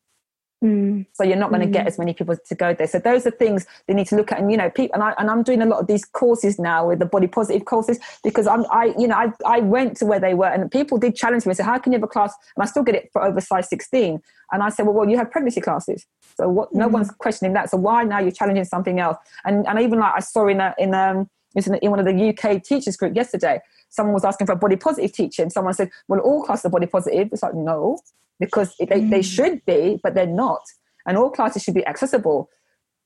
Mm. 0.62 1.06
So 1.14 1.24
you're 1.24 1.38
not 1.38 1.48
going 1.50 1.62
to 1.62 1.68
mm. 1.68 1.72
get 1.72 1.86
as 1.86 1.98
many 1.98 2.12
people 2.12 2.36
to 2.36 2.54
go 2.54 2.74
there. 2.74 2.86
So 2.86 2.98
those 2.98 3.26
are 3.26 3.30
things 3.30 3.66
they 3.86 3.94
need 3.94 4.06
to 4.08 4.16
look 4.16 4.30
at. 4.30 4.38
And 4.38 4.50
you 4.50 4.58
know, 4.58 4.68
people 4.68 4.94
and 4.94 5.02
I 5.02 5.14
and 5.18 5.30
I'm 5.30 5.42
doing 5.42 5.62
a 5.62 5.66
lot 5.66 5.80
of 5.80 5.86
these 5.86 6.04
courses 6.04 6.58
now 6.58 6.88
with 6.88 6.98
the 6.98 7.06
body 7.06 7.26
positive 7.26 7.64
courses 7.64 7.98
because 8.22 8.46
I'm 8.46 8.66
I 8.70 8.94
you 8.98 9.08
know 9.08 9.16
I 9.16 9.32
I 9.46 9.60
went 9.60 9.96
to 9.98 10.06
where 10.06 10.20
they 10.20 10.34
were 10.34 10.48
and 10.48 10.70
people 10.70 10.98
did 10.98 11.16
challenge 11.16 11.46
me 11.46 11.54
So 11.54 11.64
How 11.64 11.78
can 11.78 11.92
you 11.92 11.98
have 11.98 12.04
a 12.04 12.08
class? 12.08 12.34
And 12.56 12.62
I 12.62 12.66
still 12.66 12.82
get 12.82 12.94
it 12.94 13.08
for 13.12 13.22
over 13.22 13.40
size 13.40 13.70
16. 13.70 14.20
And 14.52 14.62
I 14.62 14.68
said, 14.68 14.84
Well, 14.84 14.94
well, 14.94 15.08
you 15.08 15.16
have 15.16 15.30
pregnancy 15.30 15.62
classes. 15.62 16.06
So 16.36 16.48
what 16.48 16.74
no 16.74 16.88
mm. 16.88 16.92
one's 16.92 17.10
questioning 17.10 17.54
that. 17.54 17.70
So 17.70 17.78
why 17.78 18.04
now 18.04 18.18
you're 18.18 18.30
challenging 18.30 18.64
something 18.64 19.00
else? 19.00 19.16
And 19.46 19.66
and 19.66 19.80
even 19.80 19.98
like 19.98 20.12
I 20.16 20.20
saw 20.20 20.46
in 20.46 20.60
a 20.60 20.74
in 20.78 20.94
um 20.94 21.30
in 21.56 21.90
one 21.90 21.98
of 21.98 22.04
the 22.04 22.28
UK 22.28 22.62
teachers 22.62 22.96
group 22.96 23.16
yesterday, 23.16 23.60
someone 23.90 24.14
was 24.14 24.24
asking 24.24 24.46
for 24.46 24.52
a 24.52 24.56
body 24.56 24.76
positive 24.76 25.12
teacher, 25.12 25.42
and 25.42 25.52
someone 25.52 25.74
said, 25.74 25.90
"Well, 26.08 26.20
all 26.20 26.42
classes 26.42 26.66
are 26.66 26.70
body 26.70 26.86
positive." 26.86 27.28
It's 27.32 27.42
like 27.42 27.54
no, 27.54 27.98
because 28.38 28.74
they, 28.78 28.86
mm. 28.86 29.10
they 29.10 29.22
should 29.22 29.64
be, 29.66 30.00
but 30.02 30.14
they're 30.14 30.26
not. 30.26 30.62
And 31.06 31.16
all 31.16 31.30
classes 31.30 31.62
should 31.62 31.74
be 31.74 31.86
accessible 31.86 32.48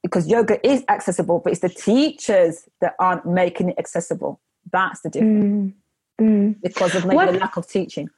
because 0.02 0.28
yoga 0.28 0.64
is 0.66 0.84
accessible, 0.88 1.40
but 1.42 1.52
it's 1.52 1.62
the 1.62 1.68
teachers 1.68 2.68
that 2.80 2.94
aren't 2.98 3.26
making 3.26 3.70
it 3.70 3.78
accessible. 3.78 4.40
That's 4.70 5.00
the 5.00 5.10
difference. 5.10 5.44
Mm. 5.44 5.74
Mm. 6.20 6.60
Because 6.62 6.94
of 6.94 7.04
maybe 7.04 7.16
what, 7.16 7.32
the 7.32 7.38
lack 7.38 7.56
of 7.56 7.66
teaching. 7.66 8.08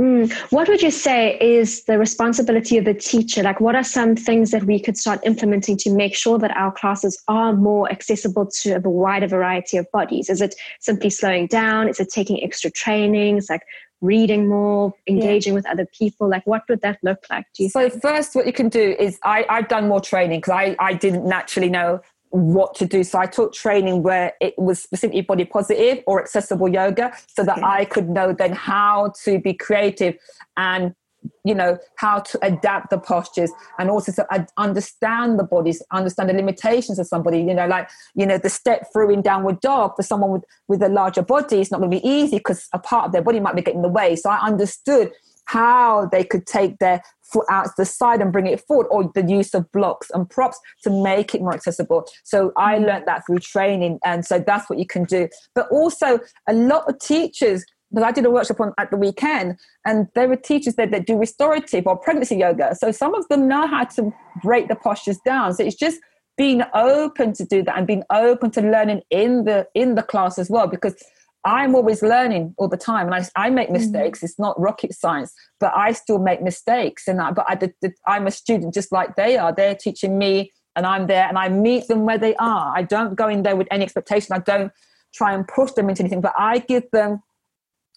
Mm. 0.00 0.32
What 0.50 0.66
would 0.68 0.80
you 0.80 0.90
say 0.90 1.38
is 1.40 1.84
the 1.84 1.98
responsibility 1.98 2.78
of 2.78 2.86
the 2.86 2.94
teacher? 2.94 3.42
Like, 3.42 3.60
what 3.60 3.74
are 3.74 3.84
some 3.84 4.16
things 4.16 4.50
that 4.50 4.64
we 4.64 4.80
could 4.80 4.96
start 4.96 5.20
implementing 5.24 5.76
to 5.78 5.90
make 5.90 6.14
sure 6.14 6.38
that 6.38 6.56
our 6.56 6.72
classes 6.72 7.22
are 7.28 7.52
more 7.52 7.90
accessible 7.92 8.46
to 8.62 8.76
a 8.76 8.80
wider 8.80 9.26
variety 9.26 9.76
of 9.76 9.90
bodies? 9.92 10.30
Is 10.30 10.40
it 10.40 10.54
simply 10.80 11.10
slowing 11.10 11.48
down? 11.48 11.86
Is 11.86 12.00
it 12.00 12.08
taking 12.08 12.42
extra 12.42 12.70
trainings? 12.70 13.50
Like, 13.50 13.62
reading 14.00 14.48
more, 14.48 14.94
engaging 15.06 15.52
yeah. 15.52 15.56
with 15.56 15.66
other 15.66 15.86
people? 15.86 16.28
Like, 16.28 16.46
what 16.46 16.62
would 16.68 16.80
that 16.80 16.98
look 17.02 17.24
like? 17.30 17.44
Do 17.54 17.64
you 17.64 17.68
so 17.68 17.88
think? 17.88 18.02
first, 18.02 18.34
what 18.34 18.46
you 18.46 18.52
can 18.52 18.68
do 18.68 18.96
is 18.98 19.18
I, 19.24 19.44
I've 19.48 19.68
done 19.68 19.88
more 19.88 20.00
training 20.00 20.40
because 20.40 20.52
I, 20.52 20.76
I 20.78 20.94
didn't 20.94 21.26
naturally 21.26 21.68
know 21.68 22.00
what 22.30 22.74
to 22.76 22.86
do. 22.86 23.02
So 23.04 23.18
I 23.18 23.26
took 23.26 23.52
training 23.52 24.02
where 24.02 24.32
it 24.40 24.58
was 24.58 24.80
specifically 24.80 25.22
body 25.22 25.44
positive 25.44 26.02
or 26.06 26.20
accessible 26.20 26.68
yoga 26.68 27.12
so 27.26 27.44
that 27.44 27.58
okay. 27.58 27.66
I 27.66 27.84
could 27.84 28.08
know 28.08 28.32
then 28.32 28.52
how 28.52 29.12
to 29.24 29.38
be 29.38 29.52
creative 29.52 30.16
and 30.56 30.94
you 31.44 31.54
know 31.54 31.78
how 31.96 32.18
to 32.18 32.38
adapt 32.42 32.88
the 32.90 32.98
postures 32.98 33.50
and 33.78 33.90
also 33.90 34.10
to 34.12 34.46
understand 34.56 35.38
the 35.38 35.44
bodies 35.44 35.82
understand 35.92 36.30
the 36.30 36.32
limitations 36.32 36.98
of 36.98 37.06
somebody 37.06 37.38
you 37.38 37.52
know 37.52 37.66
like 37.66 37.90
you 38.14 38.24
know 38.24 38.38
the 38.38 38.48
step 38.48 38.86
through 38.90 39.10
in 39.10 39.20
downward 39.20 39.60
dog 39.60 39.94
for 39.96 40.02
someone 40.02 40.30
with 40.30 40.44
with 40.68 40.82
a 40.82 40.88
larger 40.88 41.20
body 41.20 41.60
is 41.60 41.70
not 41.70 41.78
going 41.78 41.90
to 41.90 42.00
be 42.00 42.08
easy 42.08 42.38
because 42.38 42.68
a 42.72 42.78
part 42.78 43.04
of 43.06 43.12
their 43.12 43.20
body 43.20 43.38
might 43.38 43.54
be 43.54 43.60
getting 43.60 43.80
in 43.80 43.82
the 43.82 43.88
way 43.88 44.16
so 44.16 44.30
i 44.30 44.38
understood 44.46 45.12
how 45.50 46.06
they 46.06 46.22
could 46.24 46.46
take 46.46 46.78
their 46.78 47.02
foot 47.22 47.46
out 47.50 47.64
to 47.64 47.72
the 47.78 47.84
side 47.84 48.20
and 48.20 48.32
bring 48.32 48.46
it 48.46 48.60
forward 48.66 48.86
or 48.90 49.10
the 49.14 49.24
use 49.26 49.54
of 49.54 49.70
blocks 49.72 50.08
and 50.10 50.28
props 50.30 50.58
to 50.82 50.90
make 50.90 51.34
it 51.34 51.40
more 51.40 51.54
accessible 51.54 52.06
so 52.24 52.52
i 52.56 52.76
mm. 52.76 52.86
learned 52.86 53.06
that 53.06 53.22
through 53.26 53.38
training 53.38 53.98
and 54.04 54.24
so 54.24 54.38
that's 54.38 54.68
what 54.70 54.78
you 54.78 54.86
can 54.86 55.04
do 55.04 55.28
but 55.54 55.66
also 55.70 56.18
a 56.48 56.52
lot 56.52 56.88
of 56.88 56.98
teachers 56.98 57.64
because 57.92 58.04
I 58.04 58.12
did 58.12 58.24
a 58.24 58.30
workshop 58.30 58.60
on 58.60 58.72
at 58.78 58.90
the 58.90 58.96
weekend, 58.96 59.58
and 59.84 60.06
there 60.14 60.28
were 60.28 60.36
teachers 60.36 60.76
there 60.76 60.86
that 60.86 61.06
do 61.06 61.18
restorative 61.18 61.88
or 61.88 61.96
pregnancy 61.96 62.36
yoga. 62.36 62.76
So 62.76 62.92
some 62.92 63.16
of 63.16 63.26
them 63.28 63.48
know 63.48 63.66
how 63.66 63.82
to 63.84 64.12
break 64.42 64.68
the 64.68 64.76
postures 64.76 65.18
down. 65.24 65.54
So 65.54 65.64
it's 65.64 65.74
just 65.74 65.98
being 66.36 66.62
open 66.72 67.32
to 67.34 67.44
do 67.44 67.62
that 67.64 67.76
and 67.76 67.86
being 67.86 68.04
open 68.10 68.50
to 68.52 68.62
learning 68.62 69.02
in 69.10 69.44
the 69.44 69.66
in 69.74 69.94
the 69.94 70.02
class 70.02 70.38
as 70.38 70.48
well. 70.48 70.66
Because 70.66 70.94
I'm 71.44 71.74
always 71.74 72.02
learning 72.02 72.54
all 72.58 72.68
the 72.68 72.76
time, 72.76 73.06
and 73.06 73.14
I, 73.14 73.46
I 73.46 73.50
make 73.50 73.68
mm. 73.68 73.72
mistakes. 73.72 74.20
Mm. 74.20 74.24
It's 74.24 74.38
not 74.38 74.60
rocket 74.60 74.94
science, 74.94 75.32
but 75.58 75.72
I 75.74 75.92
still 75.92 76.18
make 76.18 76.42
mistakes. 76.42 77.08
And 77.08 77.20
I, 77.20 77.30
but 77.30 77.46
I, 77.48 77.58
I'm 78.06 78.26
a 78.26 78.30
student 78.30 78.74
just 78.74 78.92
like 78.92 79.16
they 79.16 79.38
are. 79.38 79.54
They're 79.54 79.74
teaching 79.74 80.18
me, 80.18 80.52
and 80.76 80.86
I'm 80.86 81.06
there, 81.06 81.26
and 81.26 81.38
I 81.38 81.48
meet 81.48 81.88
them 81.88 82.04
where 82.04 82.18
they 82.18 82.34
are. 82.36 82.72
I 82.76 82.82
don't 82.82 83.14
go 83.14 83.28
in 83.28 83.42
there 83.42 83.56
with 83.56 83.68
any 83.70 83.84
expectation. 83.84 84.34
I 84.34 84.40
don't 84.40 84.72
try 85.14 85.32
and 85.32 85.46
push 85.48 85.72
them 85.72 85.88
into 85.88 86.02
anything, 86.02 86.20
but 86.20 86.34
I 86.36 86.58
give 86.58 86.84
them 86.92 87.20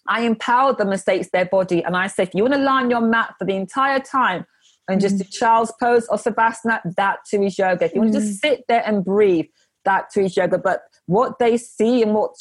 I 0.08 0.22
empower 0.22 0.74
them 0.74 0.90
and 0.90 1.00
say 1.00 1.18
it's 1.18 1.30
their 1.30 1.46
body. 1.46 1.82
And 1.82 1.96
I 1.96 2.08
say, 2.08 2.24
if 2.24 2.34
you 2.34 2.42
want 2.42 2.54
to 2.54 2.60
lie 2.60 2.82
on 2.82 2.90
your 2.90 3.00
mat 3.00 3.34
for 3.38 3.44
the 3.44 3.54
entire 3.54 4.00
time 4.00 4.46
and 4.88 5.00
just 5.00 5.16
mm. 5.16 5.18
do 5.18 5.24
child's 5.24 5.72
pose 5.80 6.06
or 6.08 6.18
Savasana, 6.18 6.80
that 6.96 7.18
too 7.28 7.42
is 7.42 7.58
yoga. 7.58 7.86
If 7.86 7.94
you 7.94 8.00
mm. 8.00 8.04
want 8.04 8.14
to 8.14 8.20
just 8.20 8.40
sit 8.40 8.64
there 8.68 8.82
and 8.84 9.04
breathe, 9.04 9.46
that 9.84 10.10
too 10.12 10.22
is 10.22 10.36
yoga. 10.36 10.58
But 10.58 10.82
what 11.06 11.38
they 11.38 11.56
see 11.56 12.02
and 12.02 12.14
what 12.14 12.32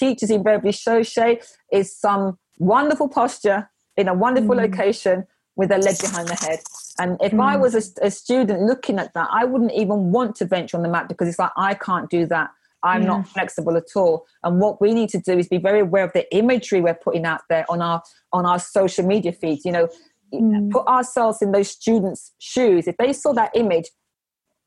teachers 0.00 0.30
invariably 0.30 0.72
show 0.72 1.02
Shay 1.02 1.40
is 1.70 1.94
some 1.96 2.38
wonderful 2.58 3.08
posture 3.08 3.70
in 3.96 4.08
a 4.08 4.14
wonderful 4.14 4.54
mm. 4.54 4.62
location 4.62 5.26
with 5.56 5.70
a 5.70 5.78
leg 5.78 5.96
behind 6.00 6.28
the 6.28 6.34
head. 6.34 6.60
And 6.98 7.18
if 7.20 7.32
mm. 7.32 7.44
I 7.44 7.56
was 7.56 7.74
a, 7.74 8.06
a, 8.06 8.10
student 8.10 8.62
looking 8.62 8.98
at 8.98 9.12
that, 9.14 9.28
I 9.30 9.44
wouldn't 9.44 9.72
even 9.72 10.10
want 10.10 10.36
to 10.36 10.46
venture 10.46 10.76
on 10.76 10.82
the 10.82 10.88
mat 10.88 11.08
because 11.08 11.28
it's 11.28 11.38
like, 11.38 11.52
I 11.56 11.74
can't 11.74 12.08
do 12.08 12.26
that. 12.26 12.50
I'm 12.82 13.02
yeah. 13.02 13.08
not 13.08 13.28
flexible 13.28 13.76
at 13.76 13.88
all. 13.94 14.26
And 14.42 14.58
what 14.58 14.80
we 14.80 14.94
need 14.94 15.10
to 15.10 15.18
do 15.18 15.38
is 15.38 15.48
be 15.48 15.58
very 15.58 15.80
aware 15.80 16.04
of 16.04 16.14
the 16.14 16.24
imagery 16.34 16.80
we're 16.80 16.94
putting 16.94 17.26
out 17.26 17.42
there 17.50 17.66
on 17.68 17.82
our 17.82 18.02
on 18.32 18.46
our 18.46 18.58
social 18.58 19.06
media 19.06 19.32
feeds. 19.32 19.66
You 19.66 19.72
know, 19.72 19.88
mm. 20.32 20.70
put 20.70 20.86
ourselves 20.86 21.42
in 21.42 21.52
those 21.52 21.68
students' 21.68 22.32
shoes. 22.38 22.88
If 22.88 22.96
they 22.96 23.12
saw 23.12 23.34
that 23.34 23.50
image, 23.54 23.90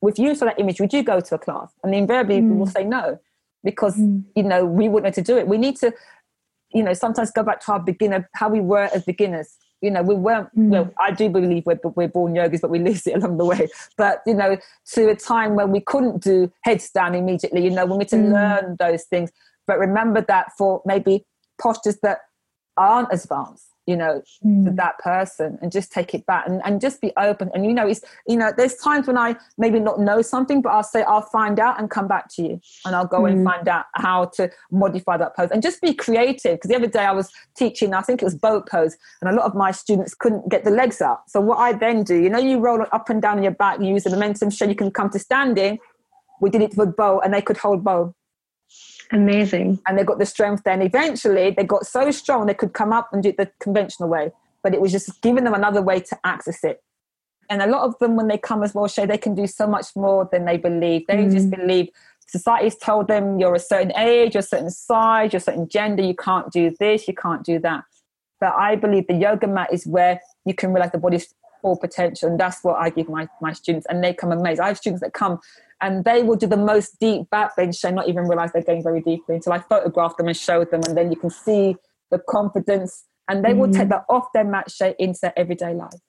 if 0.02 0.18
you 0.18 0.34
saw 0.36 0.46
that 0.46 0.60
image, 0.60 0.80
would 0.80 0.92
you 0.92 1.02
go 1.02 1.18
to 1.20 1.34
a 1.34 1.38
class? 1.38 1.72
And 1.82 1.92
invariably 1.92 2.40
mm. 2.40 2.56
will 2.56 2.66
say 2.66 2.84
no, 2.84 3.18
because 3.64 3.96
mm. 3.96 4.22
you 4.36 4.42
know 4.42 4.64
we 4.64 4.88
wouldn't 4.88 5.16
know 5.16 5.22
to 5.22 5.32
do 5.32 5.36
it. 5.36 5.48
We 5.48 5.58
need 5.58 5.76
to, 5.78 5.92
you 6.72 6.82
know, 6.82 6.92
sometimes 6.92 7.30
go 7.30 7.42
back 7.42 7.60
to 7.64 7.72
our 7.72 7.80
beginner, 7.80 8.28
how 8.34 8.48
we 8.48 8.60
were 8.60 8.88
as 8.94 9.04
beginners. 9.04 9.56
You 9.80 9.90
know, 9.90 10.02
we 10.02 10.14
weren't. 10.14 10.48
Mm. 10.56 10.68
Well, 10.68 10.94
I 11.00 11.10
do 11.10 11.28
believe 11.28 11.66
we're 11.66 11.80
we're 11.96 12.08
born 12.08 12.34
yogis, 12.34 12.60
but 12.60 12.70
we 12.70 12.78
lose 12.78 13.06
it 13.06 13.16
along 13.16 13.38
the 13.38 13.44
way. 13.44 13.68
But 13.96 14.22
you 14.26 14.34
know, 14.34 14.56
to 14.92 15.08
a 15.08 15.16
time 15.16 15.56
when 15.56 15.72
we 15.72 15.80
couldn't 15.80 16.22
do 16.22 16.52
headstand 16.66 17.16
immediately. 17.16 17.64
You 17.64 17.70
know, 17.70 17.86
we 17.86 17.98
need 17.98 18.08
to 18.08 18.16
mm. 18.16 18.32
learn 18.32 18.76
those 18.78 19.04
things. 19.04 19.30
But 19.66 19.78
remember 19.78 20.20
that 20.20 20.52
for 20.58 20.82
maybe 20.84 21.24
postures 21.60 21.98
that 22.02 22.18
aren't 22.76 23.08
advanced 23.12 23.73
you 23.86 23.96
know 23.96 24.22
mm. 24.44 24.64
to 24.64 24.70
that 24.72 24.98
person 24.98 25.58
and 25.60 25.70
just 25.70 25.92
take 25.92 26.14
it 26.14 26.24
back 26.26 26.46
and, 26.46 26.62
and 26.64 26.80
just 26.80 27.00
be 27.00 27.12
open. 27.16 27.50
And 27.54 27.64
you 27.64 27.72
know 27.72 27.86
it's 27.86 28.00
you 28.26 28.36
know 28.36 28.52
there's 28.56 28.76
times 28.76 29.06
when 29.06 29.18
i 29.18 29.36
maybe 29.58 29.78
not 29.78 30.00
know 30.00 30.22
something 30.22 30.62
but 30.62 30.70
i'll 30.70 30.82
say 30.82 31.02
i'll 31.02 31.22
find 31.22 31.58
out 31.60 31.78
and 31.78 31.90
come 31.90 32.08
back 32.08 32.28
to 32.34 32.42
you. 32.42 32.60
And 32.84 32.94
i'll 32.94 33.06
go 33.06 33.20
mm. 33.20 33.30
and 33.30 33.44
find 33.44 33.68
out 33.68 33.86
how 33.94 34.26
to 34.36 34.50
modify 34.70 35.16
that 35.16 35.36
pose. 35.36 35.50
And 35.50 35.62
just 35.62 35.80
be 35.80 35.94
creative 35.94 36.54
because 36.54 36.68
the 36.68 36.76
other 36.76 36.86
day 36.86 37.04
i 37.04 37.12
was 37.12 37.30
teaching 37.56 37.94
i 37.94 38.00
think 38.00 38.22
it 38.22 38.24
was 38.24 38.34
boat 38.34 38.68
pose 38.68 38.96
and 39.20 39.30
a 39.30 39.34
lot 39.34 39.46
of 39.46 39.54
my 39.54 39.70
students 39.70 40.14
couldn't 40.14 40.48
get 40.48 40.64
the 40.64 40.70
legs 40.70 41.00
up. 41.00 41.24
So 41.28 41.40
what 41.40 41.58
i 41.58 41.72
then 41.72 42.02
do 42.04 42.16
you 42.16 42.30
know 42.30 42.38
you 42.38 42.58
roll 42.58 42.84
up 42.92 43.08
and 43.10 43.20
down 43.20 43.38
on 43.38 43.42
your 43.42 43.52
back 43.52 43.80
you 43.80 43.86
use 43.86 44.04
the 44.04 44.10
momentum 44.10 44.50
so 44.50 44.64
you 44.64 44.74
can 44.74 44.90
come 44.90 45.10
to 45.10 45.18
standing. 45.18 45.78
We 46.40 46.50
did 46.50 46.62
it 46.62 46.76
with 46.76 46.96
bow 46.96 47.20
and 47.20 47.32
they 47.32 47.42
could 47.42 47.56
hold 47.56 47.84
bow 47.84 48.14
Amazing. 49.14 49.78
And 49.86 49.96
they 49.96 50.02
got 50.02 50.18
the 50.18 50.26
strength 50.26 50.64
then. 50.64 50.82
Eventually, 50.82 51.52
they 51.52 51.64
got 51.64 51.86
so 51.86 52.10
strong 52.10 52.46
they 52.46 52.54
could 52.54 52.72
come 52.72 52.92
up 52.92 53.10
and 53.12 53.22
do 53.22 53.28
it 53.28 53.36
the 53.36 53.50
conventional 53.60 54.08
way. 54.08 54.32
But 54.62 54.74
it 54.74 54.80
was 54.80 54.90
just 54.90 55.22
giving 55.22 55.44
them 55.44 55.54
another 55.54 55.80
way 55.80 56.00
to 56.00 56.18
access 56.24 56.64
it. 56.64 56.82
And 57.48 57.62
a 57.62 57.66
lot 57.66 57.82
of 57.82 57.96
them, 58.00 58.16
when 58.16 58.28
they 58.28 58.38
come 58.38 58.62
as 58.62 58.74
well, 58.74 58.88
show 58.88 59.06
they 59.06 59.18
can 59.18 59.34
do 59.34 59.46
so 59.46 59.66
much 59.66 59.94
more 59.94 60.28
than 60.32 60.46
they 60.46 60.56
believe. 60.56 61.06
They 61.06 61.18
mm. 61.18 61.32
just 61.32 61.50
believe 61.50 61.90
society's 62.26 62.76
told 62.76 63.06
them 63.06 63.38
you're 63.38 63.54
a 63.54 63.60
certain 63.60 63.96
age, 63.96 64.34
you're 64.34 64.40
a 64.40 64.42
certain 64.42 64.70
size, 64.70 65.32
you're 65.32 65.38
a 65.38 65.42
certain 65.42 65.68
gender, 65.68 66.02
you 66.02 66.14
can't 66.14 66.50
do 66.50 66.74
this, 66.80 67.06
you 67.06 67.14
can't 67.14 67.44
do 67.44 67.58
that. 67.60 67.84
But 68.40 68.54
I 68.54 68.76
believe 68.76 69.06
the 69.06 69.14
yoga 69.14 69.46
mat 69.46 69.72
is 69.72 69.86
where 69.86 70.20
you 70.44 70.54
can 70.54 70.72
realize 70.72 70.90
the 70.90 70.98
body's 70.98 71.32
full 71.64 71.76
potential. 71.78 72.28
And 72.28 72.38
that's 72.38 72.62
what 72.62 72.76
I 72.76 72.90
give 72.90 73.08
my, 73.08 73.26
my 73.40 73.54
students. 73.54 73.86
And 73.88 74.04
they 74.04 74.12
come 74.12 74.30
amazed. 74.30 74.60
I 74.60 74.68
have 74.68 74.78
students 74.78 75.02
that 75.02 75.14
come 75.14 75.40
and 75.80 76.04
they 76.04 76.22
will 76.22 76.36
do 76.36 76.46
the 76.46 76.56
most 76.56 76.98
deep 77.00 77.28
back 77.30 77.56
bench 77.56 77.84
and 77.84 77.96
not 77.96 78.08
even 78.08 78.24
realize 78.24 78.52
they're 78.52 78.62
going 78.62 78.82
very 78.82 79.00
deeply 79.00 79.36
until 79.36 79.52
I 79.52 79.58
photograph 79.58 80.16
them 80.16 80.28
and 80.28 80.36
show 80.36 80.64
them, 80.64 80.80
and 80.86 80.96
then 80.96 81.10
you 81.10 81.16
can 81.16 81.30
see 81.30 81.76
the 82.10 82.18
confidence, 82.28 83.04
and 83.28 83.44
they 83.44 83.50
mm. 83.50 83.58
will 83.58 83.72
take 83.72 83.88
mm. 83.88 83.90
that 83.90 84.04
off 84.08 84.26
their 84.32 84.44
mat 84.44 84.70
shape 84.70 84.96
into 84.98 85.18
their 85.20 85.38
everyday 85.38 85.74
life. 85.74 86.00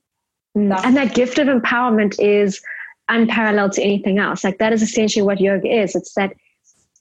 Mm. 0.58 0.80
And 0.86 0.96
that 0.98 1.14
gift 1.14 1.38
of 1.40 1.48
empowerment 1.48 2.16
is 2.20 2.62
unparalleled 3.10 3.74
to 3.74 3.84
anything 3.84 4.18
else. 4.18 4.44
Like 4.44 4.60
that 4.60 4.72
is 4.72 4.82
essentially 4.82 5.24
what 5.24 5.42
yoga 5.42 5.68
is. 5.68 5.96
It's 5.96 6.14
that 6.14 6.34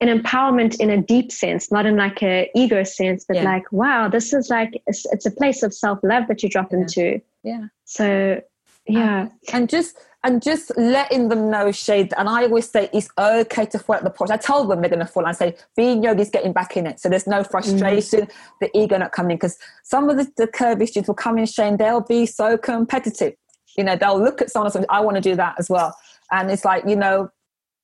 an 0.08 0.20
empowerment 0.20 0.78
in 0.80 0.90
a 0.90 1.00
deep 1.00 1.32
sense, 1.32 1.72
not 1.72 1.86
in 1.86 1.96
like 1.96 2.22
a 2.22 2.50
ego 2.54 2.84
sense, 2.84 3.24
but 3.26 3.36
yeah. 3.36 3.44
like, 3.44 3.70
wow, 3.72 4.08
this 4.08 4.32
is 4.32 4.50
like 4.50 4.82
it's, 4.86 5.06
it's 5.06 5.26
a 5.26 5.30
place 5.30 5.62
of 5.62 5.72
self 5.72 5.98
love 6.02 6.24
that 6.28 6.42
you 6.42 6.48
drop 6.48 6.72
yeah. 6.72 6.78
into. 6.78 7.20
Yeah. 7.42 7.66
So 7.84 8.40
yeah, 8.86 9.20
and, 9.20 9.30
and 9.52 9.68
just 9.68 9.96
and 10.24 10.42
just 10.42 10.72
letting 10.76 11.28
them 11.28 11.50
know 11.50 11.70
shade 11.70 12.12
and 12.16 12.28
i 12.28 12.42
always 12.44 12.68
say 12.68 12.88
it's 12.92 13.08
okay 13.18 13.66
to 13.66 13.78
fall 13.78 13.96
at 13.96 14.04
the 14.04 14.10
porch 14.10 14.30
i 14.30 14.36
tell 14.36 14.66
them 14.66 14.80
they're 14.80 14.90
going 14.90 14.98
to 14.98 15.06
fall 15.06 15.26
i 15.26 15.32
say 15.32 15.54
being 15.76 16.02
yogi 16.02 16.22
is 16.22 16.30
getting 16.30 16.52
back 16.52 16.76
in 16.76 16.86
it 16.86 16.98
so 16.98 17.08
there's 17.08 17.26
no 17.26 17.44
frustration 17.44 18.20
mm. 18.20 18.30
the 18.60 18.70
ego 18.76 18.96
not 18.96 19.12
coming 19.12 19.36
because 19.36 19.58
some 19.84 20.08
of 20.08 20.16
the, 20.16 20.30
the 20.36 20.46
curvy 20.46 20.88
students 20.88 21.08
will 21.08 21.14
come 21.14 21.38
in 21.38 21.46
shame 21.46 21.76
they'll 21.76 22.00
be 22.00 22.26
so 22.26 22.56
competitive 22.56 23.34
you 23.76 23.84
know 23.84 23.96
they'll 23.96 24.18
look 24.18 24.40
at 24.40 24.50
someone 24.50 24.72
and 24.74 24.86
i 24.88 25.00
want 25.00 25.14
to 25.14 25.20
do 25.20 25.36
that 25.36 25.54
as 25.58 25.68
well 25.68 25.94
and 26.32 26.50
it's 26.50 26.64
like 26.64 26.82
you 26.86 26.96
know 26.96 27.30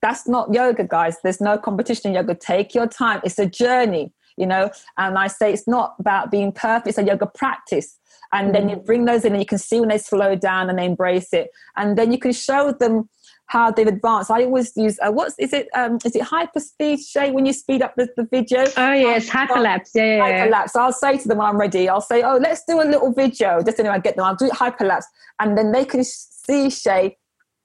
that's 0.03 0.27
not 0.27 0.53
yoga 0.53 0.85
guys 0.85 1.17
there's 1.23 1.41
no 1.41 1.59
competition 1.59 2.11
in 2.11 2.15
yoga 2.15 2.35
take 2.35 2.75
your 2.75 2.87
time 2.87 3.21
it's 3.25 3.39
a 3.39 3.47
journey 3.47 4.13
you 4.37 4.47
know 4.47 4.71
and 4.99 5.19
i 5.19 5.27
say 5.27 5.53
it's 5.53 5.69
not 5.69 5.95
about 5.99 6.31
being 6.31 6.53
perfect 6.53 6.89
it's 6.89 6.99
a 6.99 7.05
yoga 7.05 7.27
practice 7.27 7.99
and 8.33 8.55
then 8.55 8.69
you 8.69 8.77
mm. 8.77 8.87
bring 8.87 9.05
those 9.07 9.25
in 9.25 9.33
and 9.33 9.43
you 9.43 9.47
can 9.47 9.59
see 9.59 9.81
when 9.81 9.89
they 9.89 9.99
slow 9.99 10.37
down 10.37 10.71
and 10.71 10.79
they 10.79 10.85
embrace 10.85 11.33
it 11.33 11.51
and 11.77 11.99
then 11.99 12.13
you 12.13 12.19
can 12.19 12.33
show 12.33 12.73
them 12.73 13.09
how 13.51 13.69
they've 13.69 13.89
advanced. 13.89 14.31
I 14.31 14.45
always 14.45 14.77
use 14.77 14.97
uh, 15.03 15.11
what's 15.11 15.37
is 15.37 15.53
it? 15.53 15.69
Um, 15.75 15.99
is 16.05 16.15
it 16.15 16.23
hyperspeed, 16.23 17.01
Shay? 17.05 17.33
When 17.33 17.47
you 17.47 17.53
speed 17.53 17.83
up 17.83 17.95
the, 17.97 18.09
the 18.17 18.23
video? 18.23 18.65
Oh 18.77 18.93
yes, 18.93 19.29
hyperlapse. 19.29 19.91
Yeah, 19.93 20.19
yeah, 20.19 20.47
hyperlapse. 20.47 20.77
I'll 20.77 20.93
say 20.93 21.19
to 21.19 21.27
them 21.27 21.39
when 21.39 21.49
I'm 21.49 21.59
ready. 21.59 21.89
I'll 21.89 22.01
say, 22.01 22.23
oh, 22.23 22.37
let's 22.37 22.63
do 22.65 22.81
a 22.81 22.87
little 22.87 23.13
video. 23.13 23.61
Just 23.61 23.81
anyway, 23.81 23.97
I 23.97 23.99
get 23.99 24.15
them. 24.15 24.25
I'll 24.25 24.37
do 24.37 24.47
it 24.47 24.53
hyperlapse, 24.53 25.07
and 25.41 25.59
then 25.59 25.73
they 25.73 25.85
can 25.85 26.05
see 26.05 26.71
Shay 26.71 27.19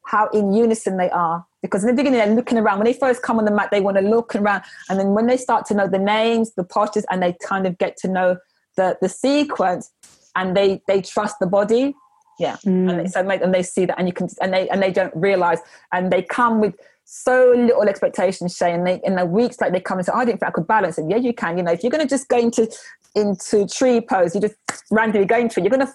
how 0.08 0.28
in 0.30 0.54
unison 0.54 0.98
they 0.98 1.12
are. 1.12 1.46
Because 1.68 1.84
in 1.84 1.88
the 1.88 1.94
beginning 1.94 2.20
they're 2.20 2.36
looking 2.36 2.58
around. 2.58 2.80
When 2.80 2.86
they 2.86 2.94
first 2.94 3.22
come 3.22 3.40
on 3.40 3.46
the 3.46 3.52
mat, 3.52 3.70
they 3.72 3.82
want 3.82 3.98
to 3.98 4.04
look 4.04 4.36
around, 4.36 4.64
and 4.90 5.00
then 5.00 5.14
when 5.14 5.28
they 5.28 5.38
start 5.38 5.66
to 5.68 5.74
know 5.74 5.88
the 5.88 6.00
names, 6.00 6.54
the 6.54 6.64
postures, 6.64 7.06
and 7.10 7.22
they 7.22 7.34
kind 7.46 7.68
of 7.68 7.78
get 7.78 7.98
to 7.98 8.08
know 8.08 8.38
the 8.78 8.98
the 9.02 9.10
sequence, 9.10 9.92
and 10.36 10.56
they 10.56 10.82
they 10.88 11.02
trust 11.02 11.40
the 11.40 11.48
body 11.48 11.96
yeah. 12.38 12.58
Mm. 12.66 12.90
and 12.90 13.00
they, 13.00 13.08
so 13.08 13.24
make 13.24 13.42
them 13.42 13.52
they 13.52 13.64
see 13.64 13.86
that 13.86 13.98
and 13.98 14.08
you 14.08 14.14
can 14.14 14.28
and 14.42 14.54
they 14.54 14.68
and 14.70 14.82
they 14.82 14.92
don't 14.92 15.16
realize. 15.16 15.60
And 15.92 16.12
they 16.12 16.22
come 16.22 16.60
with 16.60 16.76
so 17.06 17.54
little 17.56 17.84
expectations 17.84 18.56
Shay 18.56 18.74
and 18.74 18.86
they 18.86 19.00
in 19.04 19.16
the 19.16 19.26
weeks 19.26 19.62
like 19.62 19.72
they 19.72 19.80
come 19.80 20.00
and 20.00 20.06
say 20.06 20.12
oh, 20.14 20.20
I 20.20 20.26
didn't 20.26 20.40
think 20.40 20.50
I 20.50 20.52
could 20.52 20.68
balance 20.68 20.98
it. 20.98 21.06
Yeah 21.10 21.18
you 21.18 21.34
can 21.34 21.58
you 21.58 21.64
know. 21.64 21.72
If 21.72 21.84
you're 21.84 21.92
going 21.92 22.06
to 22.06 22.10
just 22.10 22.28
go 22.28 22.38
into 22.38 22.70
into 23.16 23.68
tree 23.68 24.02
pose 24.02 24.36
you 24.36 24.42
just 24.42 24.56
randomly 24.92 25.26
go 25.26 25.38
into 25.38 25.60
it 25.60 25.64
you're 25.64 25.76
going 25.76 25.88
to 25.88 25.94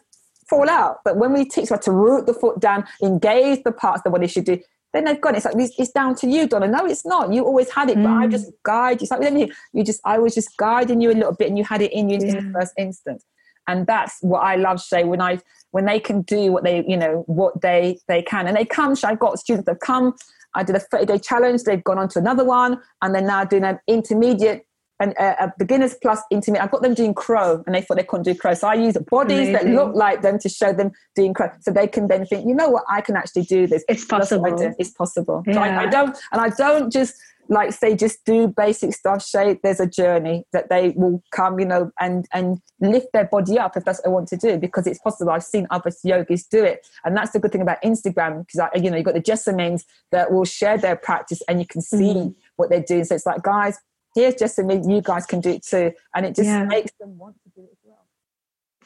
fall 0.49 0.69
out. 0.69 1.01
But 1.05 1.17
when 1.17 1.33
we 1.33 1.45
teach 1.45 1.69
how 1.69 1.77
to 1.77 1.93
root 1.93 2.27
the 2.27 2.35
foot 2.35 2.61
down 2.61 2.87
engage 3.03 3.63
the 3.65 3.73
parts 3.73 4.03
that 4.03 4.11
what 4.11 4.21
they 4.21 4.27
should 4.27 4.45
do 4.45 4.59
then 4.93 5.05
they've 5.05 5.21
got 5.21 5.35
it. 5.35 5.39
It's 5.39 5.47
like 5.47 5.57
it's 5.57 5.93
down 5.93 6.15
to 6.17 6.27
you, 6.29 6.49
Donna. 6.49 6.67
No, 6.67 6.85
it's 6.87 7.07
not. 7.07 7.33
You 7.33 7.45
always 7.45 7.71
had 7.71 7.91
it, 7.91 7.97
mm. 7.97 8.03
but 8.03 8.11
I 8.11 8.27
mm. 8.27 8.31
just 8.31 8.51
guide 8.65 9.01
you. 9.01 9.09
It's 9.09 9.11
like 9.11 9.53
you 9.73 9.85
just 9.85 10.01
I 10.05 10.19
was 10.19 10.35
just 10.35 10.57
guiding 10.57 11.01
you 11.01 11.11
a 11.11 11.15
little 11.15 11.35
bit, 11.35 11.49
and 11.49 11.57
you 11.57 11.65
had 11.65 11.83
it 11.83 11.93
in 11.93 12.11
you 12.11 12.19
yeah. 12.21 12.37
in 12.37 12.53
the 12.53 12.59
first 12.59 12.75
instance 12.77 13.25
and 13.71 13.87
that's 13.87 14.19
what 14.21 14.41
I 14.41 14.57
love 14.57 14.83
Shay 14.83 15.05
when 15.05 15.21
I 15.21 15.39
when 15.71 15.85
they 15.85 16.01
can 16.01 16.23
do 16.23 16.53
what 16.53 16.65
they 16.65 16.85
you 16.87 16.97
know 16.97 17.25
what 17.27 17.61
they 17.61 17.99
they 18.09 18.23
can 18.23 18.47
and 18.47 18.57
they 18.57 18.65
come 18.65 18.95
I've 19.05 19.19
got 19.19 19.39
students 19.39 19.67
that 19.67 19.81
come 19.81 20.15
I 20.55 20.65
did 20.65 20.75
a 20.75 20.81
30 20.81 21.07
day 21.07 21.19
challenge 21.19 21.63
they've 21.63 21.85
gone 21.85 21.99
on 21.99 22.09
to 22.11 22.19
another 22.19 22.45
one 22.45 22.81
and 23.03 23.15
they're 23.15 23.23
now 23.23 23.45
doing 23.45 23.65
an 23.65 23.79
intermediate 23.87 24.67
and 25.01 25.13
a, 25.19 25.45
a 25.45 25.55
beginners 25.59 25.97
plus 26.01 26.21
intermediate. 26.31 26.63
I've 26.63 26.71
got 26.71 26.83
them 26.83 26.95
doing 26.95 27.15
crow 27.15 27.63
and 27.67 27.75
they 27.75 27.81
thought 27.81 27.97
they 27.97 28.05
couldn't 28.05 28.25
do 28.25 28.35
crow. 28.35 28.55
So 28.55 28.69
I 28.69 28.75
use 28.75 28.97
bodies 29.11 29.49
Amazing. 29.49 29.53
that 29.55 29.67
look 29.67 29.95
like 29.95 30.21
them 30.23 30.39
to 30.39 30.49
show 30.49 30.73
them 30.73 30.93
doing 31.17 31.35
crow. 31.35 31.51
So 31.61 31.73
they 31.73 31.89
can 31.89 32.07
then 32.09 32.27
think 32.27 32.47
you 32.47 32.55
know 32.55 32.69
what? 32.69 32.85
I 32.89 33.01
can 33.01 33.17
actually 33.17 33.43
do 33.43 33.67
this. 33.67 33.83
It's 33.89 34.05
possible. 34.05 34.55
it's 34.79 34.91
possible. 34.91 35.43
Yeah. 35.47 35.55
so 35.55 35.61
I, 35.61 35.83
I 35.83 35.87
don't 35.87 36.17
and 36.33 36.41
I 36.41 36.51
don't 36.51 36.93
just 36.93 37.15
like 37.49 37.73
say 37.73 37.97
just 37.97 38.25
do 38.27 38.47
basic 38.47 38.93
stuff. 38.93 39.27
Shay 39.27 39.59
there's 39.63 39.81
a 39.81 39.87
journey 39.87 40.45
that 40.53 40.69
they 40.69 40.91
will 40.91 41.23
come 41.33 41.59
you 41.59 41.67
know 41.67 41.91
and 41.99 42.27
and 42.33 42.61
lift 42.81 43.09
their 43.13 43.25
body 43.25 43.59
up 43.59 43.77
if 43.77 43.85
that's 43.85 43.99
what 44.01 44.05
they 44.05 44.11
want 44.11 44.29
to 44.29 44.37
do 44.37 44.59
because 44.59 44.87
it's 44.87 45.01
possible. 45.01 45.33
I've 45.33 45.43
seen 45.43 45.67
other 45.71 45.91
yogis 46.05 46.47
do 46.47 46.63
it. 46.63 46.87
And 47.05 47.17
that's 47.17 47.33
the 47.33 47.41
good 47.41 47.53
thing 47.53 47.63
about 47.63 47.83
instagram 47.83 48.47
because 48.47 48.69
you 48.83 48.91
know 48.91 48.99
you've 48.99 49.07
got 49.07 49.15
the 49.15 49.23
Jessamyns 49.23 49.85
that 50.13 50.31
will 50.31 50.45
share 50.45 50.77
their 50.77 50.97
practice 50.97 51.41
and 51.49 51.59
you 51.59 51.67
can 51.67 51.81
see 51.81 52.15
mm. 52.15 52.35
what 52.57 52.69
they're 52.69 52.83
doing. 52.83 53.05
So 53.05 53.15
it's 53.15 53.27
like 53.27 53.43
guys 53.43 53.79
here's 54.15 54.35
Jessamyn 54.35 54.91
you 54.91 55.01
guys 55.03 55.27
can 55.27 55.41
do 55.41 55.51
it 55.51 55.63
too 55.63 55.93
and 56.15 56.27
it 56.27 56.35
just 56.35 56.47
yeah. 56.47 56.65
makes 56.65 56.93
them 57.01 57.17
want 57.19 57.37
to 57.43 57.50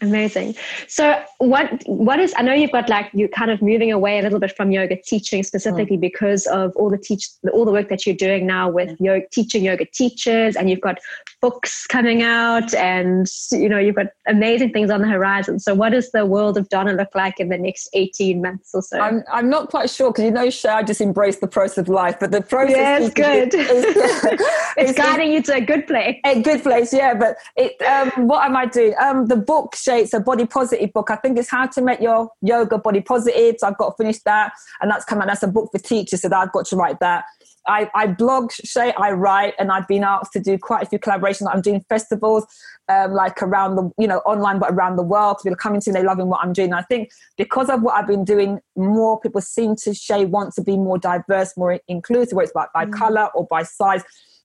Amazing. 0.01 0.57
So 0.89 1.23
what 1.39 1.83
what 1.87 2.19
is 2.19 2.35
I 2.37 2.43
know 2.43 2.53
you've 2.53 2.73
got 2.73 2.89
like 2.89 3.11
you're 3.15 3.29
kind 3.29 3.51
of 3.51 3.63
moving 3.63 3.93
away 3.93 4.19
a 4.19 4.23
little 4.23 4.41
bit 4.41 4.55
from 4.57 4.73
yoga 4.73 4.97
teaching 5.01 5.45
specifically 5.45 5.97
mm. 5.97 6.01
because 6.01 6.47
of 6.47 6.75
all 6.75 6.91
the 6.91 6.99
teach 6.99 7.29
all 7.53 7.65
the 7.65 7.71
work 7.71 7.89
that 7.91 8.05
you're 8.05 8.17
doing 8.17 8.45
now 8.45 8.69
with 8.69 8.91
mm. 8.91 8.97
yoga 9.01 9.27
teaching 9.31 9.65
yoga 9.65 9.85
teachers 9.85 10.57
and 10.57 10.69
you've 10.69 10.81
got 10.81 10.99
books 11.41 11.87
coming 11.87 12.23
out 12.23 12.75
and 12.75 13.29
you 13.53 13.69
know 13.69 13.79
you've 13.79 13.95
got 13.95 14.07
amazing 14.27 14.73
things 14.73 14.91
on 14.91 15.01
the 15.01 15.07
horizon. 15.07 15.61
So 15.61 15.75
what 15.75 15.91
does 15.91 16.11
the 16.11 16.27
world 16.27 16.59
of 16.59 16.69
Donna 16.71 16.93
look 16.93 17.15
like 17.15 17.39
in 17.39 17.49
the 17.49 17.59
next 17.59 17.89
18 17.93 18.43
months 18.43 18.71
or 18.75 18.83
so? 18.83 18.99
I'm 18.99 19.23
I'm 19.33 19.49
not 19.49 19.71
quite 19.71 19.91
sure 19.91 20.11
because 20.11 20.25
you 20.25 20.33
know 20.33 20.51
Shay, 20.51 20.71
I 20.71 20.83
just 20.83 21.01
embrace 21.01 21.39
the 21.39 21.47
process 21.47 21.79
of 21.79 21.89
life, 21.89 22.17
but 22.19 22.33
the 22.33 22.41
process 22.41 22.77
yeah, 22.77 22.99
it's 22.99 23.15
good. 23.15 23.55
Is, 23.55 23.71
is, 23.71 23.97
it's, 23.97 24.45
it's 24.77 24.99
guiding 24.99 25.33
you 25.33 25.43
to 25.43 25.55
a 25.55 25.61
good 25.61 25.87
place. 25.87 26.19
A 26.25 26.43
good 26.43 26.63
place, 26.63 26.93
yeah. 26.93 27.15
But 27.15 27.37
it 27.57 27.81
um, 27.83 28.27
what 28.27 28.45
am 28.45 28.57
I 28.57 28.67
doing? 28.67 28.95
Um, 29.01 29.27
the 29.27 29.37
book 29.37 29.77
it's 29.93 30.15
a 30.15 30.21
body 30.21 30.47
positive 30.47 30.93
book. 30.93 31.11
I 31.11 31.17
think 31.17 31.39
it's 31.39 31.51
how 31.51 31.67
to 31.67 31.83
make 31.83 32.01
your 32.01 32.31
yoga 32.41 32.79
body 32.79 33.01
positive. 33.01 33.57
So 33.59 33.67
I've 33.67 33.79
got 33.79 33.91
to 33.91 34.03
finish 34.03 34.21
that, 34.25 34.53
and 34.81 34.91
that's 34.91 35.05
coming. 35.05 35.27
That's 35.27 35.43
a 35.43 35.49
book 35.49 35.71
for 35.73 35.79
teachers, 35.79 36.23
so 36.23 36.29
that 36.29 36.37
I've 36.37 36.53
got 36.53 36.67
to 36.67 36.77
write 36.77 37.01
that. 37.01 37.25
I, 37.67 37.91
I 37.95 38.09
blog, 38.09 38.53
Shay, 38.53 38.93
I 38.99 39.13
write, 39.13 39.55
and 39.59 39.73
I've 39.73 39.89
been 39.89 40.05
asked 40.05 40.33
to 40.35 40.41
do 40.41 40.59
quite 40.59 40.83
a 40.83 40.87
few 40.87 40.99
collaborations. 40.99 41.49
I'm 41.51 41.63
doing 41.63 41.83
festivals, 41.89 42.47
um, 42.91 43.13
like 43.13 43.43
around 43.43 43.77
the, 43.77 43.91
you 43.99 44.07
know, 44.07 44.19
online, 44.19 44.59
but 44.59 44.71
around 44.71 44.97
the 44.97 45.03
world. 45.03 45.39
People 45.39 45.55
are 45.55 45.57
coming 45.57 45.81
to, 45.81 45.91
me, 45.91 45.95
they're 45.95 46.05
loving 46.05 46.27
what 46.27 46.41
I'm 46.43 46.53
doing. 46.53 46.69
And 46.73 46.79
I 46.79 46.83
think 46.83 47.11
because 47.39 47.71
of 47.71 47.81
what 47.81 47.95
I've 47.95 48.07
been 48.07 48.25
doing, 48.25 48.61
more 48.77 49.19
people 49.19 49.41
seem 49.41 49.77
to, 49.77 49.95
Shay, 49.95 50.27
want 50.27 50.53
to 50.55 50.63
be 50.63 50.77
more 50.77 50.99
diverse, 50.99 51.57
more 51.57 51.81
inclusive, 51.89 52.37
whether 52.37 52.45
it's 52.45 52.53
by, 52.53 52.67
by 52.75 52.85
mm. 52.85 52.93
color 52.93 53.31
or 53.35 53.47
by 53.47 53.63
size. 53.63 54.03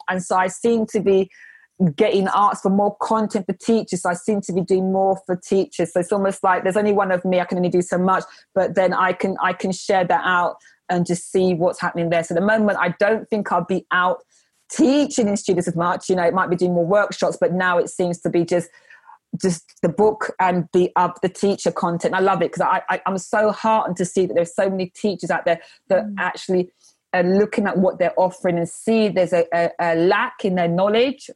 And 0.07 0.23
so 0.23 0.37
I 0.37 0.47
seem 0.47 0.85
to 0.87 1.01
be 1.01 1.29
getting 1.95 2.27
asked 2.33 2.63
for 2.63 2.69
more 2.69 2.95
content 2.97 3.45
for 3.45 3.53
teachers. 3.53 4.01
So 4.01 4.09
I 4.09 4.13
seem 4.13 4.41
to 4.41 4.53
be 4.53 4.61
doing 4.61 4.91
more 4.91 5.17
for 5.25 5.35
teachers. 5.35 5.93
So 5.93 6.01
it's 6.01 6.11
almost 6.11 6.43
like 6.43 6.63
there's 6.63 6.77
only 6.77 6.91
one 6.91 7.11
of 7.11 7.23
me. 7.23 7.39
I 7.39 7.45
can 7.45 7.57
only 7.57 7.69
do 7.69 7.81
so 7.81 7.97
much, 7.97 8.23
but 8.53 8.75
then 8.75 8.93
I 8.93 9.13
can 9.13 9.37
I 9.41 9.53
can 9.53 9.71
share 9.71 10.03
that 10.03 10.21
out 10.25 10.57
and 10.89 11.05
just 11.05 11.31
see 11.31 11.53
what's 11.53 11.79
happening 11.79 12.09
there. 12.09 12.23
So 12.23 12.33
the 12.33 12.41
moment 12.41 12.79
I 12.81 12.95
don't 12.99 13.29
think 13.29 13.51
I'll 13.51 13.63
be 13.63 13.85
out 13.91 14.23
teaching 14.69 15.27
in 15.27 15.37
students 15.37 15.67
as 15.67 15.75
much. 15.75 16.09
You 16.09 16.15
know, 16.15 16.23
it 16.23 16.33
might 16.33 16.49
be 16.49 16.55
doing 16.55 16.73
more 16.73 16.85
workshops, 16.85 17.37
but 17.39 17.53
now 17.53 17.77
it 17.77 17.89
seems 17.89 18.19
to 18.21 18.29
be 18.29 18.45
just 18.45 18.69
just 19.39 19.79
the 19.81 19.89
book 19.89 20.31
and 20.39 20.67
the 20.73 20.91
uh, 20.95 21.11
the 21.21 21.29
teacher 21.29 21.71
content. 21.71 22.13
I 22.13 22.19
love 22.19 22.41
it 22.41 22.51
because 22.51 22.61
I, 22.61 22.81
I 22.89 23.01
am 23.05 23.17
so 23.17 23.51
heartened 23.51 23.97
to 23.97 24.05
see 24.05 24.25
that 24.25 24.33
there's 24.33 24.53
so 24.53 24.69
many 24.69 24.87
teachers 24.87 25.29
out 25.29 25.45
there 25.45 25.61
that 25.87 26.05
mm. 26.05 26.15
actually 26.17 26.71
are 27.13 27.23
looking 27.23 27.65
at 27.65 27.77
what 27.77 27.99
they're 27.99 28.13
offering 28.17 28.57
and 28.57 28.69
see 28.69 29.09
there's 29.09 29.33
a, 29.33 29.45
a, 29.53 29.71
a 29.79 29.95
lack 29.95 30.45
in 30.45 30.55
their 30.55 30.67
knowledge 30.67 31.29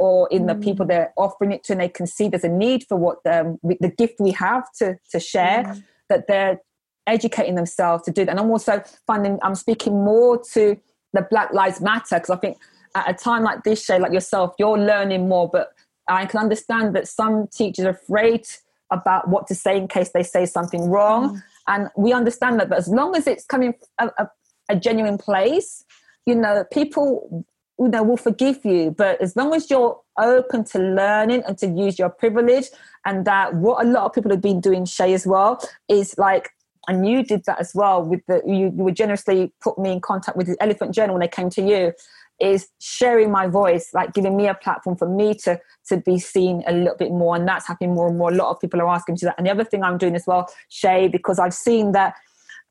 or 0.00 0.26
in 0.30 0.46
the 0.46 0.54
people 0.54 0.86
mm. 0.86 0.88
they're 0.88 1.12
offering 1.18 1.52
it 1.52 1.62
to, 1.62 1.74
and 1.74 1.80
they 1.82 1.88
can 1.88 2.06
see 2.06 2.26
there's 2.26 2.42
a 2.42 2.48
need 2.48 2.84
for 2.88 2.96
what 2.96 3.22
the, 3.22 3.58
the 3.80 3.90
gift 3.90 4.14
we 4.18 4.30
have 4.30 4.64
to, 4.78 4.96
to 5.10 5.20
share, 5.20 5.64
mm. 5.64 5.84
that 6.08 6.26
they're 6.26 6.58
educating 7.06 7.54
themselves 7.54 8.02
to 8.04 8.10
do 8.10 8.24
that. 8.24 8.30
And 8.30 8.40
I'm 8.40 8.50
also 8.50 8.82
finding 9.06 9.38
I'm 9.42 9.54
speaking 9.54 10.02
more 10.02 10.42
to 10.54 10.78
the 11.12 11.26
Black 11.30 11.52
Lives 11.52 11.82
Matter 11.82 12.16
because 12.16 12.30
I 12.30 12.36
think 12.36 12.56
at 12.94 13.10
a 13.10 13.12
time 13.12 13.42
like 13.42 13.62
this, 13.62 13.84
Shay, 13.84 13.98
like 13.98 14.12
yourself, 14.12 14.54
you're 14.58 14.78
learning 14.78 15.28
more, 15.28 15.50
but 15.50 15.74
I 16.08 16.24
can 16.24 16.40
understand 16.40 16.96
that 16.96 17.06
some 17.06 17.46
teachers 17.48 17.84
are 17.84 17.90
afraid 17.90 18.46
about 18.90 19.28
what 19.28 19.46
to 19.48 19.54
say 19.54 19.76
in 19.76 19.86
case 19.86 20.10
they 20.14 20.22
say 20.22 20.46
something 20.46 20.88
wrong. 20.88 21.36
Mm. 21.36 21.42
And 21.68 21.88
we 21.94 22.14
understand 22.14 22.58
that, 22.58 22.70
but 22.70 22.78
as 22.78 22.88
long 22.88 23.14
as 23.14 23.26
it's 23.26 23.44
coming 23.44 23.74
a, 23.98 24.10
a, 24.18 24.30
a 24.70 24.76
genuine 24.76 25.18
place, 25.18 25.84
you 26.24 26.34
know, 26.34 26.64
people 26.72 27.44
you 27.80 27.88
know 27.88 28.02
will 28.02 28.16
forgive 28.16 28.64
you. 28.64 28.90
But 28.90 29.20
as 29.20 29.34
long 29.34 29.54
as 29.54 29.70
you're 29.70 29.98
open 30.18 30.64
to 30.64 30.78
learning 30.78 31.42
and 31.46 31.56
to 31.58 31.66
use 31.66 31.98
your 31.98 32.10
privilege 32.10 32.66
and 33.06 33.24
that 33.24 33.54
what 33.54 33.84
a 33.84 33.88
lot 33.88 34.04
of 34.04 34.12
people 34.12 34.30
have 34.30 34.42
been 34.42 34.60
doing 34.60 34.84
shay 34.84 35.14
as 35.14 35.26
well 35.26 35.60
is 35.88 36.14
like 36.18 36.50
and 36.88 37.06
you 37.08 37.22
did 37.22 37.44
that 37.46 37.60
as 37.60 37.72
well 37.74 38.02
with 38.02 38.20
the 38.26 38.42
you, 38.46 38.72
you 38.76 38.84
would 38.84 38.96
generously 38.96 39.52
put 39.62 39.78
me 39.78 39.92
in 39.92 40.00
contact 40.00 40.36
with 40.36 40.46
the 40.46 40.56
elephant 40.60 40.94
journal 40.94 41.14
when 41.14 41.20
they 41.20 41.28
came 41.28 41.50
to 41.50 41.62
you 41.62 41.92
is 42.38 42.68
sharing 42.80 43.30
my 43.30 43.46
voice 43.46 43.90
like 43.92 44.14
giving 44.14 44.34
me 44.34 44.46
a 44.46 44.54
platform 44.54 44.96
for 44.96 45.08
me 45.08 45.34
to 45.34 45.58
to 45.86 45.98
be 45.98 46.18
seen 46.18 46.62
a 46.66 46.72
little 46.72 46.96
bit 46.96 47.10
more. 47.10 47.36
And 47.36 47.46
that's 47.48 47.66
happening 47.66 47.94
more 47.94 48.08
and 48.08 48.16
more. 48.16 48.30
A 48.30 48.34
lot 48.34 48.50
of 48.50 48.60
people 48.60 48.80
are 48.80 48.88
asking 48.88 49.16
to 49.16 49.26
that. 49.26 49.34
And 49.38 49.46
the 49.46 49.50
other 49.50 49.64
thing 49.64 49.82
i'm 49.82 49.98
doing 49.98 50.14
as 50.14 50.26
well 50.26 50.52
shay 50.68 51.08
because 51.08 51.38
i've 51.38 51.54
seen 51.54 51.92
that 51.92 52.14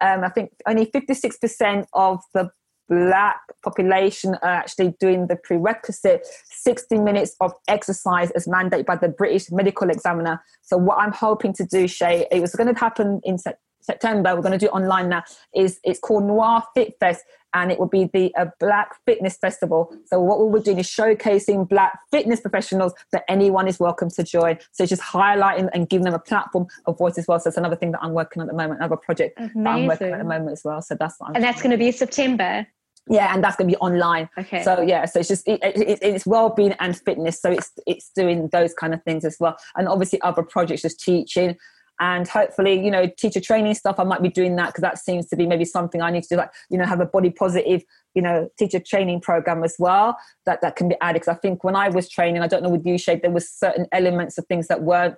um, 0.01 0.23
I 0.23 0.29
think 0.29 0.51
only 0.67 0.85
56% 0.85 1.85
of 1.93 2.21
the 2.33 2.49
black 2.89 3.39
population 3.63 4.35
are 4.41 4.49
actually 4.49 4.95
doing 4.99 5.27
the 5.27 5.35
prerequisite 5.35 6.25
60 6.45 6.99
minutes 6.99 7.35
of 7.39 7.53
exercise 7.67 8.31
as 8.31 8.47
mandated 8.47 8.85
by 8.85 8.95
the 8.95 9.09
British 9.09 9.51
medical 9.51 9.89
examiner. 9.89 10.43
So 10.61 10.77
what 10.77 10.97
I'm 10.97 11.13
hoping 11.13 11.53
to 11.53 11.65
do, 11.65 11.87
Shay, 11.87 12.25
it 12.31 12.41
was 12.41 12.53
going 12.55 12.73
to 12.73 12.79
happen 12.79 13.21
in 13.23 13.37
September. 13.81 14.35
We're 14.35 14.41
going 14.41 14.57
to 14.57 14.57
do 14.57 14.67
it 14.67 14.73
online 14.73 15.09
now. 15.09 15.23
Is 15.55 15.79
it's 15.83 15.99
called 15.99 16.25
Noir 16.25 16.63
Fit 16.73 16.95
Fest, 16.99 17.23
and 17.53 17.71
it 17.71 17.79
will 17.79 17.87
be 17.87 18.09
the 18.13 18.33
uh, 18.35 18.47
Black 18.59 18.95
Fitness 19.05 19.37
Festival. 19.37 19.93
So 20.05 20.19
what 20.19 20.39
we're 20.49 20.59
doing 20.59 20.79
is 20.79 20.87
showcasing 20.87 21.67
Black 21.67 21.97
fitness 22.11 22.41
professionals 22.41 22.93
that 23.11 23.23
anyone 23.27 23.67
is 23.67 23.79
welcome 23.79 24.09
to 24.11 24.23
join. 24.23 24.59
So 24.71 24.83
it's 24.83 24.89
just 24.89 25.01
highlighting 25.01 25.69
and 25.73 25.89
giving 25.89 26.05
them 26.05 26.13
a 26.13 26.19
platform 26.19 26.67
of 26.85 26.97
voice 26.97 27.17
as 27.17 27.27
well. 27.27 27.39
So 27.39 27.49
it's 27.49 27.57
another 27.57 27.75
thing 27.75 27.91
that 27.91 28.03
I'm 28.03 28.13
working 28.13 28.41
on 28.41 28.49
at 28.49 28.51
the 28.51 28.57
moment, 28.57 28.79
another 28.79 28.97
project 28.97 29.39
Amazing. 29.39 29.63
that 29.63 29.69
I'm 29.69 29.87
working 29.87 30.07
on 30.07 30.13
at 30.13 30.17
the 30.19 30.29
moment 30.29 30.51
as 30.51 30.63
well. 30.63 30.81
So 30.81 30.95
that's 30.99 31.17
and 31.33 31.43
that's 31.43 31.61
going 31.61 31.71
to 31.71 31.77
be 31.77 31.91
September 31.91 32.67
yeah 33.09 33.33
and 33.33 33.43
that's 33.43 33.55
going 33.55 33.69
to 33.69 33.75
be 33.75 33.79
online. 33.79 34.29
Okay. 34.37 34.63
So 34.63 34.81
yeah 34.81 35.05
so 35.05 35.19
it's 35.19 35.29
just 35.29 35.47
it, 35.47 35.59
it, 35.63 35.99
it's 36.01 36.25
well-being 36.25 36.73
and 36.79 36.97
fitness 36.97 37.41
so 37.41 37.51
it's 37.51 37.71
it's 37.87 38.11
doing 38.15 38.49
those 38.51 38.73
kind 38.73 38.93
of 38.93 39.03
things 39.03 39.25
as 39.25 39.37
well. 39.39 39.57
And 39.75 39.87
obviously 39.87 40.21
other 40.21 40.43
projects 40.43 40.83
just 40.83 40.99
teaching. 40.99 41.57
And 42.01 42.25
hopefully 42.27 42.81
you 42.81 42.91
know 42.91 43.07
teacher 43.17 43.41
training 43.41 43.73
stuff 43.73 43.97
i 43.99 44.05
might 44.05 44.21
be 44.21 44.29
doing 44.29 44.55
that 44.55 44.67
because 44.67 44.83
that 44.83 44.97
seems 44.97 45.27
to 45.27 45.35
be 45.35 45.45
maybe 45.45 45.65
something 45.65 46.01
i 46.01 46.09
need 46.09 46.23
to 46.23 46.29
do 46.29 46.37
like 46.37 46.49
you 46.69 46.77
know 46.77 46.85
have 46.85 47.01
a 47.01 47.05
body 47.05 47.29
positive 47.29 47.83
you 48.15 48.21
know 48.21 48.47
teacher 48.57 48.79
training 48.79 49.19
program 49.19 49.65
as 49.65 49.75
well 49.79 50.17
that 50.45 50.61
that 50.61 50.77
can 50.77 50.87
be 50.87 50.95
added. 51.01 51.15
Because 51.15 51.35
i 51.35 51.37
think 51.37 51.65
when 51.65 51.75
i 51.75 51.89
was 51.89 52.07
training 52.07 52.41
i 52.41 52.47
don't 52.47 52.63
know 52.63 52.69
with 52.69 52.85
you 52.85 52.97
Shay 52.97 53.17
there 53.17 53.31
was 53.31 53.51
certain 53.51 53.85
elements 53.91 54.37
of 54.37 54.45
things 54.45 54.69
that 54.69 54.81
weren't 54.81 55.15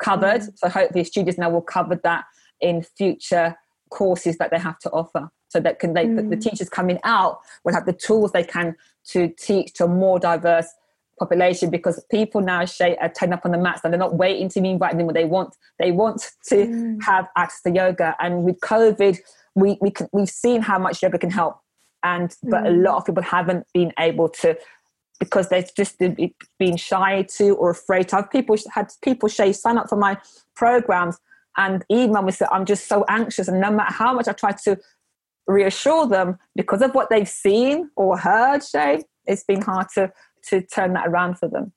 covered. 0.00 0.40
Mm-hmm. 0.40 0.56
so 0.56 0.68
hopefully 0.68 1.04
students 1.04 1.38
now 1.38 1.50
will 1.50 1.62
cover 1.62 2.00
that 2.02 2.24
in 2.60 2.82
future 2.82 3.54
courses 3.90 4.36
that 4.38 4.50
they 4.50 4.58
have 4.58 4.80
to 4.80 4.90
offer 4.90 5.30
so 5.54 5.60
that 5.60 5.78
can 5.78 5.94
they 5.94 6.04
mm. 6.04 6.30
the 6.30 6.36
teachers 6.36 6.68
coming 6.68 6.98
out 7.04 7.38
will 7.62 7.72
have 7.72 7.86
the 7.86 7.92
tools 7.92 8.32
they 8.32 8.42
can 8.42 8.74
to 9.06 9.28
teach 9.38 9.72
to 9.74 9.84
a 9.84 9.88
more 9.88 10.18
diverse 10.18 10.66
population 11.20 11.70
because 11.70 12.04
people 12.10 12.40
now 12.40 12.64
Shay, 12.64 12.96
are 12.96 13.08
turning 13.08 13.34
up 13.34 13.42
on 13.44 13.52
the 13.52 13.58
mats 13.58 13.82
and 13.84 13.92
they're 13.92 13.98
not 13.98 14.16
waiting 14.16 14.48
to 14.48 14.60
be 14.60 14.70
invited 14.70 14.98
in 14.98 15.06
what 15.06 15.14
they 15.14 15.24
want 15.24 15.56
they 15.78 15.92
want 15.92 16.32
to 16.48 16.56
mm. 16.56 17.02
have 17.04 17.28
access 17.36 17.62
to 17.62 17.70
yoga 17.70 18.16
and 18.18 18.42
with 18.42 18.58
covid 18.60 19.18
we, 19.54 19.78
we 19.80 19.90
can, 19.92 20.08
we've 20.12 20.28
seen 20.28 20.60
how 20.60 20.78
much 20.78 21.02
yoga 21.02 21.18
can 21.18 21.30
help 21.30 21.60
and 22.02 22.34
but 22.42 22.64
mm. 22.64 22.68
a 22.68 22.70
lot 22.70 22.96
of 22.96 23.04
people 23.06 23.22
haven't 23.22 23.64
been 23.72 23.92
able 23.98 24.28
to 24.28 24.58
because 25.20 25.48
they've 25.48 25.72
just 25.76 25.96
been 26.58 26.76
shy 26.76 27.22
to 27.22 27.54
or 27.54 27.70
afraid 27.70 28.08
to 28.08 28.16
have 28.16 28.30
people 28.30 28.56
had 28.74 28.90
people 29.02 29.28
Shay 29.28 29.52
sign 29.52 29.78
up 29.78 29.88
for 29.88 29.96
my 29.96 30.18
programs 30.56 31.16
and 31.56 31.84
even 31.88 32.24
with 32.24 32.42
I'm 32.50 32.64
just 32.64 32.88
so 32.88 33.04
anxious 33.08 33.48
and 33.48 33.60
no 33.60 33.70
matter 33.70 33.92
how 33.92 34.12
much 34.14 34.28
I 34.28 34.32
try 34.32 34.52
to 34.64 34.78
reassure 35.46 36.06
them 36.06 36.38
because 36.56 36.82
of 36.82 36.94
what 36.94 37.10
they've 37.10 37.28
seen 37.28 37.90
or 37.96 38.18
heard, 38.18 38.62
Shay, 38.62 39.02
it's 39.26 39.44
been 39.44 39.62
hard 39.62 39.88
to, 39.94 40.12
to 40.48 40.62
turn 40.62 40.92
that 40.94 41.06
around 41.06 41.38
for 41.38 41.48
them. 41.48 41.72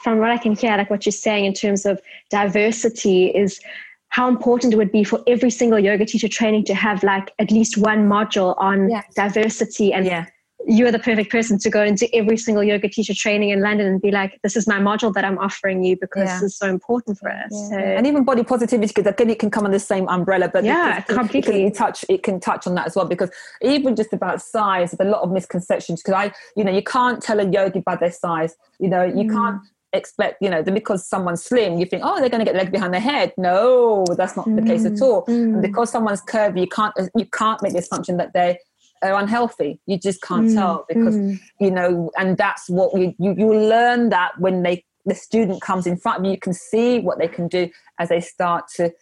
From 0.00 0.18
what 0.18 0.30
I 0.30 0.38
can 0.38 0.54
hear, 0.54 0.76
like 0.76 0.90
what 0.90 1.06
you're 1.06 1.12
saying 1.12 1.44
in 1.44 1.52
terms 1.52 1.86
of 1.86 2.00
diversity 2.30 3.26
is 3.26 3.60
how 4.08 4.28
important 4.28 4.74
it 4.74 4.76
would 4.76 4.92
be 4.92 5.04
for 5.04 5.22
every 5.26 5.50
single 5.50 5.78
yoga 5.78 6.04
teacher 6.04 6.28
training 6.28 6.64
to 6.64 6.74
have 6.74 7.02
like 7.02 7.32
at 7.38 7.50
least 7.50 7.78
one 7.78 8.08
module 8.08 8.54
on 8.58 8.90
yeah. 8.90 9.02
diversity 9.14 9.92
and 9.92 10.06
yeah 10.06 10.26
you're 10.66 10.92
the 10.92 10.98
perfect 10.98 11.30
person 11.30 11.58
to 11.58 11.70
go 11.70 11.82
into 11.82 12.08
every 12.14 12.36
single 12.36 12.62
yoga 12.62 12.88
teacher 12.88 13.14
training 13.14 13.50
in 13.50 13.60
London 13.60 13.86
and 13.86 14.00
be 14.00 14.10
like, 14.10 14.38
this 14.42 14.56
is 14.56 14.66
my 14.66 14.78
module 14.78 15.12
that 15.14 15.24
I'm 15.24 15.38
offering 15.38 15.82
you 15.82 15.96
because 15.96 16.26
yeah. 16.26 16.34
this 16.34 16.42
is 16.42 16.56
so 16.56 16.68
important 16.68 17.18
for 17.18 17.30
us. 17.30 17.50
Yeah. 17.50 17.68
So, 17.68 17.76
and 17.76 18.06
even 18.06 18.24
body 18.24 18.44
positivity, 18.44 18.92
because 18.94 19.06
again, 19.06 19.30
it 19.30 19.38
can 19.38 19.50
come 19.50 19.64
on 19.64 19.70
the 19.70 19.78
same 19.78 20.08
umbrella, 20.08 20.48
but 20.48 20.64
yeah, 20.64 20.98
it, 20.98 21.06
completely. 21.06 21.64
It 21.64 21.70
can 21.70 21.72
touch, 21.72 22.04
it 22.08 22.22
can 22.22 22.40
touch 22.40 22.66
on 22.66 22.74
that 22.76 22.86
as 22.86 22.96
well, 22.96 23.06
because 23.06 23.30
even 23.60 23.96
just 23.96 24.12
about 24.12 24.40
size, 24.40 24.92
there's 24.92 25.08
a 25.08 25.10
lot 25.10 25.22
of 25.22 25.32
misconceptions. 25.32 26.02
Because 26.02 26.14
I, 26.14 26.32
you 26.56 26.64
know, 26.64 26.72
you 26.72 26.82
can't 26.82 27.22
tell 27.22 27.40
a 27.40 27.48
yogi 27.48 27.80
by 27.80 27.96
their 27.96 28.12
size. 28.12 28.54
You 28.78 28.88
know, 28.88 29.02
you 29.02 29.24
mm. 29.24 29.32
can't 29.32 29.62
expect, 29.92 30.40
you 30.40 30.48
know, 30.48 30.62
because 30.62 31.06
someone's 31.06 31.42
slim, 31.42 31.78
you 31.78 31.86
think, 31.86 32.02
oh, 32.04 32.18
they're 32.20 32.30
going 32.30 32.44
to 32.44 32.50
get 32.50 32.54
leg 32.54 32.72
behind 32.72 32.94
their 32.94 33.00
head. 33.00 33.32
No, 33.36 34.04
that's 34.16 34.36
not 34.36 34.46
mm. 34.46 34.56
the 34.56 34.62
case 34.62 34.84
at 34.84 34.92
mm. 34.92 35.02
all. 35.02 35.26
Mm. 35.26 35.54
And 35.54 35.62
because 35.62 35.90
someone's 35.90 36.22
curvy, 36.22 36.60
you 36.60 36.68
can't, 36.68 36.94
you 37.16 37.26
can't 37.26 37.62
make 37.62 37.72
the 37.72 37.80
assumption 37.80 38.16
that 38.16 38.32
they 38.32 38.58
are 39.02 39.18
unhealthy. 39.20 39.80
You 39.86 39.98
just 39.98 40.22
can't 40.22 40.48
mm, 40.48 40.54
tell 40.54 40.84
because 40.88 41.16
mm. 41.16 41.40
you 41.60 41.70
know, 41.70 42.10
and 42.16 42.36
that's 42.36 42.68
what 42.68 42.98
you, 42.98 43.14
you 43.18 43.34
you 43.36 43.54
learn 43.54 44.10
that 44.10 44.38
when 44.38 44.62
they 44.62 44.84
the 45.04 45.14
student 45.14 45.60
comes 45.60 45.86
in 45.86 45.96
front 45.96 46.20
of 46.20 46.24
you, 46.24 46.32
you 46.32 46.38
can 46.38 46.54
see 46.54 47.00
what 47.00 47.18
they 47.18 47.28
can 47.28 47.48
do 47.48 47.68
as 47.98 48.08
they 48.08 48.20
start 48.20 48.64
to 48.76 48.92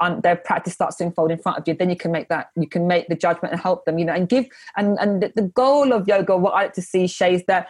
um, 0.00 0.20
their 0.22 0.36
practice 0.36 0.72
starts 0.72 0.96
to 0.96 1.04
unfold 1.04 1.30
in 1.30 1.38
front 1.38 1.58
of 1.58 1.68
you. 1.68 1.74
Then 1.74 1.90
you 1.90 1.96
can 1.96 2.10
make 2.10 2.28
that 2.28 2.48
you 2.56 2.68
can 2.68 2.86
make 2.86 3.08
the 3.08 3.14
judgment 3.14 3.52
and 3.52 3.60
help 3.60 3.84
them. 3.84 3.98
You 3.98 4.06
know, 4.06 4.14
and 4.14 4.28
give 4.28 4.46
and 4.76 4.98
and 5.00 5.22
the, 5.22 5.32
the 5.34 5.42
goal 5.42 5.92
of 5.92 6.08
yoga, 6.08 6.36
what 6.36 6.52
I 6.52 6.62
like 6.62 6.72
to 6.74 6.82
see, 6.82 7.06
Shay, 7.06 7.34
is 7.34 7.44
that 7.46 7.68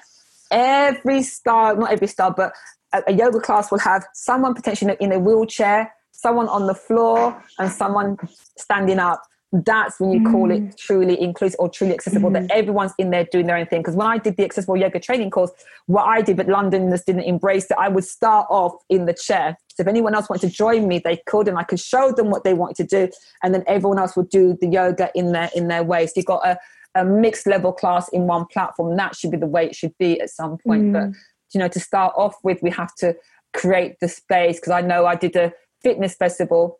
every 0.51 1.23
style, 1.23 1.77
not 1.77 1.93
every 1.93 2.07
style, 2.07 2.33
but 2.37 2.53
a, 2.93 3.03
a 3.09 3.13
yoga 3.13 3.41
class 3.41 3.71
will 3.71 3.79
have 3.81 4.07
someone 4.15 4.55
potentially 4.55 4.97
in 5.01 5.13
a 5.13 5.19
wheelchair, 5.19 5.93
someone 6.13 6.49
on 6.49 6.67
the 6.67 6.75
floor, 6.75 7.43
and 7.59 7.71
someone 7.71 8.17
standing 8.57 8.99
up 8.99 9.23
that's 9.53 10.01
when 10.01 10.11
you 10.11 10.21
mm. 10.21 10.31
call 10.31 10.51
it 10.51 10.63
mm. 10.63 10.77
truly 10.77 11.21
inclusive 11.21 11.61
or 11.61 11.69
truly 11.69 11.93
accessible 11.93 12.31
mm. 12.31 12.35
that 12.35 12.51
everyone's 12.51 12.93
in 12.99 13.11
there 13.11 13.27
doing 13.31 13.47
their 13.47 13.57
own 13.57 13.67
thing 13.67 13.81
because 13.81 13.95
when 13.95 14.07
i 14.07 14.17
did 14.17 14.37
the 14.37 14.45
accessible 14.45 14.77
yoga 14.77 14.99
training 14.99 15.31
course 15.31 15.51
what 15.87 16.05
i 16.05 16.23
did 16.23 16.39
but 16.39 16.49
londoners 16.49 17.03
didn't 17.03 17.25
embrace 17.25 17.67
it 17.67 17.77
i 17.79 17.89
would 17.89 18.05
start 18.05 18.47
off 18.49 18.73
in 18.89 19.05
the 19.05 19.13
chair 19.13 19.57
so 19.69 19.83
if 19.83 19.87
anyone 19.87 20.15
else 20.15 20.29
wanted 20.31 20.49
to 20.49 20.55
join 20.55 20.89
me 20.89 20.99
they 20.99 21.21
could 21.27 21.49
and 21.49 21.59
i 21.59 21.63
could 21.63 21.81
show 21.81 22.13
them 22.13 22.31
what 22.31 22.45
they 22.45 22.55
wanted 22.55 22.77
to 22.77 23.07
do 23.07 23.13
and 23.43 23.55
then 23.55 23.63
everyone 23.67 23.99
else 23.99 24.17
would 24.17 24.31
do 24.31 24.57
the 24.61 24.67
yoga 24.67 25.11
in 25.15 25.33
their 25.33 25.51
in 25.55 25.69
their 25.69 25.83
way 25.83 26.07
so 26.07 26.15
you've 26.17 26.25
got 26.25 26.45
a, 26.47 26.59
a 26.95 27.05
mixed 27.05 27.47
level 27.47 27.73
class 27.73 28.09
in 28.09 28.23
one 28.23 28.47
platform 28.47 28.97
that 28.97 29.15
should 29.15 29.31
be 29.31 29.37
the 29.37 29.47
way 29.47 29.67
it 29.67 29.75
should 29.75 29.97
be 29.99 30.19
at 30.21 30.31
some 30.31 30.57
point 30.59 30.85
mm. 30.85 30.93
but 30.93 31.19
you 31.53 31.61
know 31.61 31.69
to 31.69 31.81
start 31.81 32.15
off 32.17 32.37
with 32.43 32.59
we 32.63 32.71
have 32.71 32.95
to 32.95 33.15
create 33.53 33.97
the 34.01 34.09
space 34.09 34.57
because 34.59 34.73
i 34.73 34.81
know 34.81 35.05
i 35.05 35.15
did 35.15 35.37
a 35.37 35.53
fitness 35.83 36.15
festival 36.15 36.79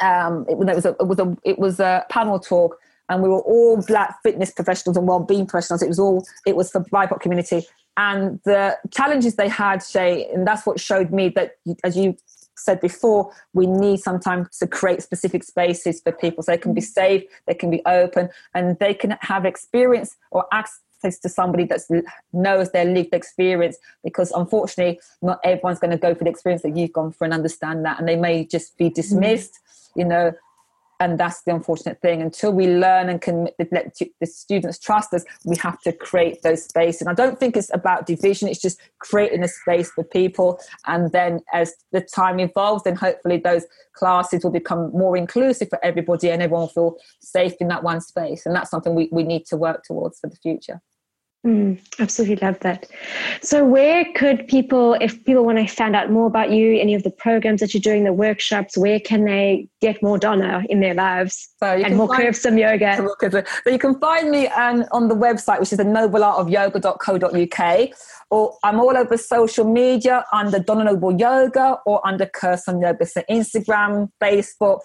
um, 0.00 0.46
it, 0.48 0.52
it, 0.52 0.74
was 0.74 0.84
a, 0.84 0.90
it 0.90 1.06
was 1.06 1.18
a 1.18 1.36
it 1.44 1.58
was 1.58 1.80
a 1.80 2.04
panel 2.10 2.38
talk 2.38 2.78
and 3.08 3.22
we 3.22 3.28
were 3.28 3.40
all 3.40 3.82
black 3.82 4.22
fitness 4.22 4.50
professionals 4.50 4.96
and 4.96 5.06
well-being 5.06 5.46
professionals. 5.46 5.82
It 5.82 5.88
was 5.88 5.98
all 5.98 6.26
it 6.46 6.56
was 6.56 6.70
for 6.70 6.80
the 6.80 6.90
BIPOC 6.90 7.20
community, 7.20 7.66
and 7.96 8.40
the 8.44 8.78
challenges 8.92 9.34
they 9.34 9.48
had, 9.48 9.82
Shay, 9.82 10.28
and 10.32 10.46
that's 10.46 10.64
what 10.64 10.78
showed 10.78 11.10
me 11.10 11.28
that, 11.30 11.56
as 11.84 11.96
you 11.96 12.16
said 12.56 12.80
before, 12.80 13.32
we 13.54 13.66
need 13.66 13.98
sometimes 14.00 14.56
to 14.58 14.66
create 14.66 15.02
specific 15.02 15.42
spaces 15.44 16.00
for 16.00 16.12
people 16.12 16.42
so 16.42 16.52
they 16.52 16.58
can 16.58 16.74
be 16.74 16.80
safe, 16.80 17.24
they 17.46 17.54
can 17.54 17.70
be 17.70 17.82
open, 17.86 18.28
and 18.54 18.78
they 18.78 18.94
can 18.94 19.16
have 19.20 19.44
experience 19.44 20.16
or 20.30 20.46
access 20.52 21.18
to 21.20 21.28
somebody 21.28 21.64
that 21.64 21.80
knows 22.32 22.70
their 22.72 22.84
lived 22.84 23.14
experience. 23.14 23.76
Because 24.04 24.30
unfortunately, 24.32 25.00
not 25.22 25.40
everyone's 25.42 25.78
going 25.78 25.90
to 25.90 25.96
go 25.96 26.14
through 26.14 26.26
the 26.26 26.30
experience 26.30 26.62
that 26.62 26.76
you've 26.76 26.92
gone 26.92 27.12
through 27.12 27.26
and 27.26 27.34
understand 27.34 27.84
that, 27.84 27.98
and 27.98 28.08
they 28.08 28.16
may 28.16 28.44
just 28.44 28.76
be 28.76 28.90
dismissed. 28.90 29.54
Mm-hmm. 29.54 29.64
You 29.98 30.04
know, 30.04 30.32
and 31.00 31.18
that's 31.18 31.42
the 31.42 31.54
unfortunate 31.54 32.00
thing. 32.00 32.20
Until 32.22 32.52
we 32.52 32.66
learn 32.66 33.08
and 33.08 33.20
can 33.20 33.48
let 33.58 33.96
the 34.20 34.26
students 34.26 34.78
trust 34.78 35.14
us 35.14 35.24
we 35.44 35.56
have 35.56 35.80
to 35.82 35.92
create 35.92 36.42
those 36.42 36.64
spaces. 36.64 37.02
And 37.02 37.10
i 37.10 37.14
don't 37.14 37.38
think 37.38 37.56
it's 37.56 37.72
about 37.72 38.06
division 38.06 38.48
it's 38.48 38.60
just 38.60 38.80
creating 38.98 39.42
a 39.42 39.48
space 39.48 39.90
for 39.90 40.04
people. 40.04 40.58
And 40.86 41.12
then 41.12 41.40
as 41.52 41.74
the 41.92 42.00
time 42.00 42.40
evolves 42.40 42.84
then 42.84 42.96
hopefully 42.96 43.38
those 43.38 43.64
classes 43.94 44.44
will 44.44 44.50
become 44.50 44.90
more 44.92 45.16
inclusive 45.16 45.68
for 45.68 45.84
everybody 45.84 46.30
and 46.30 46.42
everyone 46.42 46.62
will 46.62 46.68
feel 46.68 46.96
safe 47.20 47.54
in 47.60 47.68
that 47.68 47.82
one 47.82 48.00
space. 48.00 48.46
And 48.46 48.54
that's 48.54 48.70
something 48.70 48.94
we, 48.94 49.08
we 49.12 49.22
need 49.22 49.46
to 49.46 49.56
work 49.56 49.84
towards 49.84 50.18
for 50.20 50.28
the 50.28 50.36
future 50.36 50.80
Mm, 51.46 51.78
absolutely 52.00 52.34
love 52.44 52.58
that. 52.60 52.86
So, 53.42 53.64
where 53.64 54.04
could 54.16 54.48
people, 54.48 54.96
if 55.00 55.24
people 55.24 55.44
want 55.44 55.58
to 55.58 55.68
find 55.68 55.94
out 55.94 56.10
more 56.10 56.26
about 56.26 56.50
you, 56.50 56.80
any 56.80 56.94
of 56.94 57.04
the 57.04 57.10
programs 57.10 57.60
that 57.60 57.72
you're 57.72 57.80
doing, 57.80 58.02
the 58.02 58.12
workshops, 58.12 58.76
where 58.76 58.98
can 58.98 59.24
they 59.24 59.68
get 59.80 60.02
more 60.02 60.18
Donna 60.18 60.64
in 60.68 60.80
their 60.80 60.94
lives 60.94 61.48
so 61.60 61.66
and 61.66 61.96
more 61.96 62.08
curvesome 62.08 62.58
yoga? 62.58 62.96
So, 63.30 63.44
you 63.70 63.78
can 63.78 64.00
find 64.00 64.32
me 64.32 64.48
um, 64.48 64.84
on 64.90 65.06
the 65.06 65.14
website, 65.14 65.60
which 65.60 65.70
is 65.70 65.78
the 65.78 65.84
nobleartofyoga.co.uk, 65.84 67.88
or 68.30 68.58
I'm 68.64 68.80
all 68.80 68.96
over 68.96 69.16
social 69.16 69.64
media 69.64 70.24
under 70.32 70.58
Donna 70.58 70.82
Noble 70.84 71.12
Yoga 71.12 71.78
or 71.86 72.04
under 72.04 72.26
Curvesome 72.26 72.82
Yoga. 72.82 73.06
So, 73.06 73.22
Instagram, 73.30 74.10
Facebook 74.20 74.80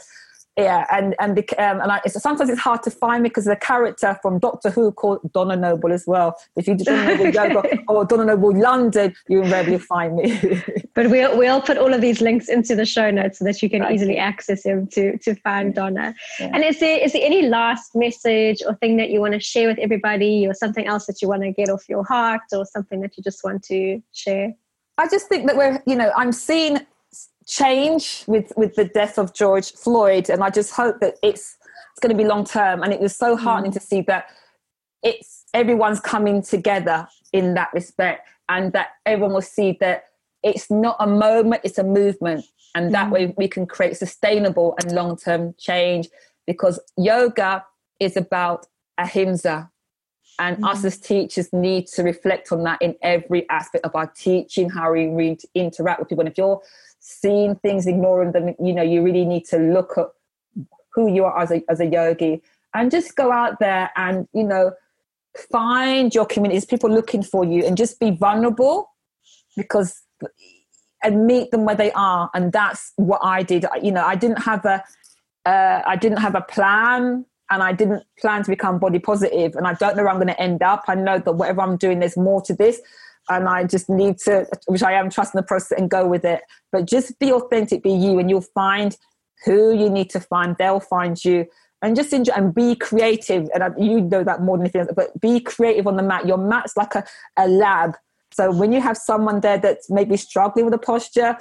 yeah, 0.57 0.85
and 0.91 1.15
and 1.19 1.35
the, 1.35 1.41
um, 1.57 1.81
and 1.81 1.91
I, 1.91 1.99
it's, 2.05 2.21
sometimes 2.21 2.49
it's 2.49 2.59
hard 2.59 2.83
to 2.83 2.91
find 2.91 3.23
me 3.23 3.29
because 3.29 3.45
the 3.45 3.55
character 3.55 4.19
from 4.21 4.37
Doctor 4.37 4.69
Who 4.69 4.91
called 4.91 5.19
Donna 5.33 5.55
Noble 5.55 5.91
as 5.91 6.05
well. 6.05 6.37
If 6.55 6.67
you 6.67 6.75
do 6.75 6.83
Donna 6.83 7.05
Noble 7.05 7.29
Yoga 7.29 7.79
or 7.87 8.05
Donna 8.05 8.25
Noble 8.25 8.55
London, 8.55 9.15
you 9.27 9.41
will 9.41 9.79
find 9.79 10.15
me. 10.15 10.39
but 10.93 11.09
we'll 11.09 11.35
we'll 11.39 11.61
put 11.61 11.77
all 11.79 11.91
of 11.91 12.01
these 12.01 12.21
links 12.21 12.49
into 12.49 12.75
the 12.75 12.85
show 12.85 13.09
notes 13.09 13.39
so 13.39 13.45
that 13.45 13.63
you 13.63 13.69
can 13.69 13.81
right. 13.81 13.95
easily 13.95 14.17
access 14.17 14.61
them 14.61 14.85
to 14.87 15.17
to 15.19 15.33
find 15.35 15.73
Donna. 15.73 16.13
Yeah. 16.39 16.51
And 16.53 16.63
is 16.63 16.79
there 16.79 16.99
is 16.99 17.13
there 17.13 17.25
any 17.25 17.47
last 17.47 17.95
message 17.95 18.61
or 18.67 18.75
thing 18.75 18.97
that 18.97 19.09
you 19.09 19.21
want 19.21 19.33
to 19.33 19.39
share 19.39 19.67
with 19.67 19.79
everybody, 19.79 20.45
or 20.45 20.53
something 20.53 20.85
else 20.85 21.07
that 21.07 21.19
you 21.19 21.27
want 21.27 21.41
to 21.41 21.51
get 21.51 21.69
off 21.69 21.89
your 21.89 22.03
heart, 22.03 22.41
or 22.51 22.63
something 22.65 23.01
that 23.01 23.17
you 23.17 23.23
just 23.23 23.43
want 23.43 23.63
to 23.63 24.03
share? 24.11 24.53
I 24.99 25.07
just 25.07 25.27
think 25.27 25.47
that 25.47 25.57
we're, 25.57 25.81
you 25.87 25.95
know, 25.95 26.11
I'm 26.15 26.31
seeing 26.31 26.79
change 27.45 28.23
with 28.27 28.51
with 28.55 28.75
the 28.75 28.85
death 28.85 29.17
of 29.17 29.33
George 29.33 29.71
Floyd, 29.73 30.29
and 30.29 30.43
I 30.43 30.49
just 30.49 30.71
hope 30.71 30.99
that 30.99 31.15
it's 31.23 31.57
it's 31.91 31.99
going 32.01 32.15
to 32.15 32.21
be 32.21 32.27
long 32.27 32.45
term. 32.45 32.83
And 32.83 32.93
it 32.93 32.99
was 32.99 33.15
so 33.15 33.35
heartening 33.35 33.71
mm. 33.71 33.75
to 33.75 33.79
see 33.79 34.01
that 34.01 34.27
it's 35.01 35.45
everyone's 35.53 35.99
coming 35.99 36.41
together 36.41 37.07
in 37.31 37.53
that 37.55 37.69
respect, 37.73 38.27
and 38.49 38.73
that 38.73 38.89
everyone 39.05 39.33
will 39.33 39.41
see 39.41 39.77
that 39.79 40.05
it's 40.43 40.69
not 40.71 40.95
a 40.99 41.07
moment; 41.07 41.61
it's 41.63 41.77
a 41.77 41.83
movement, 41.83 42.45
and 42.75 42.93
that 42.93 43.07
mm. 43.07 43.11
way 43.11 43.33
we 43.37 43.47
can 43.47 43.65
create 43.65 43.97
sustainable 43.97 44.75
and 44.81 44.91
long 44.91 45.17
term 45.17 45.53
change. 45.57 46.09
Because 46.45 46.79
yoga 46.97 47.63
is 47.99 48.17
about 48.17 48.67
ahimsa, 48.97 49.69
and 50.39 50.57
mm. 50.57 50.69
us 50.69 50.83
as 50.83 50.97
teachers 50.97 51.51
need 51.53 51.87
to 51.87 52.03
reflect 52.03 52.51
on 52.51 52.63
that 52.63 52.81
in 52.81 52.95
every 53.01 53.47
aspect 53.49 53.85
of 53.85 53.95
our 53.95 54.07
teaching, 54.07 54.69
how 54.69 54.91
we 54.91 55.07
re- 55.07 55.37
interact 55.55 55.99
with 55.99 56.09
people. 56.09 56.23
And 56.23 56.31
if 56.31 56.37
you're 56.37 56.61
seeing 57.03 57.55
things, 57.55 57.85
ignoring 57.85 58.31
them. 58.31 58.55
You 58.63 58.73
know, 58.73 58.81
you 58.81 59.03
really 59.03 59.25
need 59.25 59.45
to 59.47 59.57
look 59.57 59.97
at 59.97 60.07
who 60.93 61.13
you 61.13 61.25
are 61.25 61.37
as 61.37 61.51
a, 61.51 61.61
as 61.69 61.79
a 61.81 61.85
yogi 61.85 62.41
and 62.73 62.89
just 62.89 63.15
go 63.15 63.31
out 63.31 63.59
there 63.59 63.91
and, 63.97 64.27
you 64.33 64.43
know, 64.43 64.71
find 65.51 66.15
your 66.15 66.25
communities, 66.25 66.65
people 66.65 66.89
looking 66.89 67.21
for 67.21 67.43
you 67.43 67.65
and 67.65 67.75
just 67.75 67.99
be 67.99 68.11
vulnerable 68.11 68.89
because 69.57 70.01
and 71.03 71.27
meet 71.27 71.51
them 71.51 71.65
where 71.65 71.75
they 71.75 71.91
are. 71.91 72.29
And 72.33 72.53
that's 72.53 72.93
what 72.95 73.19
I 73.21 73.43
did. 73.43 73.65
You 73.81 73.91
know, 73.91 74.05
I 74.05 74.15
didn't 74.15 74.41
have 74.41 74.63
a, 74.63 74.81
uh, 75.45 75.81
I 75.85 75.97
didn't 75.97 76.19
have 76.19 76.35
a 76.35 76.41
plan 76.41 77.25
and 77.49 77.61
I 77.61 77.73
didn't 77.73 78.03
plan 78.17 78.43
to 78.43 78.49
become 78.49 78.79
body 78.79 78.99
positive 78.99 79.55
and 79.55 79.67
I 79.67 79.73
don't 79.73 79.97
know 79.97 80.03
where 80.03 80.11
I'm 80.11 80.17
going 80.17 80.27
to 80.27 80.41
end 80.41 80.63
up. 80.63 80.85
I 80.87 80.95
know 80.95 81.19
that 81.19 81.33
whatever 81.33 81.59
I'm 81.61 81.75
doing, 81.75 81.99
there's 81.99 82.15
more 82.15 82.41
to 82.43 82.55
this 82.55 82.79
and 83.29 83.47
I 83.47 83.63
just 83.63 83.89
need 83.89 84.17
to, 84.19 84.47
which 84.67 84.83
I 84.83 84.93
am, 84.93 85.09
trusting 85.09 85.37
the 85.37 85.45
process 85.45 85.77
and 85.77 85.89
go 85.89 86.07
with 86.07 86.25
it. 86.25 86.41
But 86.71 86.85
just 86.85 87.17
be 87.19 87.31
authentic, 87.31 87.83
be 87.83 87.91
you, 87.91 88.19
and 88.19 88.29
you'll 88.29 88.41
find 88.41 88.97
who 89.45 89.73
you 89.73 89.89
need 89.89 90.09
to 90.11 90.19
find. 90.19 90.55
They'll 90.57 90.79
find 90.79 91.23
you, 91.23 91.45
and 91.81 91.95
just 91.95 92.13
enjoy 92.13 92.33
and 92.33 92.53
be 92.53 92.75
creative. 92.75 93.49
And 93.53 93.73
you 93.77 94.01
know 94.01 94.23
that 94.23 94.41
more 94.41 94.57
than 94.57 94.65
anything 94.65 94.81
else. 94.81 94.91
But 94.95 95.19
be 95.19 95.39
creative 95.39 95.87
on 95.87 95.97
the 95.97 96.03
mat. 96.03 96.27
Your 96.27 96.37
mat's 96.37 96.75
like 96.77 96.95
a, 96.95 97.05
a 97.37 97.47
lab. 97.47 97.95
So 98.33 98.51
when 98.51 98.71
you 98.73 98.81
have 98.81 98.97
someone 98.97 99.41
there 99.41 99.59
that's 99.59 99.91
maybe 99.91 100.17
struggling 100.17 100.65
with 100.65 100.73
a 100.73 100.79
posture, 100.79 101.37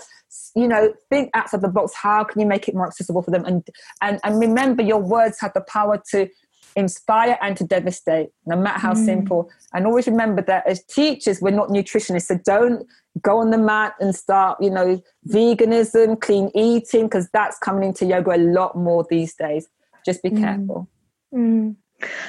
you 0.55 0.69
know, 0.69 0.93
think 1.09 1.31
outside 1.35 1.63
the 1.63 1.69
box. 1.69 1.95
How 1.95 2.25
can 2.25 2.41
you 2.41 2.47
make 2.47 2.69
it 2.69 2.75
more 2.75 2.87
accessible 2.87 3.23
for 3.23 3.31
them? 3.31 3.45
And 3.45 3.67
and 4.01 4.21
and 4.25 4.39
remember, 4.39 4.83
your 4.83 5.01
words 5.01 5.41
have 5.41 5.53
the 5.55 5.63
power 5.63 6.03
to 6.11 6.29
inspire 6.77 7.39
and 7.41 7.57
to 7.57 7.65
devastate, 7.65 8.31
no 8.47 8.57
matter 8.57 8.79
how 8.79 8.95
mm. 8.95 9.05
simple. 9.05 9.51
And 9.73 9.87
always 9.87 10.07
remember 10.07 10.43
that 10.43 10.67
as 10.67 10.85
teachers, 10.85 11.41
we're 11.41 11.51
not 11.51 11.69
nutritionists. 11.69 12.27
So 12.27 12.39
don't 12.45 12.87
go 13.21 13.39
on 13.39 13.51
the 13.51 13.59
mat 13.59 13.95
and 14.01 14.15
start, 14.15 14.59
you 14.61 14.71
know, 14.71 15.03
veganism, 15.29 16.21
clean 16.21 16.51
eating, 16.55 17.05
because 17.05 17.29
that's 17.33 17.59
coming 17.59 17.85
into 17.89 18.07
yoga 18.07 18.37
a 18.37 18.39
lot 18.39 18.77
more 18.77 19.07
these 19.09 19.35
days. 19.35 19.69
Just 20.05 20.23
be 20.23 20.31
mm. 20.31 20.41
careful. 20.41 20.89
Mm. 21.35 21.77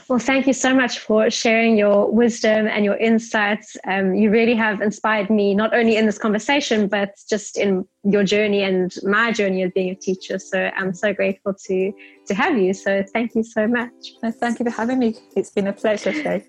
Well, 0.07 0.19
thank 0.19 0.47
you 0.47 0.53
so 0.53 0.74
much 0.74 0.99
for 0.99 1.30
sharing 1.30 1.78
your 1.78 2.11
wisdom 2.11 2.67
and 2.67 2.86
your 2.86 2.97
insights. 2.97 3.78
Um, 3.86 4.15
you 4.15 4.30
really 4.30 4.55
have 4.55 4.82
inspired 4.82 5.30
me, 5.30 5.55
not 5.55 5.74
only 5.74 5.95
in 5.95 6.05
this 6.05 6.17
conversation, 6.17 6.88
but 6.88 7.15
just 7.30 7.57
in 7.57 7.86
your 8.03 8.24
journey 8.24 8.63
and 8.63 8.93
my 9.03 9.32
journey 9.32 9.63
of 9.63 9.74
being 9.74 9.89
a 9.89 9.95
teacher. 9.95 10.39
So 10.39 10.69
I'm 10.76 10.93
so 10.93 11.13
grateful 11.13 11.53
to 11.67 11.93
to 12.28 12.34
have 12.34 12.57
you. 12.57 12.74
So 12.74 13.03
thank 13.13 13.36
you 13.36 13.43
so 13.43 13.67
much. 13.67 13.91
thank 14.39 14.59
you 14.59 14.65
for 14.65 14.71
having 14.71 14.99
me. 14.99 15.15
It's 15.36 15.49
been 15.49 15.67
a 15.67 15.74
pleasure, 15.74 16.13
Shay. 16.13 16.45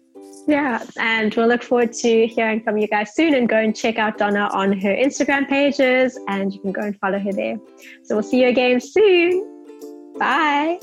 Yeah, 0.46 0.84
and 0.98 1.34
we'll 1.34 1.46
look 1.46 1.62
forward 1.62 1.92
to 1.94 2.26
hearing 2.26 2.62
from 2.62 2.76
you 2.76 2.86
guys 2.86 3.14
soon 3.14 3.34
and 3.34 3.48
go 3.48 3.56
and 3.56 3.74
check 3.74 3.98
out 3.98 4.18
Donna 4.18 4.50
on 4.52 4.78
her 4.78 4.94
Instagram 4.94 5.48
pages 5.48 6.18
and 6.28 6.52
you 6.52 6.60
can 6.60 6.72
go 6.72 6.82
and 6.82 6.98
follow 6.98 7.18
her 7.18 7.32
there. 7.32 7.56
So 8.04 8.16
we'll 8.16 8.22
see 8.22 8.42
you 8.42 8.48
again 8.48 8.80
soon. 8.80 10.14
Bye. 10.18 10.80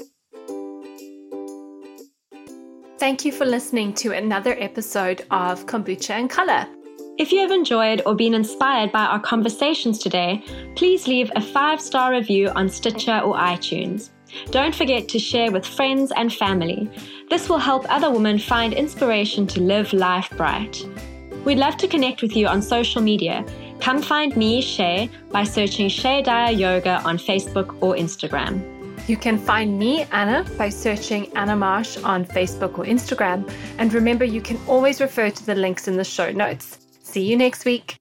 Thank 3.02 3.26
you 3.26 3.32
for 3.32 3.46
listening 3.46 3.96
to 3.96 4.12
another 4.12 4.56
episode 4.60 5.26
of 5.32 5.66
Kombucha 5.66 6.12
and 6.12 6.30
Color. 6.30 6.68
If 7.18 7.32
you 7.32 7.40
have 7.40 7.50
enjoyed 7.50 8.04
or 8.06 8.14
been 8.14 8.36
inspired 8.36 8.92
by 8.92 9.06
our 9.06 9.20
conversations 9.20 9.98
today, 9.98 10.44
please 10.76 11.08
leave 11.08 11.32
a 11.36 11.42
five 11.42 11.82
star 11.82 12.12
review 12.12 12.50
on 12.50 12.70
Stitcher 12.70 13.18
or 13.22 13.36
iTunes. 13.38 14.12
Don't 14.52 14.76
forget 14.76 15.10
to 15.10 15.18
share 15.18 15.52
with 15.52 15.66
friends 15.66 16.12
and 16.16 16.32
family. 16.32 16.92
This 17.28 17.50
will 17.50 17.58
help 17.58 17.92
other 17.92 18.12
women 18.12 18.38
find 18.38 18.72
inspiration 18.72 19.48
to 19.48 19.62
live 19.62 19.94
life 19.94 20.30
bright. 20.38 20.86
We'd 21.44 21.58
love 21.58 21.78
to 21.78 21.88
connect 21.88 22.22
with 22.22 22.36
you 22.38 22.46
on 22.46 22.62
social 22.62 23.02
media. 23.02 23.44
Come 23.80 24.04
find 24.04 24.38
me, 24.38 24.62
Shay, 24.62 25.10
by 25.32 25.44
searching 25.44 25.90
Shay 25.90 26.22
Dyer 26.22 26.52
Yoga 26.52 27.02
on 27.04 27.18
Facebook 27.18 27.76
or 27.82 27.96
Instagram. 27.96 28.81
You 29.08 29.18
can 29.18 29.38
find 29.38 29.78
me, 29.78 30.04
Anna, 30.12 30.46
by 30.58 30.70
searching 30.70 31.32
Anna 31.36 31.56
Marsh 31.56 31.98
on 31.98 32.26
Facebook 32.26 32.78
or 32.78 32.86
Instagram. 32.86 33.52
And 33.78 33.94
remember, 33.94 34.26
you 34.26 34.42
can 34.42 34.60
always 34.68 35.02
refer 35.02 35.30
to 35.30 35.46
the 35.46 35.56
links 35.56 35.88
in 35.88 35.98
the 35.98 36.04
show 36.04 36.32
notes. 36.32 36.78
See 37.04 37.24
you 37.24 37.36
next 37.36 37.66
week. 37.66 38.01